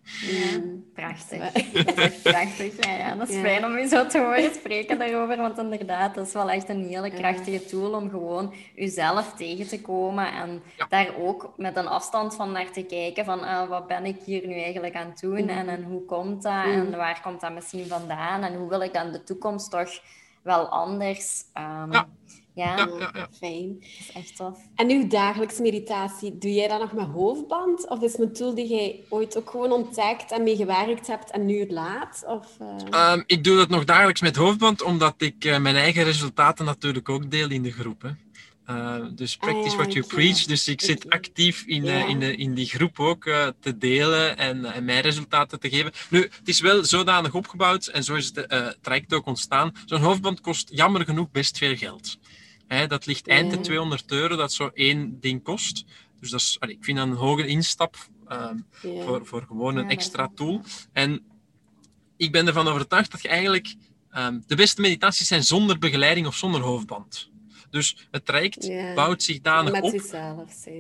Ja, 0.05 0.61
prachtig. 0.93 1.51
prachtig. 2.31 2.85
Ja, 2.85 2.97
ja, 2.97 3.15
dat 3.15 3.29
is 3.29 3.37
fijn 3.37 3.65
om 3.65 3.77
je 3.77 3.87
zo 3.87 4.07
te 4.07 4.19
horen 4.19 4.53
spreken 4.53 4.97
daarover, 4.97 5.37
want 5.37 5.57
inderdaad, 5.57 6.15
dat 6.15 6.27
is 6.27 6.33
wel 6.33 6.49
echt 6.49 6.69
een 6.69 6.87
hele 6.87 7.11
krachtige 7.11 7.65
tool 7.65 7.93
om 7.93 8.09
gewoon 8.09 8.53
jezelf 8.75 9.33
tegen 9.33 9.67
te 9.67 9.81
komen 9.81 10.33
en 10.33 10.61
daar 10.89 11.15
ook 11.17 11.53
met 11.57 11.75
een 11.75 11.87
afstand 11.87 12.35
van 12.35 12.51
naar 12.51 12.71
te 12.71 12.83
kijken 12.83 13.25
van 13.25 13.39
uh, 13.39 13.67
wat 13.67 13.87
ben 13.87 14.05
ik 14.05 14.17
hier 14.25 14.47
nu 14.47 14.53
eigenlijk 14.53 14.95
aan 14.95 15.09
het 15.09 15.19
doen 15.19 15.43
mm. 15.43 15.49
en, 15.49 15.67
en 15.67 15.83
hoe 15.83 16.05
komt 16.05 16.43
dat 16.43 16.65
en 16.65 16.91
waar 16.91 17.21
komt 17.21 17.41
dat 17.41 17.53
misschien 17.53 17.87
vandaan 17.87 18.43
en 18.43 18.55
hoe 18.55 18.69
wil 18.69 18.81
ik 18.81 18.93
dan 18.93 19.11
de 19.11 19.23
toekomst 19.23 19.71
toch 19.71 20.01
wel 20.41 20.67
anders 20.67 21.43
um, 21.53 21.91
ja. 21.91 22.07
Ja, 22.55 22.77
ja, 22.77 23.11
ja, 23.13 23.27
fijn. 23.37 23.79
Dat 23.79 23.89
is 23.99 24.11
echt 24.13 24.35
tof. 24.35 24.59
En 24.75 24.89
uw 24.89 25.07
dagelijkse 25.07 25.61
meditatie, 25.61 26.37
doe 26.37 26.53
jij 26.53 26.67
dat 26.67 26.79
nog 26.79 26.93
met 26.93 27.07
hoofdband? 27.07 27.89
Of 27.89 28.01
is 28.01 28.11
het 28.11 28.21
een 28.21 28.33
tool 28.33 28.55
die 28.55 28.67
jij 28.67 29.03
ooit 29.09 29.37
ook 29.37 29.49
gewoon 29.49 29.71
ontdekt 29.71 30.31
en 30.31 30.43
mee 30.43 30.55
gewerkt 30.55 31.07
hebt 31.07 31.31
en 31.31 31.45
nu 31.45 31.59
het 31.59 31.71
laat? 31.71 32.23
Of, 32.27 32.57
uh... 32.91 33.21
ik 33.25 33.43
doe 33.43 33.57
dat 33.57 33.69
nog 33.69 33.83
dagelijks 33.83 34.21
met 34.21 34.35
hoofdband, 34.35 34.81
omdat 34.81 35.13
ik 35.17 35.45
uh, 35.45 35.57
mijn 35.57 35.75
eigen 35.75 36.03
resultaten 36.03 36.65
natuurlijk 36.65 37.09
ook 37.09 37.31
deel 37.31 37.49
in 37.49 37.63
de 37.63 37.71
groep. 37.71 38.01
Hè. 38.01 38.09
Uh, 38.69 39.05
dus 39.11 39.37
ah, 39.39 39.49
practice 39.49 39.75
what 39.75 39.93
you 39.93 40.05
preach. 40.05 40.43
Dus 40.43 40.67
ik 40.67 40.81
zit 40.81 41.09
actief 41.09 41.63
in, 41.65 41.85
in, 41.85 42.19
de, 42.19 42.35
in 42.35 42.53
die 42.53 42.65
groep 42.65 42.99
ook 42.99 43.25
uh, 43.25 43.47
te 43.59 43.77
delen 43.77 44.37
en, 44.37 44.65
en, 44.65 44.85
mijn 44.85 45.01
resultaten 45.01 45.59
te 45.59 45.69
geven. 45.69 45.91
Nu, 46.09 46.21
het 46.21 46.47
is 46.47 46.59
wel 46.59 46.83
zodanig 46.83 47.33
opgebouwd 47.33 47.87
en 47.87 48.03
zo 48.03 48.15
is 48.15 48.31
het 48.33 48.53
uh, 48.53 48.67
traject 48.81 49.13
ook 49.13 49.25
ontstaan. 49.25 49.71
Zo'n 49.85 50.01
hoofdband 50.01 50.41
kost 50.41 50.69
jammer 50.73 51.05
genoeg 51.05 51.31
best 51.31 51.57
veel 51.57 51.75
geld 51.75 52.17
dat 52.67 53.05
ligt 53.05 53.27
eind 53.27 53.51
de 53.51 53.59
200 53.59 54.11
euro 54.11 54.35
dat 54.35 54.53
zo 54.53 54.69
één 54.73 55.19
ding 55.19 55.43
kost. 55.43 55.85
Dus 56.19 56.29
dat 56.29 56.39
is, 56.39 56.57
ik 56.59 56.83
vind 56.83 56.97
dat 56.97 57.07
een 57.07 57.13
hoge 57.13 57.47
instap 57.47 57.95
ehm, 58.27 58.57
voor, 58.71 59.25
voor 59.25 59.43
gewoon 59.47 59.75
een 59.75 59.89
extra 59.89 60.31
tool. 60.35 60.61
En 60.93 61.23
ik 62.17 62.31
ben 62.31 62.47
ervan 62.47 62.67
overtuigd 62.67 63.11
dat 63.11 63.21
je 63.21 63.27
eigenlijk 63.27 63.75
um, 64.17 64.43
de 64.47 64.55
beste 64.55 64.81
meditaties 64.81 65.27
zijn 65.27 65.43
zonder 65.43 65.77
begeleiding 65.77 66.27
of 66.27 66.35
zonder 66.35 66.61
hoofdband. 66.61 67.33
Dus 67.69 68.07
het 68.11 68.25
traject 68.25 68.71
bouwt 68.95 69.23
zich 69.23 69.41
danig 69.41 69.81
op 69.81 70.01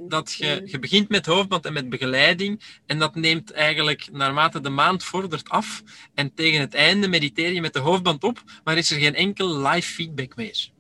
dat 0.07 0.33
je, 0.33 0.61
je 0.65 0.79
begint 0.79 1.09
met 1.09 1.25
hoofdband 1.25 1.65
en 1.65 1.73
met 1.73 1.89
begeleiding 1.89 2.61
en 2.85 2.99
dat 2.99 3.15
neemt 3.15 3.51
eigenlijk 3.51 4.09
naarmate 4.11 4.61
de 4.61 4.69
maand 4.69 5.03
vordert 5.03 5.49
af 5.49 5.83
en 6.13 6.33
tegen 6.33 6.59
het 6.59 6.73
einde 6.73 7.07
mediteer 7.07 7.51
je 7.53 7.61
met 7.61 7.73
de 7.73 7.79
hoofdband 7.79 8.23
op, 8.23 8.43
maar 8.63 8.77
is 8.77 8.91
er 8.91 8.99
geen 8.99 9.15
enkel 9.15 9.57
live 9.57 9.93
feedback 9.93 10.35
meer. 10.35 10.73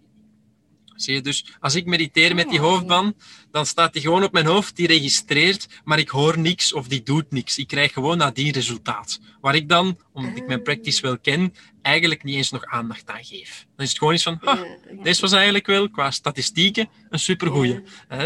Zie 0.95 1.13
je 1.13 1.21
dus, 1.21 1.45
als 1.59 1.75
ik 1.75 1.85
mediteer 1.85 2.35
met 2.35 2.49
die 2.49 2.59
ah, 2.59 2.65
hoofdband, 2.65 3.15
dan 3.51 3.65
staat 3.65 3.93
die 3.93 4.01
gewoon 4.01 4.23
op 4.23 4.31
mijn 4.31 4.45
hoofd, 4.45 4.75
die 4.75 4.87
registreert, 4.87 5.67
maar 5.83 5.99
ik 5.99 6.09
hoor 6.09 6.39
niks 6.39 6.73
of 6.73 6.87
die 6.87 7.03
doet 7.03 7.31
niks. 7.31 7.57
Ik 7.57 7.67
krijg 7.67 7.93
gewoon 7.93 8.17
nadien 8.17 8.51
resultaat. 8.51 9.19
Waar 9.41 9.55
ik 9.55 9.69
dan, 9.69 9.97
omdat 10.13 10.37
ik 10.37 10.47
mijn 10.47 10.63
practice 10.63 11.01
wel 11.01 11.19
ken, 11.19 11.53
eigenlijk 11.81 12.23
niet 12.23 12.35
eens 12.35 12.51
nog 12.51 12.65
aandacht 12.65 13.09
aan 13.09 13.23
geef. 13.23 13.65
Dan 13.75 13.85
is 13.85 13.89
het 13.89 13.97
gewoon 13.97 14.13
eens 14.13 14.23
van, 14.23 14.39
ah, 14.39 14.61
deze 15.03 15.21
was 15.21 15.31
eigenlijk 15.31 15.65
wel 15.65 15.89
qua 15.89 16.11
statistieken 16.11 16.89
een 17.09 17.19
supergoeie. 17.19 17.83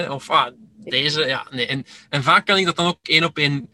Of 0.10 0.29
ah, 0.29 0.47
deze, 0.77 1.25
ja, 1.25 1.47
nee. 1.49 1.65
En, 1.65 1.86
en 2.10 2.23
vaak 2.23 2.45
kan 2.45 2.58
ik 2.58 2.65
dat 2.65 2.75
dan 2.75 2.88
ook 2.88 2.99
één 3.08 3.23
op 3.23 3.38
één 3.38 3.69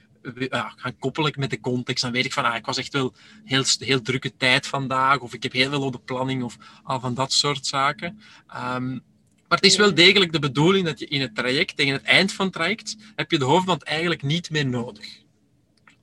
ja, 0.49 0.73
gaan 0.75 0.97
koppelen 0.99 1.33
met 1.37 1.49
de 1.49 1.59
context. 1.59 2.03
Dan 2.03 2.11
weet 2.11 2.25
ik 2.25 2.33
van, 2.33 2.43
ah, 2.43 2.55
ik 2.55 2.65
was 2.65 2.77
echt 2.77 2.93
wel 2.93 3.13
heel, 3.43 3.63
heel 3.79 4.01
drukke 4.01 4.35
tijd 4.37 4.67
vandaag, 4.67 5.19
of 5.19 5.33
ik 5.33 5.43
heb 5.43 5.51
heel 5.51 5.69
veel 5.69 5.81
op 5.81 5.91
de 5.91 5.99
planning, 5.99 6.43
of 6.43 6.57
al 6.83 6.99
van 6.99 7.13
dat 7.13 7.31
soort 7.31 7.65
zaken. 7.65 8.19
Um, 8.55 9.03
maar 9.47 9.57
het 9.57 9.65
is 9.65 9.77
wel 9.77 9.93
degelijk 9.93 10.31
de 10.31 10.39
bedoeling 10.39 10.85
dat 10.85 10.99
je 10.99 11.07
in 11.07 11.21
het 11.21 11.35
traject, 11.35 11.75
tegen 11.75 11.93
het 11.93 12.03
eind 12.03 12.33
van 12.33 12.45
het 12.45 12.53
traject, 12.53 12.95
heb 13.15 13.31
je 13.31 13.37
de 13.37 13.45
hoofdband 13.45 13.83
eigenlijk 13.83 14.23
niet 14.23 14.49
meer 14.49 14.65
nodig. 14.65 15.23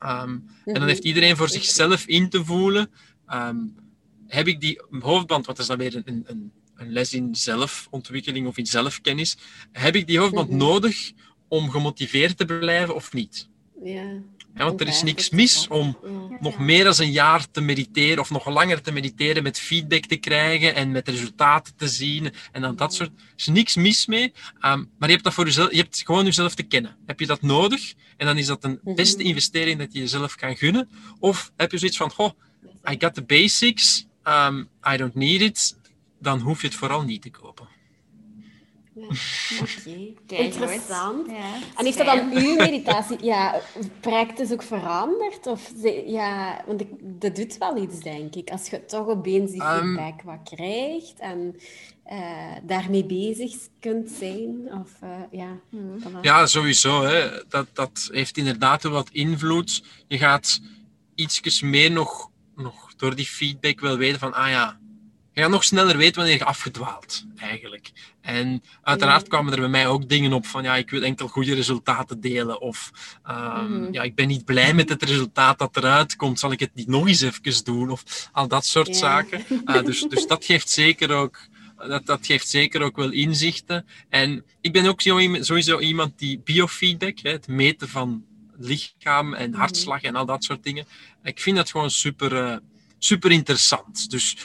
Um, 0.00 0.46
en 0.64 0.74
dan 0.74 0.86
heeft 0.86 1.04
iedereen 1.04 1.36
voor 1.36 1.48
zichzelf 1.48 2.06
in 2.06 2.28
te 2.28 2.44
voelen, 2.44 2.90
um, 3.32 3.74
heb 4.26 4.46
ik 4.46 4.60
die 4.60 4.82
hoofdband, 5.00 5.46
wat 5.46 5.58
is 5.58 5.66
dan 5.66 5.78
weer 5.78 5.96
een, 5.96 6.22
een, 6.26 6.52
een 6.74 6.92
les 6.92 7.12
in 7.12 7.34
zelfontwikkeling 7.34 8.46
of 8.46 8.56
in 8.56 8.66
zelfkennis, 8.66 9.36
heb 9.72 9.96
ik 9.96 10.06
die 10.06 10.18
hoofdband 10.18 10.48
mhm. 10.48 10.58
nodig 10.58 11.12
om 11.48 11.70
gemotiveerd 11.70 12.36
te 12.36 12.44
blijven 12.44 12.94
of 12.94 13.12
niet? 13.12 13.48
Ja. 13.84 14.20
ja 14.54 14.64
want 14.64 14.80
er 14.80 14.88
is 14.88 15.02
niks 15.02 15.30
mis 15.30 15.68
om 15.68 15.98
nog 16.40 16.58
meer 16.58 16.84
dan 16.84 16.94
een 16.96 17.10
jaar 17.10 17.50
te 17.50 17.60
mediteren 17.60 18.18
of 18.18 18.30
nog 18.30 18.46
langer 18.46 18.80
te 18.80 18.92
mediteren 18.92 19.42
met 19.42 19.58
feedback 19.58 20.04
te 20.04 20.16
krijgen 20.16 20.74
en 20.74 20.90
met 20.90 21.08
resultaten 21.08 21.76
te 21.76 21.88
zien 21.88 22.32
en 22.52 22.62
dan 22.62 22.76
dat 22.76 22.94
soort. 22.94 23.10
Er 23.10 23.32
is 23.36 23.46
niks 23.46 23.76
mis 23.76 24.06
mee, 24.06 24.32
um, 24.60 24.90
maar 24.98 25.08
je 25.08 25.10
hebt, 25.10 25.24
dat 25.24 25.34
voor 25.34 25.44
jezelf, 25.44 25.70
je 25.70 25.76
hebt 25.76 26.02
gewoon 26.04 26.24
jezelf 26.24 26.54
te 26.54 26.62
kennen. 26.62 26.96
Heb 27.06 27.20
je 27.20 27.26
dat 27.26 27.42
nodig? 27.42 27.94
En 28.16 28.26
dan 28.26 28.38
is 28.38 28.46
dat 28.46 28.64
een 28.64 28.80
mhm. 28.82 28.94
beste 28.94 29.22
investering 29.22 29.78
dat 29.78 29.92
je 29.92 29.98
jezelf 29.98 30.34
kan 30.34 30.56
gunnen. 30.56 30.88
Of 31.18 31.52
heb 31.56 31.70
je 31.70 31.78
zoiets 31.78 31.96
van, 31.96 32.10
goh, 32.10 32.30
I 32.90 32.96
got 32.98 33.14
the 33.14 33.22
basics, 33.22 34.06
um, 34.24 34.68
I 34.92 34.96
don't 34.96 35.14
need 35.14 35.40
it, 35.40 35.76
dan 36.20 36.40
hoef 36.40 36.60
je 36.60 36.66
het 36.66 36.76
vooral 36.76 37.02
niet 37.02 37.22
te 37.22 37.30
kopen. 37.30 37.66
Oké, 38.94 40.36
interessant. 40.36 41.30
Ja, 41.30 41.54
en 41.76 41.84
heeft 41.84 41.98
dat 41.98 42.06
dan 42.06 42.32
uw 42.32 42.54
meditatie, 42.56 43.24
ja, 43.24 43.60
praktisch 44.00 44.52
ook 44.52 44.62
veranderd? 44.62 45.46
Of, 45.46 45.72
ja, 46.06 46.62
want 46.66 46.80
ik, 46.80 46.88
dat 47.00 47.36
doet 47.36 47.58
wel 47.58 47.76
iets, 47.76 48.00
denk 48.00 48.34
ik. 48.34 48.50
Als 48.50 48.68
je 48.68 48.84
toch 48.84 49.06
opeens 49.06 49.50
die 49.50 49.62
ehm, 49.62 49.78
feedback 49.78 50.22
wat 50.22 50.54
krijgt 50.54 51.18
en 51.18 51.56
uh, 52.12 52.56
daarmee 52.62 53.04
bezig 53.04 53.52
kunt 53.80 54.10
zijn. 54.10 54.72
Of, 54.72 54.90
uh, 55.04 55.10
ja, 55.30 55.60
hmm. 55.70 55.98
ja, 56.22 56.46
sowieso. 56.46 57.02
Hè. 57.02 57.44
Dat, 57.48 57.66
dat 57.72 58.08
heeft 58.12 58.36
inderdaad 58.36 58.82
wat 58.82 59.08
invloed. 59.12 59.84
Je 60.08 60.18
gaat 60.18 60.60
ietsjes 61.14 61.60
meer 61.60 61.90
nog, 61.90 62.30
nog 62.56 62.94
door 62.94 63.14
die 63.14 63.26
feedback 63.26 63.80
wel 63.80 63.96
weten 63.96 64.18
van, 64.18 64.32
ah 64.32 64.50
ja, 64.50 64.78
je 65.32 65.40
gaat 65.40 65.50
nog 65.50 65.64
sneller 65.64 65.96
weten 65.96 66.14
wanneer 66.14 66.38
je 66.38 66.44
afgedwaalt, 66.44 67.24
eigenlijk. 67.36 67.90
En 68.20 68.62
uiteraard 68.82 69.28
kwamen 69.28 69.52
er 69.52 69.58
bij 69.58 69.68
mij 69.68 69.86
ook 69.86 70.08
dingen 70.08 70.32
op 70.32 70.46
van, 70.46 70.62
ja, 70.62 70.76
ik 70.76 70.90
wil 70.90 71.02
enkel 71.02 71.28
goede 71.28 71.54
resultaten 71.54 72.20
delen. 72.20 72.60
Of, 72.60 72.90
um, 73.30 73.92
ja, 73.92 74.02
ik 74.02 74.14
ben 74.14 74.28
niet 74.28 74.44
blij 74.44 74.74
met 74.74 74.88
het 74.88 75.02
resultaat 75.02 75.58
dat 75.58 75.76
eruit 75.76 76.16
komt. 76.16 76.38
Zal 76.38 76.52
ik 76.52 76.60
het 76.60 76.74
niet 76.74 76.88
nog 76.88 77.08
eens 77.08 77.20
even 77.20 77.64
doen? 77.64 77.90
Of 77.90 78.28
al 78.32 78.48
dat 78.48 78.66
soort 78.66 78.96
zaken. 78.96 79.44
Uh, 79.66 79.82
dus, 79.82 80.02
dus 80.02 80.26
dat 80.26 80.44
geeft 80.44 80.70
zeker 80.70 81.10
ook... 81.10 81.38
Dat, 81.88 82.06
dat 82.06 82.26
geeft 82.26 82.48
zeker 82.48 82.82
ook 82.82 82.96
wel 82.96 83.10
inzichten. 83.10 83.86
En 84.08 84.44
ik 84.60 84.72
ben 84.72 84.86
ook 84.86 85.00
sowieso 85.00 85.78
iemand 85.78 86.18
die 86.18 86.40
biofeedback, 86.44 87.18
het 87.18 87.48
meten 87.48 87.88
van 87.88 88.24
lichaam 88.58 89.34
en 89.34 89.50
mhm. 89.50 89.58
hartslag 89.58 90.02
en 90.02 90.16
al 90.16 90.26
dat 90.26 90.44
soort 90.44 90.62
dingen. 90.62 90.86
Ik 91.22 91.40
vind 91.40 91.56
dat 91.56 91.70
gewoon 91.70 91.90
super, 91.90 92.32
uh, 92.32 92.56
super 92.98 93.30
interessant. 93.30 94.10
Dus 94.10 94.36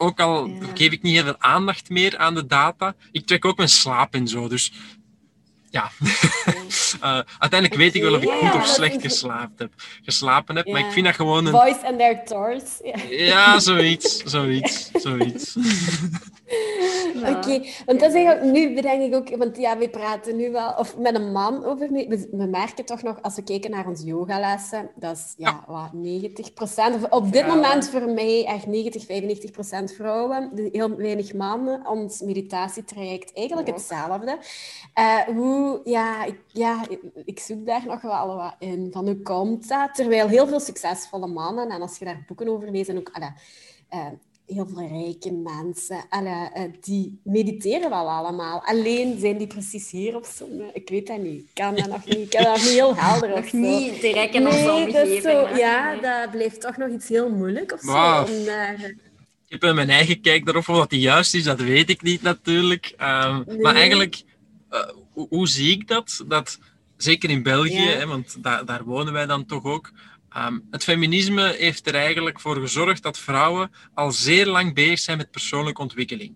ook 0.00 0.20
al 0.20 0.50
geef 0.74 0.92
ik 0.92 1.02
niet 1.02 1.14
heel 1.14 1.24
veel 1.24 1.38
aandacht 1.38 1.90
meer 1.90 2.18
aan 2.18 2.34
de 2.34 2.46
data, 2.46 2.94
ik 3.12 3.26
trek 3.26 3.44
ook 3.44 3.56
mijn 3.56 3.68
slaap 3.68 4.14
en 4.14 4.28
zo. 4.28 4.48
Dus 4.48 4.72
ja, 5.70 5.90
uh, 7.02 7.02
uiteindelijk 7.38 7.74
weet 7.74 7.94
ik 7.94 8.02
wel 8.02 8.14
of 8.14 8.22
ik 8.22 8.30
goed 8.30 8.54
of 8.54 8.66
slecht 8.66 9.00
geslapen 9.00 9.54
heb, 9.56 9.72
geslapen 10.02 10.56
heb 10.56 10.66
maar 10.66 10.80
ik 10.80 10.92
vind 10.92 11.06
dat 11.06 11.14
gewoon 11.14 11.46
een... 11.46 11.52
Boys 11.52 11.82
and 11.82 11.98
their. 11.98 12.22
Ja, 13.08 13.58
zoiets, 13.58 14.22
zoiets, 14.24 14.90
zoiets. 14.92 15.56
Oké, 17.36 17.62
want 17.86 18.00
dat 18.00 18.08
is 18.08 18.14
eigenlijk, 18.14 18.42
nu 18.42 18.74
bedenk 18.74 19.02
ik 19.02 19.14
ook, 19.14 19.36
want 19.36 19.56
ja, 19.56 19.78
we 19.78 19.88
praten 19.88 20.36
nu 20.36 20.50
wel, 20.50 20.72
of 20.72 20.96
met 20.96 21.14
een 21.14 21.32
man 21.32 21.64
over, 21.64 21.88
we, 21.92 22.28
we 22.30 22.44
merken 22.46 22.84
toch 22.84 23.02
nog, 23.02 23.22
als 23.22 23.34
we 23.34 23.42
kijken 23.42 23.70
naar 23.70 23.86
onze 23.86 24.04
yogalessen, 24.04 24.90
dat 24.94 25.16
is 25.16 25.34
ja, 25.36 25.64
wat, 25.66 25.92
90 25.92 26.52
procent, 26.52 27.08
op 27.08 27.32
dit 27.32 27.46
moment 27.46 27.88
voor 27.88 28.08
mij 28.08 28.46
echt 28.46 28.66
90, 28.66 29.04
95 29.04 29.50
procent 29.50 29.92
vrouwen, 29.92 30.50
heel 30.72 30.96
weinig 30.96 31.34
mannen. 31.34 31.86
Ons 31.86 32.20
meditatietraject 32.20 33.34
eigenlijk 33.34 33.68
hetzelfde. 33.68 34.38
Uh, 34.98 35.18
hoe, 35.18 35.80
ja 35.84 36.24
ik, 36.24 36.40
ja, 36.46 36.82
ik 37.24 37.40
zoek 37.40 37.66
daar 37.66 37.82
nog 37.86 38.00
wel 38.00 38.36
wat 38.36 38.54
in, 38.58 38.88
van 38.92 39.04
hoe 39.04 39.22
komt 39.22 39.68
dat? 39.68 39.94
Terwijl 39.94 40.28
heel 40.28 40.46
veel 40.46 40.60
succesvolle 40.60 41.26
mannen, 41.26 41.70
en 41.70 41.80
als 41.80 41.98
je 41.98 42.04
daar 42.04 42.24
boeken 42.26 42.48
over 42.48 42.70
leest, 42.70 42.88
en 42.88 42.98
ook... 42.98 43.10
Alle, 43.12 43.32
uh, 43.94 44.06
heel 44.54 44.68
veel 44.74 44.88
rijke 44.88 45.32
mensen. 45.32 46.04
Alle, 46.08 46.50
uh, 46.56 46.62
die 46.80 47.20
mediteren 47.24 47.90
wel 47.90 48.10
allemaal. 48.10 48.62
Alleen 48.64 49.18
zijn 49.18 49.38
die 49.38 49.46
precies 49.46 49.90
hier 49.90 50.16
of 50.16 50.26
zo. 50.36 50.48
Ik 50.72 50.88
weet 50.88 51.06
dat 51.06 51.18
niet. 51.18 51.40
Ik 51.40 51.50
kan 51.54 51.74
dat 51.74 51.88
nog 51.88 52.04
niet. 52.04 52.16
Ik 52.16 52.30
kan 52.30 52.42
dat 52.42 52.52
nog 52.52 52.64
niet 52.64 52.74
heel 52.74 52.96
helder 52.96 53.28
Nog 53.40 53.52
niet 53.52 54.00
direct 54.00 54.34
in 54.34 54.42
nee, 54.42 54.72
omgeving. 54.72 55.22
Zo, 55.22 55.48
ja, 55.56 55.96
dat 55.96 56.30
blijft 56.30 56.60
toch 56.60 56.76
nog 56.76 56.90
iets 56.90 57.08
heel 57.08 57.30
moeilijk 57.30 57.72
of 57.72 57.80
zo. 57.80 58.24
Om 58.32 58.44
daar... 58.44 58.94
Ik 59.48 59.62
heb 59.62 59.74
mijn 59.74 59.90
eigen 59.90 60.20
kijk 60.20 60.44
daarop. 60.44 60.68
Of 60.68 60.76
dat 60.76 60.90
die 60.90 61.00
juist 61.00 61.34
is, 61.34 61.44
dat 61.44 61.60
weet 61.60 61.90
ik 61.90 62.02
niet 62.02 62.22
natuurlijk. 62.22 62.94
Um, 63.00 63.44
nee. 63.46 63.58
Maar 63.58 63.74
eigenlijk, 63.74 64.22
uh, 64.70 64.88
hoe, 65.12 65.26
hoe, 65.28 65.48
zie 65.48 65.70
ik 65.70 65.88
dat? 65.88 66.24
Dat 66.28 66.58
zeker 66.96 67.30
in 67.30 67.42
België, 67.42 67.82
ja. 67.82 67.96
hè, 67.96 68.06
want 68.06 68.42
daar, 68.42 68.64
daar 68.64 68.84
wonen 68.84 69.12
wij 69.12 69.26
dan 69.26 69.46
toch 69.46 69.64
ook. 69.64 69.90
Um, 70.36 70.66
het 70.70 70.84
feminisme 70.84 71.54
heeft 71.58 71.86
er 71.86 71.94
eigenlijk 71.94 72.40
voor 72.40 72.56
gezorgd 72.56 73.02
dat 73.02 73.18
vrouwen 73.18 73.70
al 73.94 74.12
zeer 74.12 74.46
lang 74.46 74.74
bezig 74.74 74.98
zijn 74.98 75.16
met 75.16 75.30
persoonlijke 75.30 75.82
ontwikkeling. 75.82 76.34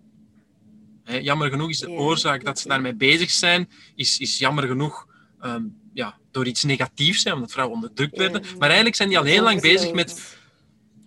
He, 1.03 1.17
jammer 1.17 1.49
genoeg 1.49 1.69
is 1.69 1.79
de 1.79 1.89
oorzaak 1.89 2.43
dat 2.43 2.59
ze 2.59 2.67
daarmee 2.67 2.95
bezig 2.95 3.31
zijn, 3.31 3.69
is, 3.95 4.19
is 4.19 4.37
jammer 4.37 4.67
genoeg 4.67 5.07
um, 5.43 5.77
ja, 5.93 6.17
door 6.31 6.45
iets 6.45 6.63
negatiefs, 6.63 7.23
hè, 7.23 7.33
omdat 7.33 7.51
vrouwen 7.51 7.75
onderdrukt 7.75 8.17
werden. 8.17 8.41
Maar 8.41 8.67
eigenlijk 8.67 8.95
zijn 8.95 9.09
die 9.09 9.17
al 9.17 9.23
heel 9.23 9.43
lang 9.43 9.61
bezig 9.61 9.93
met 9.93 10.37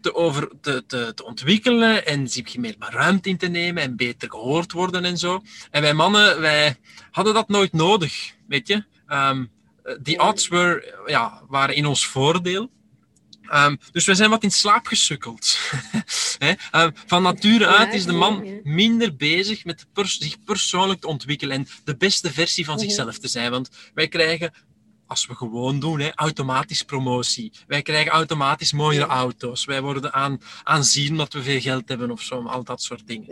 te, 0.01 0.14
over, 0.14 0.49
te, 0.61 0.84
te, 0.86 1.12
te 1.14 1.24
ontwikkelen 1.24 2.07
en 2.07 2.28
zich 2.28 2.57
meer 2.57 2.74
ruimte 2.78 3.28
in 3.28 3.36
te 3.36 3.49
nemen 3.49 3.82
en 3.82 3.97
beter 3.97 4.30
gehoord 4.30 4.72
worden 4.72 5.05
en 5.05 5.18
zo. 5.18 5.43
En 5.70 5.82
wij 5.82 5.95
mannen, 5.95 6.41
wij 6.41 6.76
hadden 7.11 7.34
dat 7.34 7.49
nooit 7.49 7.72
nodig, 7.72 8.34
weet 8.47 8.68
je. 8.68 8.84
Um, 9.09 9.51
die 10.01 10.20
odds 10.20 10.49
were, 10.49 11.03
ja, 11.07 11.43
waren 11.49 11.74
in 11.74 11.86
ons 11.86 12.07
voordeel. 12.07 12.70
Um, 13.55 13.78
dus 13.92 14.05
we 14.05 14.14
zijn 14.14 14.30
wat 14.30 14.42
in 14.42 14.51
slaap 14.51 14.86
gesukkeld. 14.86 15.59
um, 16.72 16.92
van 17.07 17.22
nature 17.22 17.66
uit 17.66 17.94
is 17.94 18.05
de 18.05 18.12
man 18.12 18.61
minder 18.62 19.16
bezig 19.16 19.64
met 19.64 19.86
pers 19.92 20.18
zich 20.18 20.44
persoonlijk 20.44 21.01
te 21.01 21.07
ontwikkelen 21.07 21.57
en 21.57 21.68
de 21.84 21.96
beste 21.96 22.32
versie 22.32 22.64
van 22.64 22.78
zichzelf 22.78 23.18
te 23.18 23.28
zijn. 23.28 23.51
Want 23.51 23.70
wij 23.94 24.09
krijgen, 24.09 24.53
als 25.07 25.26
we 25.26 25.34
gewoon 25.34 25.80
doen, 25.80 26.01
hè, 26.01 26.11
automatisch 26.14 26.82
promotie. 26.82 27.53
Wij 27.66 27.82
krijgen 27.82 28.12
automatisch 28.12 28.72
mooiere 28.72 29.07
auto's. 29.07 29.64
Wij 29.64 29.82
worden 29.82 30.12
aan, 30.12 30.40
aanzien 30.62 31.16
dat 31.16 31.32
we 31.32 31.42
veel 31.42 31.61
geld 31.61 31.88
hebben 31.88 32.11
of 32.11 32.22
zo, 32.22 32.42
al 32.42 32.64
dat 32.64 32.82
soort 32.82 33.07
dingen. 33.07 33.30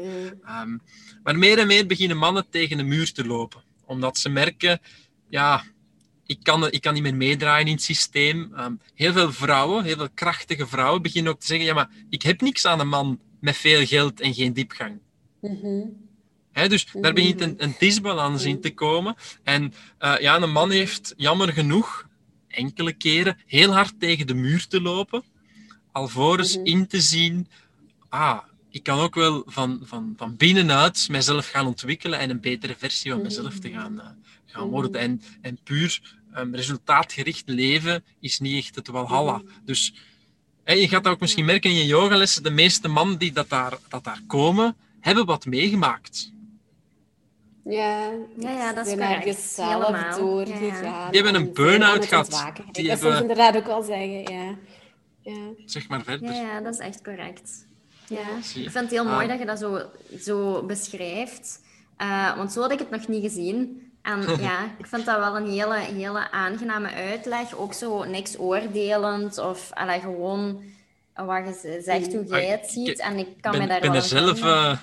Um, 0.63 0.81
maar 1.23 1.39
meer 1.39 1.59
en 1.59 1.67
meer 1.67 1.87
beginnen 1.87 2.17
mannen 2.17 2.47
tegen 2.51 2.77
de 2.77 2.83
muur 2.83 3.13
te 3.13 3.27
lopen. 3.27 3.63
Omdat 3.85 4.19
ze 4.19 4.29
merken, 4.29 4.81
ja, 5.29 5.65
ik 6.27 6.39
kan, 6.43 6.71
ik 6.71 6.81
kan 6.81 6.95
niet 6.95 7.03
meer 7.03 7.15
meedraaien 7.15 7.67
in 7.67 7.73
het 7.73 7.83
systeem. 7.83 8.53
Um, 8.59 8.81
heel 8.95 9.13
veel 9.13 9.33
vrouwen, 9.33 9.85
heel 9.85 9.97
veel 9.97 10.11
krachtige 10.15 10.67
vrouwen, 10.67 11.03
beginnen 11.03 11.33
ook 11.33 11.41
te 11.41 11.47
zeggen: 11.47 11.67
ja, 11.67 11.75
maar 11.75 11.91
ik 12.11 12.23
heb 12.23 12.41
niks 12.41 12.65
aan 12.65 12.81
een 12.81 12.89
man 12.89 13.21
met 13.41 13.57
veel 13.57 13.87
geld 13.87 14.21
en 14.21 14.35
geen 14.35 14.53
diepgang. 14.53 14.99
Mm 15.41 15.59
-hmm. 15.61 16.05
He, 16.53 16.69
dus 16.69 16.87
daar 16.93 17.13
begint 17.13 17.41
een, 17.41 17.55
een 17.59 17.75
disbalans 17.79 18.45
in 18.45 18.61
te 18.61 18.75
komen. 18.75 19.15
En 19.43 19.75
uh, 20.01 20.19
ja, 20.21 20.41
een 20.41 20.53
man 20.53 20.71
heeft 20.71 21.15
jammer 21.17 21.53
genoeg 21.53 22.09
enkele 22.49 22.93
keren 22.93 23.39
heel 23.47 23.73
hard 23.73 24.01
tegen 24.01 24.27
de 24.27 24.35
muur 24.35 24.67
te 24.67 24.81
lopen, 24.81 25.23
alvorens 25.93 26.57
mm 26.57 26.65
-hmm. 26.65 26.73
in 26.73 26.87
te 26.87 27.01
zien: 27.01 27.49
ah, 28.09 28.39
ik 28.71 28.83
kan 28.83 28.99
ook 28.99 29.15
wel 29.15 29.43
van, 29.47 29.81
van, 29.83 30.15
van 30.17 30.37
binnenuit 30.37 31.09
mezelf 31.11 31.49
gaan 31.49 31.67
ontwikkelen 31.67 32.19
en 32.19 32.31
een 32.31 32.41
betere 32.41 32.75
versie 32.79 33.11
van 33.11 33.23
mezelf 33.23 33.59
te 33.59 33.71
gaan, 33.71 33.95
uh, 33.95 34.07
gaan 34.57 34.69
worden. 34.69 35.01
En, 35.01 35.23
en 35.41 35.59
puur 35.65 36.17
um, 36.37 36.55
resultaatgericht 36.55 37.49
leven 37.49 38.05
is 38.21 38.41
niet 38.41 38.65
echt 38.65 38.75
het 38.75 38.89
walhalla. 38.89 39.43
Dus 39.65 39.95
hey, 40.65 40.81
je 40.81 40.89
gaat 40.89 41.05
dat 41.05 41.13
ook 41.13 41.21
misschien 41.21 41.45
merken 41.45 41.71
in 41.71 41.77
je 41.77 41.87
yogalessen. 41.87 42.43
De 42.43 42.51
meeste 42.51 42.89
mannen 42.89 43.19
die 43.19 43.33
dat 43.33 43.49
daar, 43.49 43.79
dat 43.89 44.05
daar 44.05 44.21
komen, 44.27 44.77
hebben 45.01 45.27
wat 45.27 45.47
meegemaakt. 45.47 46.35
Ja, 47.65 48.11
ja, 48.39 48.51
ja 48.51 48.73
dat 48.73 48.87
is 48.87 48.93
correct. 48.93 49.39
zelf 49.39 50.17
doorgegaan. 50.17 50.61
Ja, 50.61 50.83
ja. 50.83 51.11
Die 51.11 51.23
hebben 51.23 51.43
een 51.43 51.53
burn-out 51.53 52.07
gehad. 52.07 52.53
Die 52.73 52.89
dat 52.89 53.01
hebben... 53.01 53.21
inderdaad 53.21 53.57
ook 53.57 53.67
wel 53.67 53.83
zeggen, 53.83 54.23
ja. 54.23 54.57
ja. 55.21 55.51
Zeg 55.65 55.89
maar 55.89 56.03
verder. 56.03 56.33
Ja, 56.33 56.61
dat 56.61 56.75
is 56.75 56.81
echt 56.81 57.03
correct. 57.03 57.67
Ja. 58.09 58.37
Ik 58.39 58.71
vind 58.71 58.75
het 58.75 58.91
heel 58.91 59.05
mooi 59.05 59.23
ah. 59.25 59.29
dat 59.29 59.39
je 59.39 59.47
dat 59.47 59.59
zo, 59.59 59.83
zo 60.19 60.63
beschrijft. 60.63 61.61
Uh, 61.99 62.37
want 62.37 62.53
zo 62.53 62.61
had 62.61 62.73
ik 62.73 62.79
het 62.79 62.91
nog 62.91 63.09
niet 63.09 63.23
gezien. 63.23 63.86
En 64.07 64.41
ja, 64.41 64.65
ik 64.79 64.87
vind 64.87 65.05
dat 65.05 65.19
wel 65.19 65.37
een 65.37 65.51
hele, 65.51 65.79
hele 65.79 66.31
aangename 66.31 66.89
uitleg. 66.89 67.57
Ook 67.57 67.73
zo 67.73 68.05
niks 68.05 68.39
oordelend 68.39 69.39
of 69.39 69.71
allee, 69.73 70.01
gewoon 70.01 70.63
wat 71.15 71.61
je 71.63 71.81
zegt, 71.85 72.13
hoe 72.13 72.25
jij 72.27 72.47
het 72.47 72.71
ziet. 72.71 73.01
En 73.01 73.19
ik 73.19 73.29
kan 73.41 73.53
ben, 73.53 73.61
me 73.61 73.67
daar 73.67 73.81
ben 73.81 73.91
wel 73.91 74.01
er 74.01 74.07
zelf, 74.07 74.43
uh, 74.43 74.77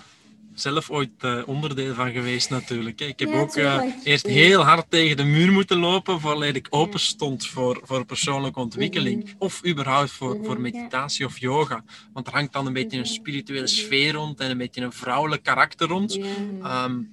zelf 0.53 0.89
ooit 0.89 1.09
uh, 1.21 1.41
onderdeel 1.45 1.93
van 1.93 2.11
geweest 2.11 2.49
natuurlijk. 2.49 3.01
Ik 3.01 3.19
heb 3.19 3.29
ja, 3.29 3.39
ook 3.39 3.55
uh, 3.55 3.81
eerst 4.03 4.27
heel 4.27 4.61
hard 4.63 4.85
tegen 4.89 5.17
de 5.17 5.23
muur 5.23 5.51
moeten 5.51 5.77
lopen 5.77 6.19
voordat 6.19 6.55
ik 6.55 6.67
open 6.69 6.99
stond 6.99 7.47
voor, 7.47 7.81
voor 7.83 8.05
persoonlijke 8.05 8.59
ontwikkeling. 8.59 9.23
Mm. 9.23 9.31
Of 9.37 9.65
überhaupt 9.65 10.11
voor, 10.11 10.37
mm. 10.37 10.45
voor 10.45 10.61
meditatie 10.61 11.25
of 11.25 11.39
yoga. 11.39 11.83
Want 12.13 12.27
er 12.27 12.33
hangt 12.33 12.53
dan 12.53 12.65
een 12.65 12.73
beetje 12.73 12.97
een 12.97 13.05
spirituele 13.05 13.67
sfeer 13.67 14.13
rond 14.13 14.39
en 14.39 14.51
een 14.51 14.57
beetje 14.57 14.81
een 14.81 14.93
vrouwelijk 14.93 15.43
karakter 15.43 15.87
rond. 15.87 16.17
Um, 16.63 17.11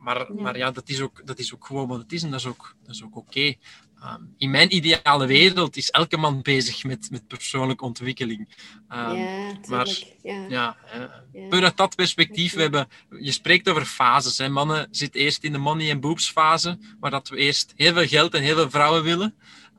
maar 0.00 0.18
ja. 0.18 0.42
maar 0.42 0.56
ja, 0.56 0.70
dat 0.70 0.88
is, 0.88 1.00
ook, 1.00 1.26
dat 1.26 1.38
is 1.38 1.54
ook 1.54 1.66
gewoon 1.66 1.88
wat 1.88 1.98
het 1.98 2.12
is 2.12 2.22
en 2.22 2.30
dat 2.30 2.40
is 2.40 2.46
ook, 2.46 2.74
dat 2.82 2.94
is 2.94 3.04
ook 3.04 3.16
oké. 3.16 3.38
Okay. 3.38 3.58
Um, 4.04 4.34
in 4.38 4.50
mijn 4.50 4.74
ideale 4.74 5.26
wereld 5.26 5.76
is 5.76 5.90
elke 5.90 6.16
man 6.16 6.42
bezig 6.42 6.84
met, 6.84 7.10
met 7.10 7.26
persoonlijke 7.26 7.84
ontwikkeling. 7.84 8.48
Um, 8.92 9.14
ja, 9.14 9.52
maar 9.68 9.88
ja. 10.22 10.46
ja, 10.48 10.76
ja. 10.92 11.48
vanuit 11.50 11.76
dat 11.76 11.96
perspectief, 11.96 12.54
we 12.54 12.60
hebben, 12.60 12.88
je 13.20 13.32
spreekt 13.32 13.68
over 13.68 13.84
fases. 13.84 14.38
Hè. 14.38 14.48
Mannen 14.48 14.88
zitten 14.90 15.20
eerst 15.20 15.44
in 15.44 15.52
de 15.52 15.58
money 15.58 15.92
and 15.92 16.00
boobs 16.00 16.30
fase, 16.30 16.78
waar 17.00 17.10
dat 17.10 17.28
we 17.28 17.36
eerst 17.36 17.72
heel 17.76 17.92
veel 17.92 18.06
geld 18.06 18.34
en 18.34 18.42
heel 18.42 18.54
veel 18.54 18.70
vrouwen 18.70 19.02
willen. 19.02 19.34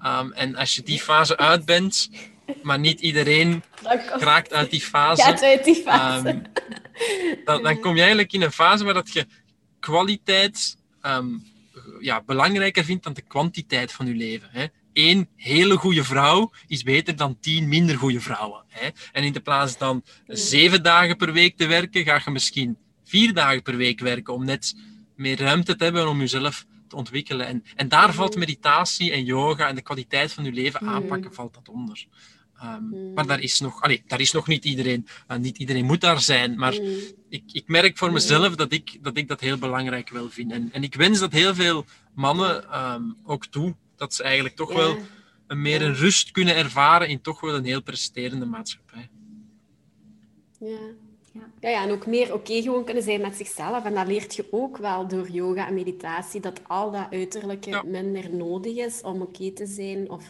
Um, 0.06 0.32
en 0.32 0.56
als 0.56 0.76
je 0.76 0.84
die 0.84 1.00
fase 1.00 1.38
uit 1.38 1.66
bent, 1.66 2.10
maar 2.64 2.80
niet 2.80 3.00
iedereen 3.00 3.64
raakt 4.30 4.54
uit 4.54 4.70
die 4.70 4.82
fase, 4.82 5.22
Gaat 5.22 5.44
uit 5.44 5.64
die 5.64 5.76
fase. 5.76 6.42
dan, 7.46 7.64
dan 7.64 7.80
kom 7.80 7.94
je 7.94 8.00
eigenlijk 8.00 8.34
in 8.34 8.42
een 8.42 8.52
fase 8.52 8.84
waar 8.84 8.94
dat 8.94 9.14
je 9.14 9.26
kwaliteit 9.82 10.78
um, 11.02 11.44
ja, 12.00 12.22
belangrijker 12.22 12.84
vindt 12.84 13.04
dan 13.04 13.14
de 13.14 13.22
kwantiteit 13.22 13.92
van 13.92 14.06
je 14.06 14.16
leven. 14.16 14.50
Hè. 14.52 14.66
Eén 14.94 15.28
hele 15.36 15.78
goede 15.78 16.04
vrouw 16.04 16.52
is 16.68 16.84
beter 16.84 17.16
dan 17.16 17.38
tien 17.40 17.68
minder 17.68 17.98
goede 17.98 18.20
vrouwen. 18.20 18.64
Hè. 18.68 18.90
En 19.12 19.24
in 19.24 19.34
de 19.34 19.40
plaats 19.40 19.78
dan 19.78 20.04
zeven 20.28 20.84
dagen 20.84 21.18
per 21.18 21.34
week 21.34 21.58
te 21.58 21.66
werken, 21.66 22.04
ga 22.04 22.22
je 22.26 22.32
misschien 22.32 22.78
vier 23.04 23.34
dagen 23.34 23.62
per 23.62 23.76
week 23.76 24.00
werken 24.00 24.34
om 24.34 24.46
net 24.46 24.76
meer 25.16 25.40
ruimte 25.40 25.76
te 25.76 25.84
hebben 25.84 26.10
om 26.10 26.20
jezelf 26.20 26.66
te 26.88 26.96
ontwikkelen. 26.96 27.48
En, 27.48 27.64
en 27.76 27.88
daar 27.88 28.14
valt 28.14 28.36
meditatie 28.36 29.12
en 29.12 29.24
yoga 29.24 29.68
en 29.68 29.76
de 29.76 29.82
kwaliteit 29.82 30.34
van 30.34 30.44
je 30.44 30.52
leven 30.52 30.88
aanpakken, 30.88 31.34
valt 31.34 31.54
dat 31.54 31.70
onder. 31.70 32.06
Um, 32.64 32.90
mm. 32.90 33.14
Maar 33.14 33.28
daar 33.28 33.40
is, 33.40 33.60
nog, 33.60 33.82
allee, 33.82 34.04
daar 34.08 34.20
is 34.20 34.32
nog 34.32 34.48
niet 34.48 34.66
iedereen. 34.66 35.08
Uh, 35.32 35.38
niet 35.38 35.58
iedereen 35.58 35.86
moet 35.86 36.02
daar 36.02 36.22
zijn. 36.22 36.56
Maar 36.56 36.74
mm. 36.74 36.98
ik, 37.30 37.44
ik 37.52 37.68
merk 37.68 37.98
voor 37.98 38.12
mezelf 38.12 38.56
dat 38.56 38.72
ik, 38.72 38.98
dat 39.02 39.18
ik 39.18 39.28
dat 39.28 39.40
heel 39.40 39.58
belangrijk 39.58 40.10
wel 40.10 40.30
vind. 40.30 40.52
En, 40.52 40.70
en 40.72 40.84
ik 40.84 40.96
wens 40.96 41.20
dat 41.20 41.32
heel 41.32 41.56
veel 41.56 41.86
mannen 42.14 42.80
um, 42.94 43.16
ook 43.24 43.46
toe. 43.46 43.76
Dat 43.96 44.14
ze 44.14 44.24
eigenlijk 44.24 44.56
toch 44.56 44.70
ja. 44.70 44.76
wel 44.76 44.98
een 45.48 45.62
meer 45.62 45.82
een 45.82 45.96
rust 45.96 46.32
kunnen 46.32 46.56
ervaren 46.56 47.08
in 47.08 47.22
toch 47.22 47.42
wel 47.42 47.56
een 47.56 47.66
heel 47.66 47.82
presterende 47.82 48.46
maatschappij. 48.46 49.10
Ja. 50.60 50.78
Ja. 51.34 51.42
Ja, 51.62 51.70
ja, 51.70 51.84
en 51.84 51.92
ook 51.92 52.06
meer 52.06 52.26
oké 52.26 52.34
okay 52.34 52.62
gewoon 52.62 52.86
kunnen 52.86 53.04
zijn 53.04 53.22
met 53.22 53.36
zichzelf. 53.36 53.86
En 53.86 53.94
dat 53.94 54.08
leert 54.08 54.36
je 54.36 54.46
ook 54.52 54.78
wel 54.78 55.08
door 55.08 55.30
yoga 55.30 55.68
en 55.68 55.74
meditatie, 55.74 56.42
dat 56.42 56.62
al 56.68 56.92
dat 56.92 57.08
uiterlijke 57.12 57.70
ja. 57.70 57.84
minder 57.86 58.36
nodig 58.36 58.76
is 58.76 59.02
om 59.02 59.22
oké 59.22 59.24
okay 59.24 59.52
te 59.52 59.66
zijn. 59.66 60.10
Of 60.10 60.30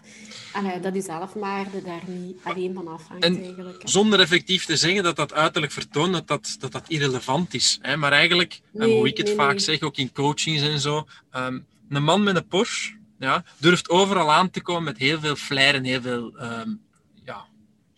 allee, 0.53 0.79
dat 0.79 0.93
je 0.93 1.01
zelfwaarde 1.01 1.81
daar 1.83 2.01
niet 2.05 2.37
alleen 2.43 2.73
van 2.73 2.87
afhangt. 2.87 3.23
En 3.23 3.43
eigenlijk, 3.43 3.81
zonder 3.83 4.19
effectief 4.19 4.65
te 4.65 4.75
zeggen 4.75 5.03
dat 5.03 5.15
dat 5.15 5.33
uiterlijk 5.33 5.71
vertoont, 5.71 6.13
dat 6.13 6.27
dat, 6.27 6.55
dat, 6.59 6.71
dat 6.71 6.83
irrelevant 6.87 7.53
is. 7.53 7.79
Hè? 7.81 7.97
Maar 7.97 8.11
eigenlijk, 8.11 8.61
nee, 8.71 8.89
en 8.89 8.97
hoe 8.97 9.07
ik 9.07 9.17
het 9.17 9.25
nee, 9.25 9.35
vaak 9.35 9.49
nee. 9.49 9.59
zeg, 9.59 9.81
ook 9.81 9.97
in 9.97 10.11
coachings 10.11 10.61
en 10.61 10.79
zo, 10.79 11.07
um, 11.35 11.65
een 11.89 12.03
man 12.03 12.23
met 12.23 12.35
een 12.35 12.47
Porsche 12.47 12.93
ja, 13.19 13.43
durft 13.57 13.89
overal 13.89 14.31
aan 14.31 14.49
te 14.49 14.61
komen 14.61 14.83
met 14.83 14.97
heel 14.97 15.19
veel 15.19 15.35
flair 15.35 15.75
en 15.75 15.83
heel 15.83 16.01
veel 16.01 16.33
um, 16.41 16.81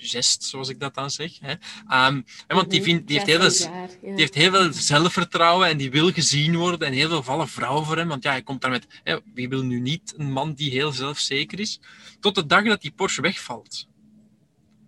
zest, 0.06 0.44
zoals 0.44 0.70
ik 0.70 0.80
dat 0.80 0.94
dan 0.94 1.10
zeg. 1.10 1.40
Hè. 1.40 1.54
Ehm, 1.88 2.22
want 2.48 2.70
die, 2.70 2.84
vindt, 2.84 3.08
die, 3.08 3.16
heeft 3.20 3.30
heel 3.30 3.52
veel, 3.52 3.72
die 4.02 4.14
heeft 4.16 4.36
heel 4.36 4.52
veel 4.52 4.74
zelfvertrouwen 4.74 5.68
en 5.68 5.78
die 5.78 5.92
wil 5.92 6.12
gezien 6.12 6.56
worden 6.56 6.88
en 6.88 6.94
heel 6.94 7.10
veel 7.10 7.24
vallen 7.24 7.48
vrouwen 7.48 7.86
voor 7.86 7.98
hem. 7.98 8.08
Want 8.08 8.24
ja, 8.24 8.32
hij 8.32 8.44
komt 8.44 8.62
daar 8.62 8.72
met, 8.72 8.88
hè, 9.04 9.18
wie 9.34 9.50
wil 9.50 9.64
nu 9.64 9.80
niet 9.80 10.14
een 10.18 10.32
man 10.32 10.54
die 10.54 10.72
heel 10.72 10.92
zelfzeker 10.92 11.60
is? 11.60 11.80
Tot 12.20 12.36
de 12.36 12.46
dag 12.46 12.64
dat 12.64 12.82
die 12.82 12.92
Porsche 12.92 13.22
wegvalt. 13.22 13.88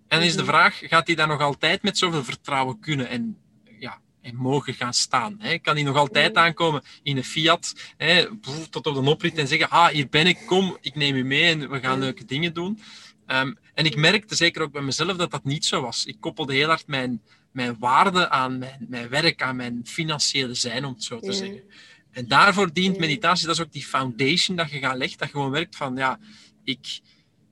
En 0.07 0.19
dan 0.19 0.27
is 0.27 0.35
de 0.35 0.41
mhm. 0.41 0.51
vraag, 0.51 0.79
gaat 0.83 1.07
hij 1.07 1.15
daar 1.15 1.27
nog 1.27 1.41
altijd 1.41 1.83
met 1.83 1.97
zoveel 1.97 2.23
vertrouwen 2.23 2.79
kunnen 2.79 3.09
en, 3.09 3.37
ja, 3.79 4.01
en 4.21 4.35
mogen 4.35 4.73
gaan 4.73 4.93
staan? 4.93 5.35
Hè? 5.39 5.59
Kan 5.59 5.75
hij 5.75 5.83
nog 5.83 5.95
altijd 5.95 6.33
mhm. 6.33 6.43
aankomen 6.43 6.83
in 7.03 7.17
een 7.17 7.23
Fiat, 7.23 7.75
hè, 7.97 8.25
tot 8.69 8.87
op 8.87 8.93
de 8.93 9.09
oprit 9.09 9.37
en 9.37 9.47
zeggen, 9.47 9.69
ah, 9.69 9.87
hier 9.87 10.09
ben 10.09 10.27
ik, 10.27 10.37
kom, 10.45 10.77
ik 10.81 10.95
neem 10.95 11.15
u 11.15 11.23
mee 11.23 11.43
en 11.43 11.69
we 11.69 11.79
gaan 11.79 11.99
leuke 11.99 12.25
dingen 12.25 12.53
doen? 12.53 12.79
Ehm, 13.25 13.53
en 13.75 13.85
ik 13.85 13.95
merkte 13.95 14.35
zeker 14.35 14.61
ook 14.61 14.71
bij 14.71 14.81
mezelf 14.81 15.17
dat 15.17 15.31
dat 15.31 15.43
niet 15.43 15.65
zo 15.65 15.81
was. 15.81 16.05
Ik 16.05 16.17
koppelde 16.19 16.53
heel 16.53 16.67
hard 16.67 16.87
mijn, 16.87 17.21
mijn 17.51 17.75
waarde 17.79 18.29
aan 18.29 18.57
mijn, 18.57 18.85
mijn 18.89 19.09
werk, 19.09 19.41
aan 19.41 19.55
mijn 19.55 19.81
financiële 19.85 20.53
zijn, 20.53 20.85
om 20.85 20.93
het 20.93 21.03
zo 21.03 21.19
te 21.19 21.33
zeggen. 21.33 21.63
En 22.11 22.27
daarvoor 22.27 22.73
dient 22.73 22.97
meditatie, 22.97 23.47
dat 23.47 23.55
is 23.55 23.61
ook 23.61 23.71
die 23.71 23.85
foundation 23.85 24.57
dat 24.57 24.71
je 24.71 24.79
gaat 24.79 24.97
leggen, 24.97 25.17
dat 25.17 25.27
je 25.27 25.33
gewoon 25.33 25.51
werkt 25.51 25.75
van, 25.75 25.95
ja, 25.95 26.19
ik, 26.63 26.99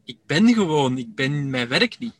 ik 0.04 0.18
ben 0.26 0.54
gewoon, 0.54 0.98
ik 0.98 1.16
ben 1.16 1.50
mijn 1.50 1.68
werk 1.68 2.00
niet. 2.00 2.20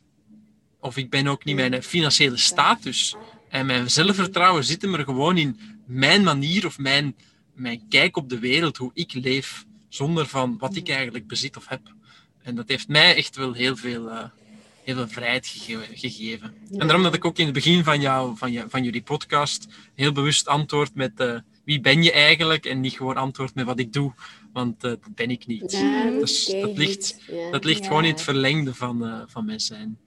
Of 0.80 0.96
ik 0.96 1.10
ben 1.10 1.26
ook 1.26 1.44
niet 1.44 1.56
mijn 1.56 1.82
financiële 1.82 2.36
status. 2.36 3.16
En 3.48 3.66
mijn 3.66 3.90
zelfvertrouwen 3.90 4.64
zit 4.64 4.82
er 4.82 5.04
gewoon 5.04 5.36
in 5.36 5.58
mijn 5.86 6.22
manier 6.22 6.66
of 6.66 6.78
mijn, 6.78 7.16
mijn 7.54 7.88
kijk 7.88 8.16
op 8.16 8.28
de 8.28 8.38
wereld, 8.38 8.76
hoe 8.76 8.90
ik 8.94 9.12
leef, 9.12 9.64
zonder 9.88 10.26
van 10.26 10.58
wat 10.58 10.76
ik 10.76 10.88
eigenlijk 10.88 11.26
bezit 11.26 11.56
of 11.56 11.68
heb. 11.68 11.94
En 12.44 12.54
dat 12.54 12.68
heeft 12.68 12.88
mij 12.88 13.16
echt 13.16 13.36
wel 13.36 13.52
heel 13.52 13.76
veel, 13.76 14.08
uh, 14.08 14.24
heel 14.82 14.94
veel 14.94 15.08
vrijheid 15.08 15.46
gegeven. 15.92 16.54
En 16.70 16.86
daarom 16.86 17.02
dat 17.02 17.14
ik 17.14 17.24
ook 17.24 17.38
in 17.38 17.44
het 17.44 17.54
begin 17.54 17.84
van, 17.84 18.00
jou, 18.00 18.36
van, 18.36 18.52
je, 18.52 18.64
van 18.68 18.84
jullie 18.84 19.02
podcast 19.02 19.68
heel 19.94 20.12
bewust 20.12 20.48
antwoord 20.48 20.94
met 20.94 21.12
uh, 21.20 21.38
wie 21.64 21.80
ben 21.80 22.02
je 22.02 22.12
eigenlijk 22.12 22.66
en 22.66 22.80
niet 22.80 22.92
gewoon 22.92 23.16
antwoord 23.16 23.54
met 23.54 23.64
wat 23.64 23.78
ik 23.78 23.92
doe, 23.92 24.12
want 24.52 24.84
uh, 24.84 24.90
dat 24.90 25.14
ben 25.14 25.30
ik 25.30 25.46
niet. 25.46 25.70
dus 26.20 26.46
dat 26.46 26.76
ligt, 26.76 27.18
dat 27.50 27.64
ligt 27.64 27.86
gewoon 27.86 28.04
in 28.04 28.12
het 28.12 28.22
verlengde 28.22 28.74
van, 28.74 29.24
van 29.28 29.44
mijn 29.44 29.60
zijn. 29.60 29.98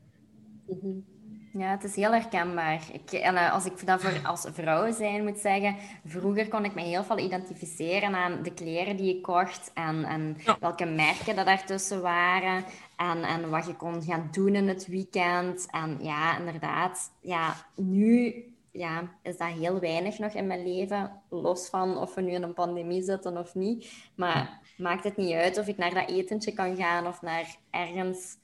Mhm. 0.67 1.16
Ja, 1.57 1.69
het 1.69 1.83
is 1.83 1.95
heel 1.95 2.11
herkenbaar. 2.11 2.81
Ik, 2.91 3.11
en 3.11 3.35
eh, 3.35 3.53
als 3.53 3.65
ik 3.65 3.85
dat 3.85 4.01
voor 4.01 4.27
als 4.27 4.47
vrouw 4.51 4.91
zijn 4.91 5.23
moet 5.23 5.37
zeggen, 5.37 5.75
vroeger 6.05 6.47
kon 6.47 6.65
ik 6.65 6.73
me 6.73 6.81
heel 6.81 7.03
veel 7.03 7.17
identificeren 7.17 8.15
aan 8.15 8.43
de 8.43 8.53
kleren 8.53 8.97
die 8.97 9.15
ik 9.15 9.21
kocht 9.21 9.71
en, 9.73 10.03
en 10.03 10.37
welke 10.59 10.85
merken 10.85 11.35
dat 11.35 11.45
daartussen 11.45 12.01
waren 12.01 12.63
en, 12.95 13.23
en 13.23 13.49
wat 13.49 13.65
je 13.65 13.75
kon 13.75 14.01
gaan 14.01 14.27
doen 14.31 14.55
in 14.55 14.67
het 14.67 14.87
weekend. 14.87 15.67
En 15.71 15.97
ja, 16.01 16.37
inderdaad, 16.37 17.11
ja, 17.21 17.55
nu 17.75 18.45
ja, 18.71 19.11
is 19.23 19.37
dat 19.37 19.47
heel 19.47 19.79
weinig 19.79 20.19
nog 20.19 20.33
in 20.33 20.47
mijn 20.47 20.63
leven, 20.63 21.21
los 21.29 21.69
van 21.69 21.97
of 21.97 22.15
we 22.15 22.21
nu 22.21 22.31
in 22.31 22.43
een 22.43 22.53
pandemie 22.53 23.03
zitten 23.03 23.37
of 23.37 23.55
niet. 23.55 23.93
Maar 24.15 24.59
maakt 24.77 25.03
het 25.03 25.17
niet 25.17 25.33
uit 25.33 25.57
of 25.57 25.67
ik 25.67 25.77
naar 25.77 25.93
dat 25.93 26.09
etentje 26.09 26.53
kan 26.53 26.75
gaan 26.75 27.07
of 27.07 27.21
naar 27.21 27.57
ergens 27.69 28.37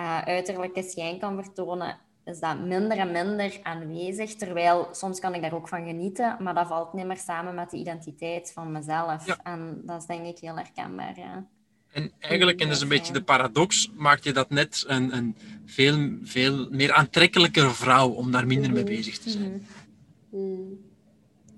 uh, 0.00 0.18
uiterlijke 0.18 0.82
schijn 0.82 1.18
kan 1.18 1.44
vertonen, 1.44 1.98
is 2.26 2.40
dat 2.40 2.58
minder 2.60 2.98
en 2.98 3.12
minder 3.12 3.58
aanwezig. 3.62 4.34
Terwijl 4.34 4.88
soms 4.92 5.20
kan 5.20 5.34
ik 5.34 5.42
daar 5.42 5.54
ook 5.54 5.68
van 5.68 5.86
genieten, 5.86 6.36
maar 6.40 6.54
dat 6.54 6.66
valt 6.66 6.92
niet 6.92 7.06
meer 7.06 7.16
samen 7.16 7.54
met 7.54 7.70
de 7.70 7.76
identiteit 7.76 8.52
van 8.52 8.72
mezelf. 8.72 9.26
En 9.42 9.82
dat 9.84 10.00
is 10.00 10.06
denk 10.06 10.26
ik 10.26 10.38
heel 10.38 10.56
herkenbaar. 10.56 11.18
Ja. 11.18 11.46
En 11.92 12.12
eigenlijk, 12.18 12.60
en 12.60 12.66
dat 12.66 12.76
is 12.76 12.82
een 12.82 12.88
beetje 12.88 13.12
de 13.12 13.22
paradox, 13.22 13.90
maakt 13.94 14.24
je 14.24 14.32
dat 14.32 14.50
net 14.50 14.84
een, 14.86 15.16
een 15.16 15.36
veel, 15.64 16.10
veel 16.22 16.70
meer 16.70 16.92
aantrekkelijkere 16.92 17.70
vrouw 17.70 18.08
om 18.08 18.30
daar 18.30 18.46
minder 18.46 18.72
mee 18.72 18.84
bezig 18.84 19.18
te 19.18 19.30
zijn. 19.30 19.66
Mhm. 20.30 20.42
Mhm. 20.42 20.85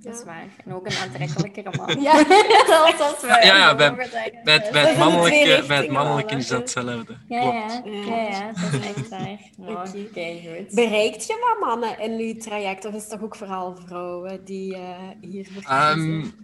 Dat 0.09 0.19
is 0.19 0.25
waar. 0.25 0.47
En 0.65 0.75
ook 0.75 0.87
een 0.87 0.97
aantrekkelijkere 0.97 1.71
man. 1.79 2.01
ja, 2.01 2.25
dat 2.67 3.25
Ja, 3.29 3.43
ja 3.43 3.75
bij, 3.75 3.95
bij, 3.95 4.69
bij, 4.73 4.87
het 4.87 4.99
mannelijke, 4.99 5.65
bij 5.67 5.77
het 5.77 5.91
mannelijke 5.91 6.37
is 6.37 6.47
dat 6.47 6.61
hetzelfde. 6.61 7.17
Ja, 7.29 7.43
ja, 7.43 7.83
ja, 7.85 8.29
ja, 8.29 8.53
dat 8.53 8.81
is 8.81 8.87
echt 8.87 9.09
waar. 9.15 9.39
Goed. 9.57 10.75
Bereikt 10.75 11.27
je 11.27 11.39
maar 11.41 11.69
mannen 11.69 11.99
in 11.99 12.27
je 12.27 12.37
traject? 12.37 12.85
Of 12.85 12.95
is 12.95 13.01
het 13.01 13.11
toch 13.11 13.23
ook 13.23 13.37
vooral 13.37 13.77
vrouwen 13.87 14.45
die 14.45 14.77
uh, 14.77 14.81
hier 15.21 15.47
um, 15.71 16.35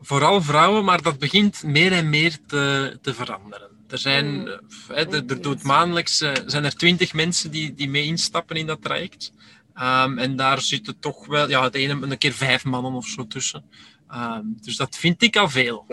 Vooral 0.00 0.42
vrouwen, 0.42 0.84
maar 0.84 1.02
dat 1.02 1.18
begint 1.18 1.62
meer 1.62 1.92
en 1.92 2.08
meer 2.08 2.38
te, 2.46 2.98
te 3.02 3.14
veranderen. 3.14 3.68
Er 3.88 3.98
zijn, 3.98 4.26
mm. 4.26 4.46
er, 4.88 5.14
er 5.14 5.42
doet 5.42 5.62
maandelijks 5.62 6.22
uh, 6.22 6.32
zijn 6.46 6.64
er 6.64 6.76
twintig 6.76 7.12
mensen 7.12 7.50
die, 7.50 7.74
die 7.74 7.88
mee 7.88 8.04
instappen 8.04 8.56
in 8.56 8.66
dat 8.66 8.82
traject. 8.82 9.32
Um, 9.80 10.18
en 10.18 10.36
daar 10.36 10.60
zitten 10.60 10.98
toch 10.98 11.26
wel, 11.26 11.48
ja, 11.48 11.62
het 11.62 11.74
ene 11.74 12.06
een 12.06 12.18
keer 12.18 12.32
vijf 12.32 12.64
mannen 12.64 12.92
of 12.92 13.06
zo 13.06 13.26
tussen. 13.26 13.64
Um, 14.14 14.56
dus 14.60 14.76
dat 14.76 14.96
vind 14.96 15.22
ik 15.22 15.36
al 15.36 15.48
veel. 15.48 15.84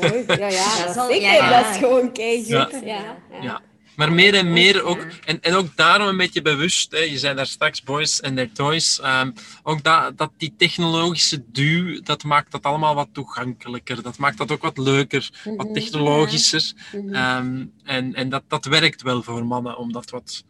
mooi. 0.00 0.24
Ja, 0.26 0.48
ja, 0.48 0.94
dat, 0.94 1.10
is, 1.10 1.20
ja, 1.20 1.62
dat 1.62 1.70
is 1.70 1.76
gewoon 1.76 2.12
keihard. 2.12 2.72
Ja. 2.72 2.80
Ja, 2.84 3.42
ja. 3.42 3.60
Maar 3.98 4.12
meer 4.12 4.34
en 4.34 4.52
meer 4.52 4.82
ook, 4.82 5.06
en, 5.24 5.40
en 5.40 5.54
ook 5.54 5.76
daarom 5.76 6.08
een 6.08 6.16
beetje 6.16 6.42
bewust, 6.42 6.92
hè, 6.92 6.98
je 6.98 7.18
zei 7.18 7.34
daar 7.34 7.46
straks 7.46 7.82
boys 7.82 8.20
en 8.20 8.34
their 8.34 8.52
toys, 8.52 9.00
um, 9.04 9.32
ook 9.62 9.82
dat, 9.82 10.18
dat 10.18 10.30
die 10.36 10.54
technologische 10.56 11.44
duw, 11.52 12.00
dat 12.02 12.24
maakt 12.24 12.52
dat 12.52 12.62
allemaal 12.62 12.94
wat 12.94 13.08
toegankelijker. 13.12 14.02
Dat 14.02 14.18
maakt 14.18 14.38
dat 14.38 14.50
ook 14.52 14.62
wat 14.62 14.78
leuker, 14.78 15.30
wat 15.44 15.66
mhm. 15.66 15.74
technologischer. 15.74 16.72
Um, 16.94 17.72
en 17.84 18.14
en 18.14 18.28
dat, 18.28 18.42
dat 18.48 18.64
werkt 18.64 19.02
wel 19.02 19.22
voor 19.22 19.46
mannen, 19.46 19.76
om 19.76 19.92
dat 19.92 20.10
wat 20.10 20.44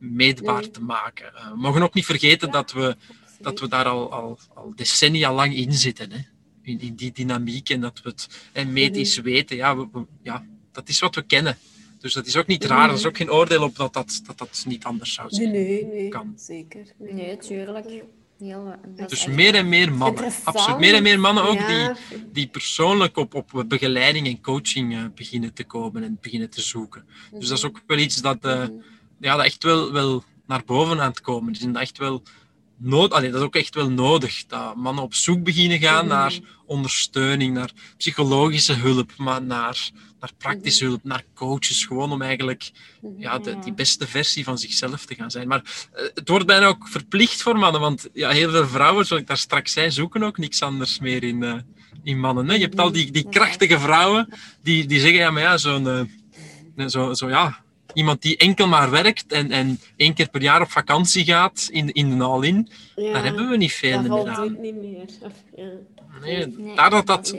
meetbaar 0.00 0.70
te 0.70 0.82
maken. 0.82 1.32
Uh, 1.34 1.50
we 1.50 1.56
mogen 1.56 1.82
ook 1.82 1.94
niet 1.94 2.04
vergeten 2.04 2.50
dat, 2.50 2.72
we, 2.72 2.96
dat 3.40 3.60
we 3.60 3.68
daar 3.68 3.84
al, 3.84 4.12
al, 4.12 4.38
al 4.54 4.72
decennia 4.76 5.34
lang 5.34 5.54
in 5.54 5.72
zitten. 5.72 6.12
Hè? 6.12 6.18
In, 6.62 6.80
in 6.80 6.94
die 6.94 7.12
dynamiek 7.12 7.68
en 7.68 7.80
dat 7.80 8.00
we 8.02 8.08
het 8.08 8.48
en 8.52 8.72
medisch 8.72 9.16
mhm. 9.16 9.24
weten. 9.24 9.56
Ja, 9.56 9.76
we, 9.76 10.06
ja, 10.22 10.44
dat 10.72 10.88
is 10.88 11.00
wat 11.00 11.14
we 11.14 11.22
kennen. 11.22 11.58
Dus 12.00 12.14
dat 12.14 12.26
is 12.26 12.36
ook 12.36 12.46
niet 12.46 12.64
raar. 12.64 12.88
Er 12.88 12.94
is 12.94 13.06
ook 13.06 13.16
geen 13.16 13.30
oordeel 13.30 13.62
op 13.62 13.76
dat 13.76 13.92
dat, 13.92 14.20
dat, 14.26 14.38
dat 14.38 14.64
niet 14.66 14.84
anders 14.84 15.14
zou 15.14 15.30
zijn. 15.30 15.50
Nee, 15.50 15.84
nee, 15.84 16.08
kan. 16.08 16.32
zeker. 16.36 16.92
Nee, 16.98 17.36
tuurlijk. 17.36 18.02
Heel, 18.38 18.74
dus 19.06 19.26
meer 19.26 19.54
en 19.54 19.68
meer 19.68 19.92
mannen. 19.92 20.32
Absoluut. 20.44 20.78
Meer 20.78 20.94
en 20.94 21.02
meer 21.02 21.20
mannen 21.20 21.44
ook 21.44 21.66
die, 21.66 21.90
die 22.32 22.46
persoonlijk 22.46 23.16
op, 23.16 23.34
op 23.34 23.64
begeleiding 23.68 24.26
en 24.26 24.40
coaching 24.40 24.92
uh, 24.92 25.04
beginnen 25.14 25.52
te 25.52 25.64
komen 25.64 26.02
en 26.02 26.18
beginnen 26.20 26.50
te 26.50 26.60
zoeken. 26.60 27.04
Dus 27.30 27.48
dat 27.48 27.58
is 27.58 27.64
ook 27.64 27.82
wel 27.86 27.98
iets 27.98 28.22
dat, 28.22 28.44
uh, 28.44 28.66
ja, 29.20 29.36
dat 29.36 29.44
echt 29.44 29.62
wel, 29.62 29.92
wel 29.92 30.24
naar 30.46 30.62
boven 30.64 31.00
aan 31.00 31.10
het 31.10 31.20
komen 31.20 31.52
is. 31.52 31.60
En 31.60 31.72
dat 31.72 31.82
echt 31.82 31.98
wel 31.98 32.22
nood, 32.80 33.12
allee, 33.12 33.30
dat 33.30 33.40
is 33.40 33.46
ook 33.46 33.56
echt 33.56 33.74
wel 33.74 33.90
nodig. 33.90 34.46
Dat 34.46 34.76
mannen 34.76 35.04
op 35.04 35.14
zoek 35.14 35.42
beginnen 35.42 35.78
gaan 35.78 36.06
mhm. 36.06 36.14
naar 36.14 36.38
ondersteuning, 36.66 37.54
naar 37.54 37.70
psychologische 37.96 38.72
hulp, 38.72 39.12
maar 39.16 39.42
naar, 39.42 39.90
naar 40.20 40.30
praktische 40.38 40.82
mhm. 40.82 40.92
hulp, 40.92 41.04
naar 41.04 41.24
coaches. 41.34 41.84
Gewoon 41.84 42.12
om 42.12 42.22
eigenlijk 42.22 42.70
ja, 43.18 43.38
de, 43.38 43.58
die 43.58 43.74
beste 43.74 44.06
versie 44.06 44.44
van 44.44 44.58
zichzelf 44.58 45.04
te 45.04 45.14
gaan 45.14 45.30
zijn. 45.30 45.48
Maar 45.48 45.62
uh, 45.94 46.02
het 46.14 46.28
wordt 46.28 46.46
bijna 46.46 46.66
ook 46.66 46.88
verplicht 46.88 47.42
voor 47.42 47.58
mannen, 47.58 47.80
want 47.80 48.08
ja, 48.12 48.30
heel 48.30 48.50
veel 48.50 48.66
vrouwen, 48.66 49.06
zoals 49.06 49.22
ik 49.22 49.28
daar 49.28 49.38
straks 49.38 49.72
zei, 49.72 49.90
zoeken 49.90 50.22
ook 50.22 50.38
niks 50.38 50.62
anders 50.62 50.98
meer 50.98 51.22
in, 51.22 51.42
uh, 51.42 51.54
in 52.02 52.20
mannen. 52.20 52.48
Hè? 52.48 52.54
Je 52.54 52.60
hebt 52.60 52.78
al 52.78 52.92
die, 52.92 53.10
die 53.10 53.28
krachtige 53.28 53.78
vrouwen 53.78 54.34
die, 54.62 54.86
die 54.86 55.00
zeggen, 55.00 55.18
ja, 55.18 55.30
maar 55.30 55.42
ja, 55.42 55.56
zo'n... 55.56 55.84
Uh, 55.84 56.88
zo, 56.88 57.14
zo, 57.14 57.28
ja, 57.28 57.62
iemand 57.94 58.22
die 58.22 58.36
enkel 58.36 58.68
maar 58.68 58.90
werkt 58.90 59.32
en, 59.32 59.50
en 59.50 59.80
één 59.96 60.14
keer 60.14 60.28
per 60.28 60.42
jaar 60.42 60.60
op 60.60 60.70
vakantie 60.70 61.24
gaat 61.24 61.68
in, 61.70 61.92
in 61.92 62.18
de 62.18 62.24
all-in, 62.24 62.68
ja, 62.96 63.12
daar 63.12 63.24
hebben 63.24 63.48
we 63.48 63.56
niet 63.56 63.72
veel 63.72 64.02
meer 64.02 64.28
aan. 64.28 64.48
Dat 64.48 64.58
niet 64.58 64.74
meer. 64.74 65.08
ja. 65.56 65.70
Nee, 66.20 66.46
nee, 66.46 66.76
daar 66.76 66.90
dat 66.90 67.06
dat 67.06 67.36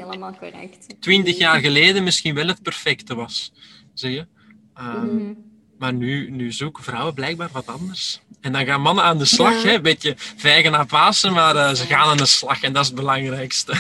twintig 0.99 1.38
jaar 1.38 1.60
geleden 1.60 2.04
misschien 2.04 2.36
wel 2.36 2.47
het 2.47 2.62
perfecte 2.62 3.16
was, 3.16 3.54
zie 3.93 4.12
je. 4.12 4.26
Ehm, 4.74 5.16
mhm. 5.16 5.34
Maar 5.78 5.93
nu, 5.93 6.32
nu 6.32 6.52
zoeken 6.52 6.84
vrouwen 6.84 7.14
blijkbaar 7.14 7.49
wat 7.52 7.68
anders. 7.68 8.22
En 8.41 8.52
dan 8.52 8.66
gaan 8.66 8.82
mannen 8.82 9.04
aan 9.04 9.18
de 9.18 9.26
slag, 9.26 9.64
hè? 9.64 9.74
een 9.74 9.82
beetje 9.82 10.14
vijgen 10.18 10.72
naar 10.72 10.86
Pasen, 10.86 11.34
maar 11.34 11.56
uh, 11.56 11.74
ze 11.74 11.86
gaan 11.86 12.08
aan 12.08 12.18
de 12.18 12.26
slag 12.26 12.64
en 12.64 12.74
dat 12.74 12.82
is 12.82 12.88
het 12.88 12.97
belangrijkste. 12.97 13.74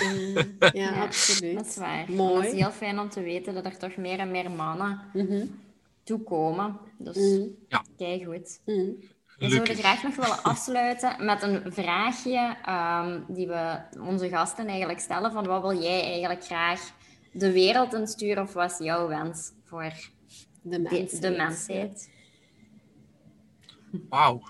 Ja, 0.73 0.89
absoluut. 1.05 1.55
Dat 1.55 1.65
is 1.65 1.75
waar. 1.75 2.05
Mooi. 2.07 2.43
Het 2.43 2.53
is 2.53 2.59
heel 2.59 2.71
fijn 2.71 2.99
om 2.99 3.09
te 3.09 3.21
weten 3.21 3.53
dat 3.53 3.65
er 3.65 3.77
toch 3.77 3.95
meer 3.95 4.19
en 4.19 4.31
meer 4.31 4.51
mannen 4.51 4.99
mhm 5.13 5.43
toekomen. 6.03 6.79
Dus 6.97 7.15
mm. 7.15 7.55
ja. 7.67 7.83
kijk 7.97 8.23
goed. 8.23 8.59
Mm. 8.65 8.95
We 9.37 9.49
zouden 9.49 9.75
graag 9.75 10.03
nog 10.03 10.15
willen 10.15 10.43
afsluiten 10.43 11.25
met 11.25 11.41
een 11.41 11.73
vraagje 11.73 12.57
um, 12.69 13.25
die 13.35 13.47
we 13.47 13.79
onze 13.99 14.29
gasten 14.29 14.67
eigenlijk 14.67 14.99
stellen. 14.99 15.31
Van 15.31 15.45
wat 15.45 15.61
wil 15.61 15.81
jij 15.81 16.01
eigenlijk 16.01 16.43
graag 16.43 16.91
de 17.31 17.51
wereld 17.51 17.93
insturen 17.93 18.43
of 18.43 18.53
wat 18.53 18.71
is 18.71 18.77
jouw 18.77 19.07
wens 19.07 19.51
voor 19.65 19.93
de 20.61 20.79
mensheid? 20.79 21.21
De, 21.21 21.29
mensheid? 21.29 22.09
Wauw. 24.09 24.41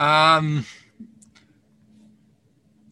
Um, 0.00 0.64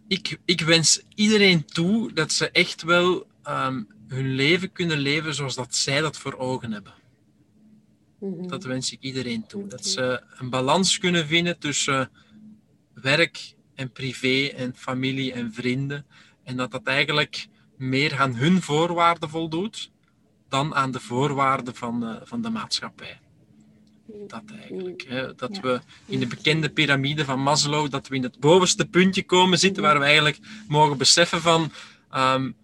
ik, 0.09 0.39
ik 0.45 0.61
wens 0.61 1.03
iedereen 1.15 1.65
toe 1.65 2.13
dat 2.13 2.33
ze 2.33 2.51
echt 2.51 2.83
wel 2.83 3.27
um, 3.49 3.87
hun 4.09 4.35
leven 4.35 4.73
kunnen 4.73 4.99
leven 4.99 5.35
zoals 5.35 5.55
dat 5.55 5.75
zij 5.75 6.01
dat 6.01 6.19
voor 6.19 6.37
ogen 6.39 6.73
hebben. 6.73 6.95
Mhm. 8.23 8.49
Dat 8.49 8.65
wens 8.65 8.93
ik 8.93 9.01
iedereen 9.01 9.47
toe. 9.47 9.67
Dat 9.67 9.87
ze 9.87 10.23
een 10.39 10.51
balans 10.51 10.99
kunnen 10.99 11.27
vinden 11.27 11.59
tussen 11.59 12.11
werk 12.95 13.55
en 13.75 13.93
privé 13.93 14.47
en 14.47 14.75
familie 14.77 15.33
en 15.33 15.53
vrienden. 15.53 16.07
En 16.45 16.57
dat 16.57 16.71
dat 16.71 16.83
eigenlijk 16.85 17.47
meer 17.77 18.19
aan 18.19 18.35
hun 18.35 18.63
voorwaarden 18.63 19.29
voldoet 19.29 19.91
dan 20.49 20.75
aan 20.75 20.91
de 20.91 21.01
voorwaarden 21.01 21.75
van, 21.75 22.05
uh, 22.05 22.17
van 22.25 22.43
de 22.43 22.51
maatschappij. 22.51 23.21
Dat 24.27 24.43
eigenlijk. 24.61 25.05
Hè? 25.09 25.35
Dat 25.35 25.61
we 25.61 25.81
in 26.07 26.21
de 26.21 26.27
bekende 26.27 26.71
piramide 26.71 27.25
van 27.25 27.41
Maslow, 27.41 27.91
dat 27.91 28.09
we 28.09 28.17
in 28.17 28.23
het 28.23 28.41
bovenste 28.41 28.87
puntje 28.87 29.25
komen 29.25 29.59
zitten, 29.59 29.83
waar 29.83 29.99
we 29.99 30.05
eigenlijk 30.05 30.39
mogen 30.69 30.99
beseffen 30.99 31.41
van 31.41 31.73
um, 32.15 32.55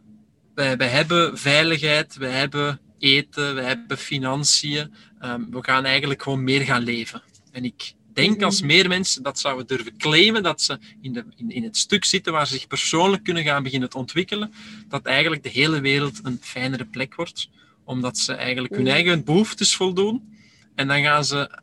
wij, 0.55 0.77
wij 0.77 0.89
hebben 0.89 1.39
veiligheid, 1.39 2.17
wij 2.17 2.31
hebben 2.31 2.81
eten, 2.99 3.55
wij 3.55 3.65
hebben 3.65 3.99
financiën. 3.99 4.93
Um, 5.23 5.51
we 5.51 5.59
gaan 5.65 5.85
eigenlijk 5.85 6.23
gewoon 6.23 6.45
meer 6.45 6.61
gaan 6.61 6.83
leven. 6.83 7.23
En 7.53 7.65
ik 7.65 7.93
denk 8.13 8.43
als 8.43 8.63
meer 8.63 8.89
mensen 8.89 9.23
dat 9.23 9.39
zouden 9.39 9.67
durven 9.67 9.97
claimen, 9.97 10.43
dat 10.43 10.63
ze 10.63 10.79
in, 11.01 11.13
de, 11.13 11.25
in, 11.37 11.51
in 11.51 11.63
het 11.63 11.77
stuk 11.77 12.05
zitten 12.05 12.33
waar 12.33 12.47
ze 12.47 12.53
zich 12.53 12.67
persoonlijk 12.67 13.25
kunnen 13.25 13.45
gaan 13.45 13.63
beginnen 13.63 13.91
te 13.91 13.99
ontwikkelen, 13.99 14.53
dat 14.89 15.07
eigenlijk 15.07 15.43
de 15.43 15.49
hele 15.49 15.81
wereld 15.81 16.21
een 16.23 16.39
fijnere 16.41 16.85
plek 16.85 17.15
wordt, 17.15 17.49
omdat 17.85 18.19
ze 18.19 18.33
eigenlijk 18.33 18.75
hun 18.75 18.87
eigen 18.87 19.25
behoeftes 19.25 19.77
voldoen 19.77 20.37
en 20.75 20.89
dan 20.89 21.03
gaan 21.03 21.25
ze 21.25 21.61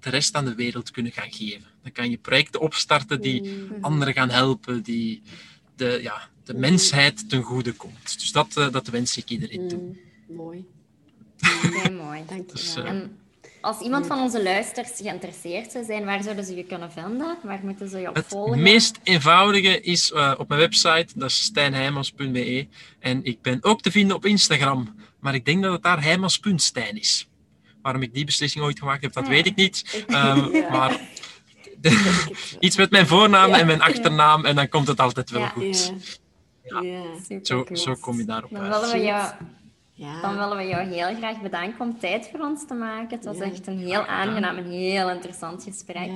de 0.00 0.10
rest 0.10 0.34
aan 0.34 0.44
de 0.44 0.54
wereld 0.54 0.90
kunnen 0.90 1.12
gaan 1.12 1.32
geven. 1.32 1.66
Dan 1.82 1.92
kan 1.92 2.10
je 2.10 2.16
projecten 2.18 2.60
opstarten 2.60 3.20
die 3.20 3.66
anderen 3.80 4.14
gaan 4.14 4.30
helpen, 4.30 4.82
die 4.82 5.22
de, 5.76 5.98
ja, 6.02 6.28
de 6.44 6.54
mensheid 6.54 7.28
ten 7.28 7.42
goede 7.42 7.72
komt. 7.72 8.20
Dus 8.20 8.32
dat, 8.32 8.54
uh, 8.58 8.70
dat 8.72 8.88
wens 8.88 9.16
ik 9.16 9.30
iedereen 9.30 9.68
toe. 9.68 9.96
Mooi. 10.28 10.64
Heel 11.38 11.92
mooi, 12.04 12.22
dank 12.26 12.50
je 12.50 12.52
dus, 12.52 12.74
wel. 12.74 12.84
Uh, 12.84 13.02
als 13.60 13.80
iemand 13.80 14.06
van 14.06 14.18
onze 14.18 14.42
luisteraars 14.42 14.92
geïnteresseerd 14.96 15.72
zou 15.72 15.84
zijn, 15.84 16.04
waar 16.04 16.22
zouden 16.22 16.44
ze 16.44 16.54
je 16.54 16.64
kunnen 16.64 16.92
vinden? 16.92 17.38
Waar 17.42 17.60
moeten 17.62 17.88
ze 17.88 17.98
je 17.98 18.08
op 18.08 18.24
volgen? 18.26 18.52
Het 18.52 18.60
meest 18.60 18.98
eenvoudige 19.02 19.80
is 19.80 20.10
uh, 20.10 20.34
op 20.38 20.48
mijn 20.48 20.60
website, 20.60 21.06
dat 21.14 21.30
is 21.30 21.42
stijnheimans.be. 21.42 22.66
En 22.98 23.24
ik 23.24 23.42
ben 23.42 23.58
ook 23.60 23.82
te 23.82 23.90
vinden 23.90 24.16
op 24.16 24.24
Instagram, 24.26 24.94
maar 25.20 25.34
ik 25.34 25.44
denk 25.44 25.62
dat 25.62 25.72
het 25.72 25.82
daar 25.82 26.02
heimans.stijn 26.02 26.98
is. 26.98 27.28
Waarom 27.82 28.02
ik 28.02 28.14
die 28.14 28.24
beslissing 28.24 28.64
ooit 28.64 28.78
gemaakt 28.78 29.02
heb, 29.02 29.12
dat 29.12 29.24
ja. 29.24 29.30
weet 29.30 29.46
ik 29.46 29.56
niet. 29.56 30.04
Um, 30.08 30.52
ja. 30.52 30.70
Maar 30.70 31.00
iets 32.60 32.76
met 32.76 32.90
mijn 32.90 33.06
voornaam 33.06 33.52
en 33.52 33.66
mijn 33.66 33.80
achternaam 33.80 34.44
en 34.44 34.54
dan 34.54 34.68
komt 34.68 34.86
het 34.86 35.00
altijd 35.00 35.30
wel 35.30 35.46
goed. 35.46 35.92
Ja. 36.62 37.04
Zo, 37.42 37.66
zo 37.72 37.94
kom 37.94 38.16
je 38.16 38.24
daarop 38.24 38.50
dan 38.50 38.60
uit. 38.60 38.74
Willen 38.74 38.96
we 38.96 39.04
jou, 39.04 39.32
ja. 39.96 40.20
Dan 40.20 40.36
willen 40.36 40.56
we 40.56 40.66
jou 40.66 40.86
heel 40.86 41.14
graag 41.14 41.40
bedanken 41.40 41.80
om 41.80 41.98
tijd 41.98 42.28
voor 42.28 42.40
ons 42.40 42.66
te 42.66 42.74
maken. 42.74 43.16
Het 43.16 43.24
was 43.24 43.38
echt 43.38 43.66
een 43.66 43.78
heel 43.78 44.06
aangenaam 44.06 44.56
en 44.56 44.64
heel 44.64 45.10
interessant 45.10 45.62
gesprek. 45.62 46.10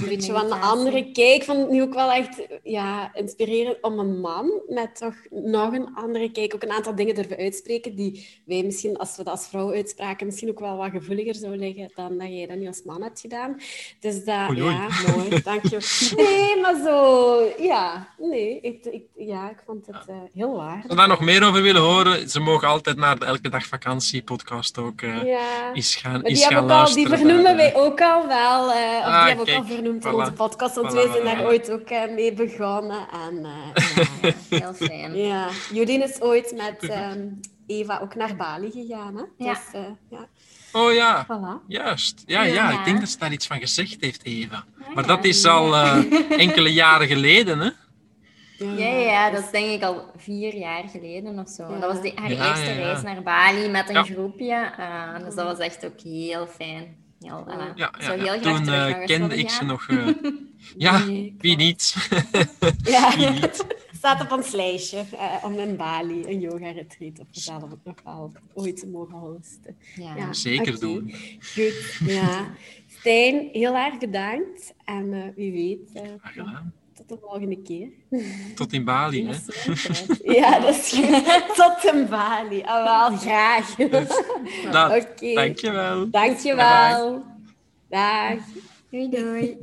Een 0.00 0.08
beetje 0.08 0.32
van 0.32 0.52
een 0.52 0.60
andere 0.60 1.10
kijk. 1.12 1.42
vond 1.42 1.58
het 1.58 1.70
nu 1.70 1.82
ook 1.82 1.94
wel 1.94 2.10
echt 2.10 2.46
ja, 2.62 3.14
inspirerend 3.14 3.76
om 3.80 3.98
een 3.98 4.20
man 4.20 4.60
met 4.68 4.96
toch 4.96 5.14
nog 5.30 5.72
een 5.72 5.94
andere 5.94 6.30
kijk, 6.30 6.54
ook 6.54 6.62
een 6.62 6.72
aantal 6.72 6.94
dingen 6.94 7.14
durven 7.14 7.36
uitspreken 7.36 7.94
die 7.94 8.40
wij 8.44 8.62
misschien, 8.62 8.96
als 8.96 9.16
we 9.16 9.24
dat 9.24 9.32
als 9.32 9.48
vrouw 9.48 9.72
uitspraken, 9.72 10.26
misschien 10.26 10.48
ook 10.48 10.60
wel 10.60 10.76
wat 10.76 10.90
gevoeliger 10.90 11.34
zou 11.34 11.56
liggen 11.56 11.90
dan 11.94 12.18
dat 12.18 12.28
jij 12.28 12.46
dat 12.46 12.56
nu 12.56 12.66
als 12.66 12.82
man 12.84 13.02
hebt 13.02 13.20
gedaan. 13.20 13.60
Dus 14.00 14.24
dat, 14.24 14.50
oei, 14.50 14.62
oei. 14.62 14.72
ja, 14.72 14.88
mooi, 15.16 15.42
dank 15.42 15.66
je. 15.66 16.10
Nee, 16.22 16.60
maar 16.60 16.76
zo, 16.84 17.52
ja, 17.58 18.08
nee, 18.18 18.60
ik, 18.60 18.84
ik 18.84 19.02
ja, 19.16 19.50
ik 19.50 19.62
vond 19.66 19.86
het 19.86 20.08
uh, 20.08 20.16
heel 20.34 20.56
waar. 20.56 20.76
Als 20.76 20.86
ze 20.88 20.96
daar 20.96 21.08
nog 21.08 21.20
meer 21.20 21.44
over 21.46 21.62
willen 21.62 21.82
horen, 21.82 22.28
ze 22.28 22.40
mogen 22.40 22.68
altijd 22.68 22.96
naar 22.96 23.18
de 23.18 23.24
Elke 23.24 23.48
Dag 23.48 23.66
Vakantie 23.66 24.22
podcast 24.22 24.78
ook 24.78 25.00
uh, 25.00 25.24
ja. 25.24 25.72
eens 25.72 25.94
gaan, 25.94 26.12
maar 26.12 26.22
die, 26.22 26.36
gaan 26.36 26.70
al, 26.70 26.94
die 26.94 27.08
vernoemen 27.08 27.56
wij 27.56 27.74
ook 27.74 28.00
al 28.00 28.26
wel, 28.26 28.68
uh, 28.68 28.98
of 28.98 29.04
ah, 29.04 29.26
die 29.26 29.34
hebben 29.34 29.54
ook 29.54 29.68
al 29.68 29.71
vernoemd 29.74 30.04
in 30.04 30.14
onze 30.14 30.32
podcast, 30.32 30.74
want 30.74 30.90
voilà, 30.90 30.94
wij 30.94 31.08
zijn 31.12 31.24
daar 31.24 31.44
ooit 31.44 31.70
ook 31.70 31.90
uh, 31.90 32.14
mee 32.14 32.32
begonnen. 32.32 33.06
En, 33.28 33.38
uh, 33.38 34.32
ja, 34.48 34.58
heel 34.58 34.74
fijn. 34.74 35.16
Ja, 35.16 35.48
Judien 35.72 36.02
is 36.02 36.20
ooit 36.20 36.54
met 36.56 36.90
um, 36.90 37.40
Eva 37.66 37.98
ook 38.02 38.14
naar 38.14 38.36
Bali 38.36 38.70
gegaan. 38.70 39.16
Hè? 39.16 39.22
Ja. 39.44 39.52
Dus, 39.52 39.80
uh, 39.80 39.86
ja. 40.10 40.26
Oh 40.72 40.92
ja, 40.92 41.26
voilà. 41.26 41.66
juist. 41.66 42.22
Ja, 42.26 42.42
ja, 42.42 42.54
ja, 42.54 42.78
ik 42.78 42.84
denk 42.84 43.00
dat 43.00 43.08
ze 43.08 43.18
daar 43.18 43.32
iets 43.32 43.46
van 43.46 43.58
gezegd 43.58 43.96
heeft, 44.00 44.24
Eva. 44.24 44.64
Maar 44.94 45.06
dat 45.06 45.24
is 45.24 45.44
al 45.44 45.76
enkele 46.28 46.72
jaren 46.72 47.06
geleden, 47.06 47.58
hè? 47.58 47.70
Ja, 48.76 48.86
ja, 48.86 49.30
dat 49.30 49.44
is 49.44 49.50
denk 49.50 49.70
ik 49.70 49.82
al 49.82 50.10
vier 50.16 50.54
jaar 50.54 50.84
geleden 50.88 51.38
of 51.38 51.48
zo. 51.48 51.78
Dat 51.80 51.92
was 51.92 52.02
de, 52.02 52.12
haar 52.14 52.30
eerste 52.30 52.72
reis 52.72 53.02
naar 53.02 53.22
Bali 53.22 53.68
met 53.68 53.88
een 53.88 54.04
groepje. 54.04 54.72
Uh, 54.78 55.24
dus 55.24 55.34
dat 55.34 55.46
was 55.46 55.58
echt 55.58 55.84
ook 55.84 56.00
heel 56.00 56.46
fijn. 56.46 56.96
Heel, 57.22 57.44
uh, 57.48 57.64
ja, 57.74 57.92
ja, 57.98 58.12
heel 58.12 58.40
Toen 58.40 58.68
uh, 58.68 59.04
kende 59.04 59.36
ik 59.36 59.50
ze 59.50 59.64
nog. 59.64 59.86
ja, 60.76 61.04
wie 61.38 61.56
niet? 61.56 61.94
ja, 62.84 63.16
wie 63.16 63.30
niet? 63.30 63.66
staat 63.96 64.20
op 64.20 64.32
ons 64.32 64.52
lijstje 64.52 65.04
om 65.42 65.58
in 65.58 65.76
Bali 65.76 66.24
een 66.24 66.40
yoga-retreat 66.40 67.18
op 67.18 67.26
nog 67.84 67.96
wel 68.04 68.32
ooit 68.54 68.76
te 68.76 68.86
mogen 68.86 69.18
hosten. 69.18 69.76
Ja, 69.94 70.32
zeker 70.32 70.80
doen. 70.80 71.14
Goed, 71.54 71.98
ja. 72.06 72.54
Stijn, 72.86 73.48
heel 73.52 73.76
erg 73.76 73.98
bedankt. 73.98 74.74
En 74.84 75.32
wie 75.36 75.52
weet... 75.52 76.02
gedaan 76.22 76.72
tot 77.06 77.20
de 77.20 77.26
volgende 77.26 77.62
keer. 77.62 77.88
Tot 78.54 78.72
in 78.72 78.84
Bali, 78.84 79.26
hè? 79.26 79.36
Ja, 80.22 80.60
dat 80.60 80.74
is 80.74 80.92
goed. 80.92 81.54
Tot 81.56 81.92
in 81.94 82.08
Bali. 82.08 82.62
Ah, 82.62 83.08
wel, 83.08 83.18
graag. 83.18 83.74
Dus, 83.74 84.22
nou, 84.70 85.00
okay. 85.00 85.34
Dankjewel. 85.34 86.10
Dankjewel. 86.10 87.22
Dag. 87.88 88.38
Doei, 88.90 89.08
doei. 89.10 89.56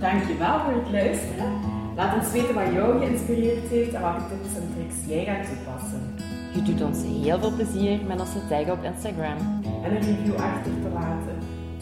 Dankjewel 0.00 0.60
voor 0.60 0.82
het 0.82 0.90
luisteren. 0.90 1.60
Laat 1.96 2.22
ons 2.22 2.32
weten 2.32 2.54
wat 2.54 2.72
jou 2.72 2.98
geïnspireerd 2.98 3.68
heeft 3.68 3.92
en 3.92 4.00
welke 4.00 4.28
tips 4.28 4.56
en 4.56 4.74
tricks 4.74 4.94
jij 5.06 5.24
gaat 5.24 5.46
toepassen. 5.46 6.14
Je 6.54 6.62
doet 6.62 6.82
ons 6.82 7.02
heel 7.02 7.38
veel 7.38 7.54
plezier 7.54 8.04
met 8.06 8.20
ons 8.20 8.32
te 8.32 8.46
taggen 8.48 8.72
op 8.72 8.82
Instagram. 8.82 9.36
En 9.82 9.96
een 9.96 10.02
review 10.02 10.34
achter 10.34 10.72
te 10.82 10.88
laten. 10.94 11.38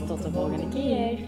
Tot 0.06 0.22
de 0.22 0.30
volgende 0.30 0.68
keer. 0.68 1.18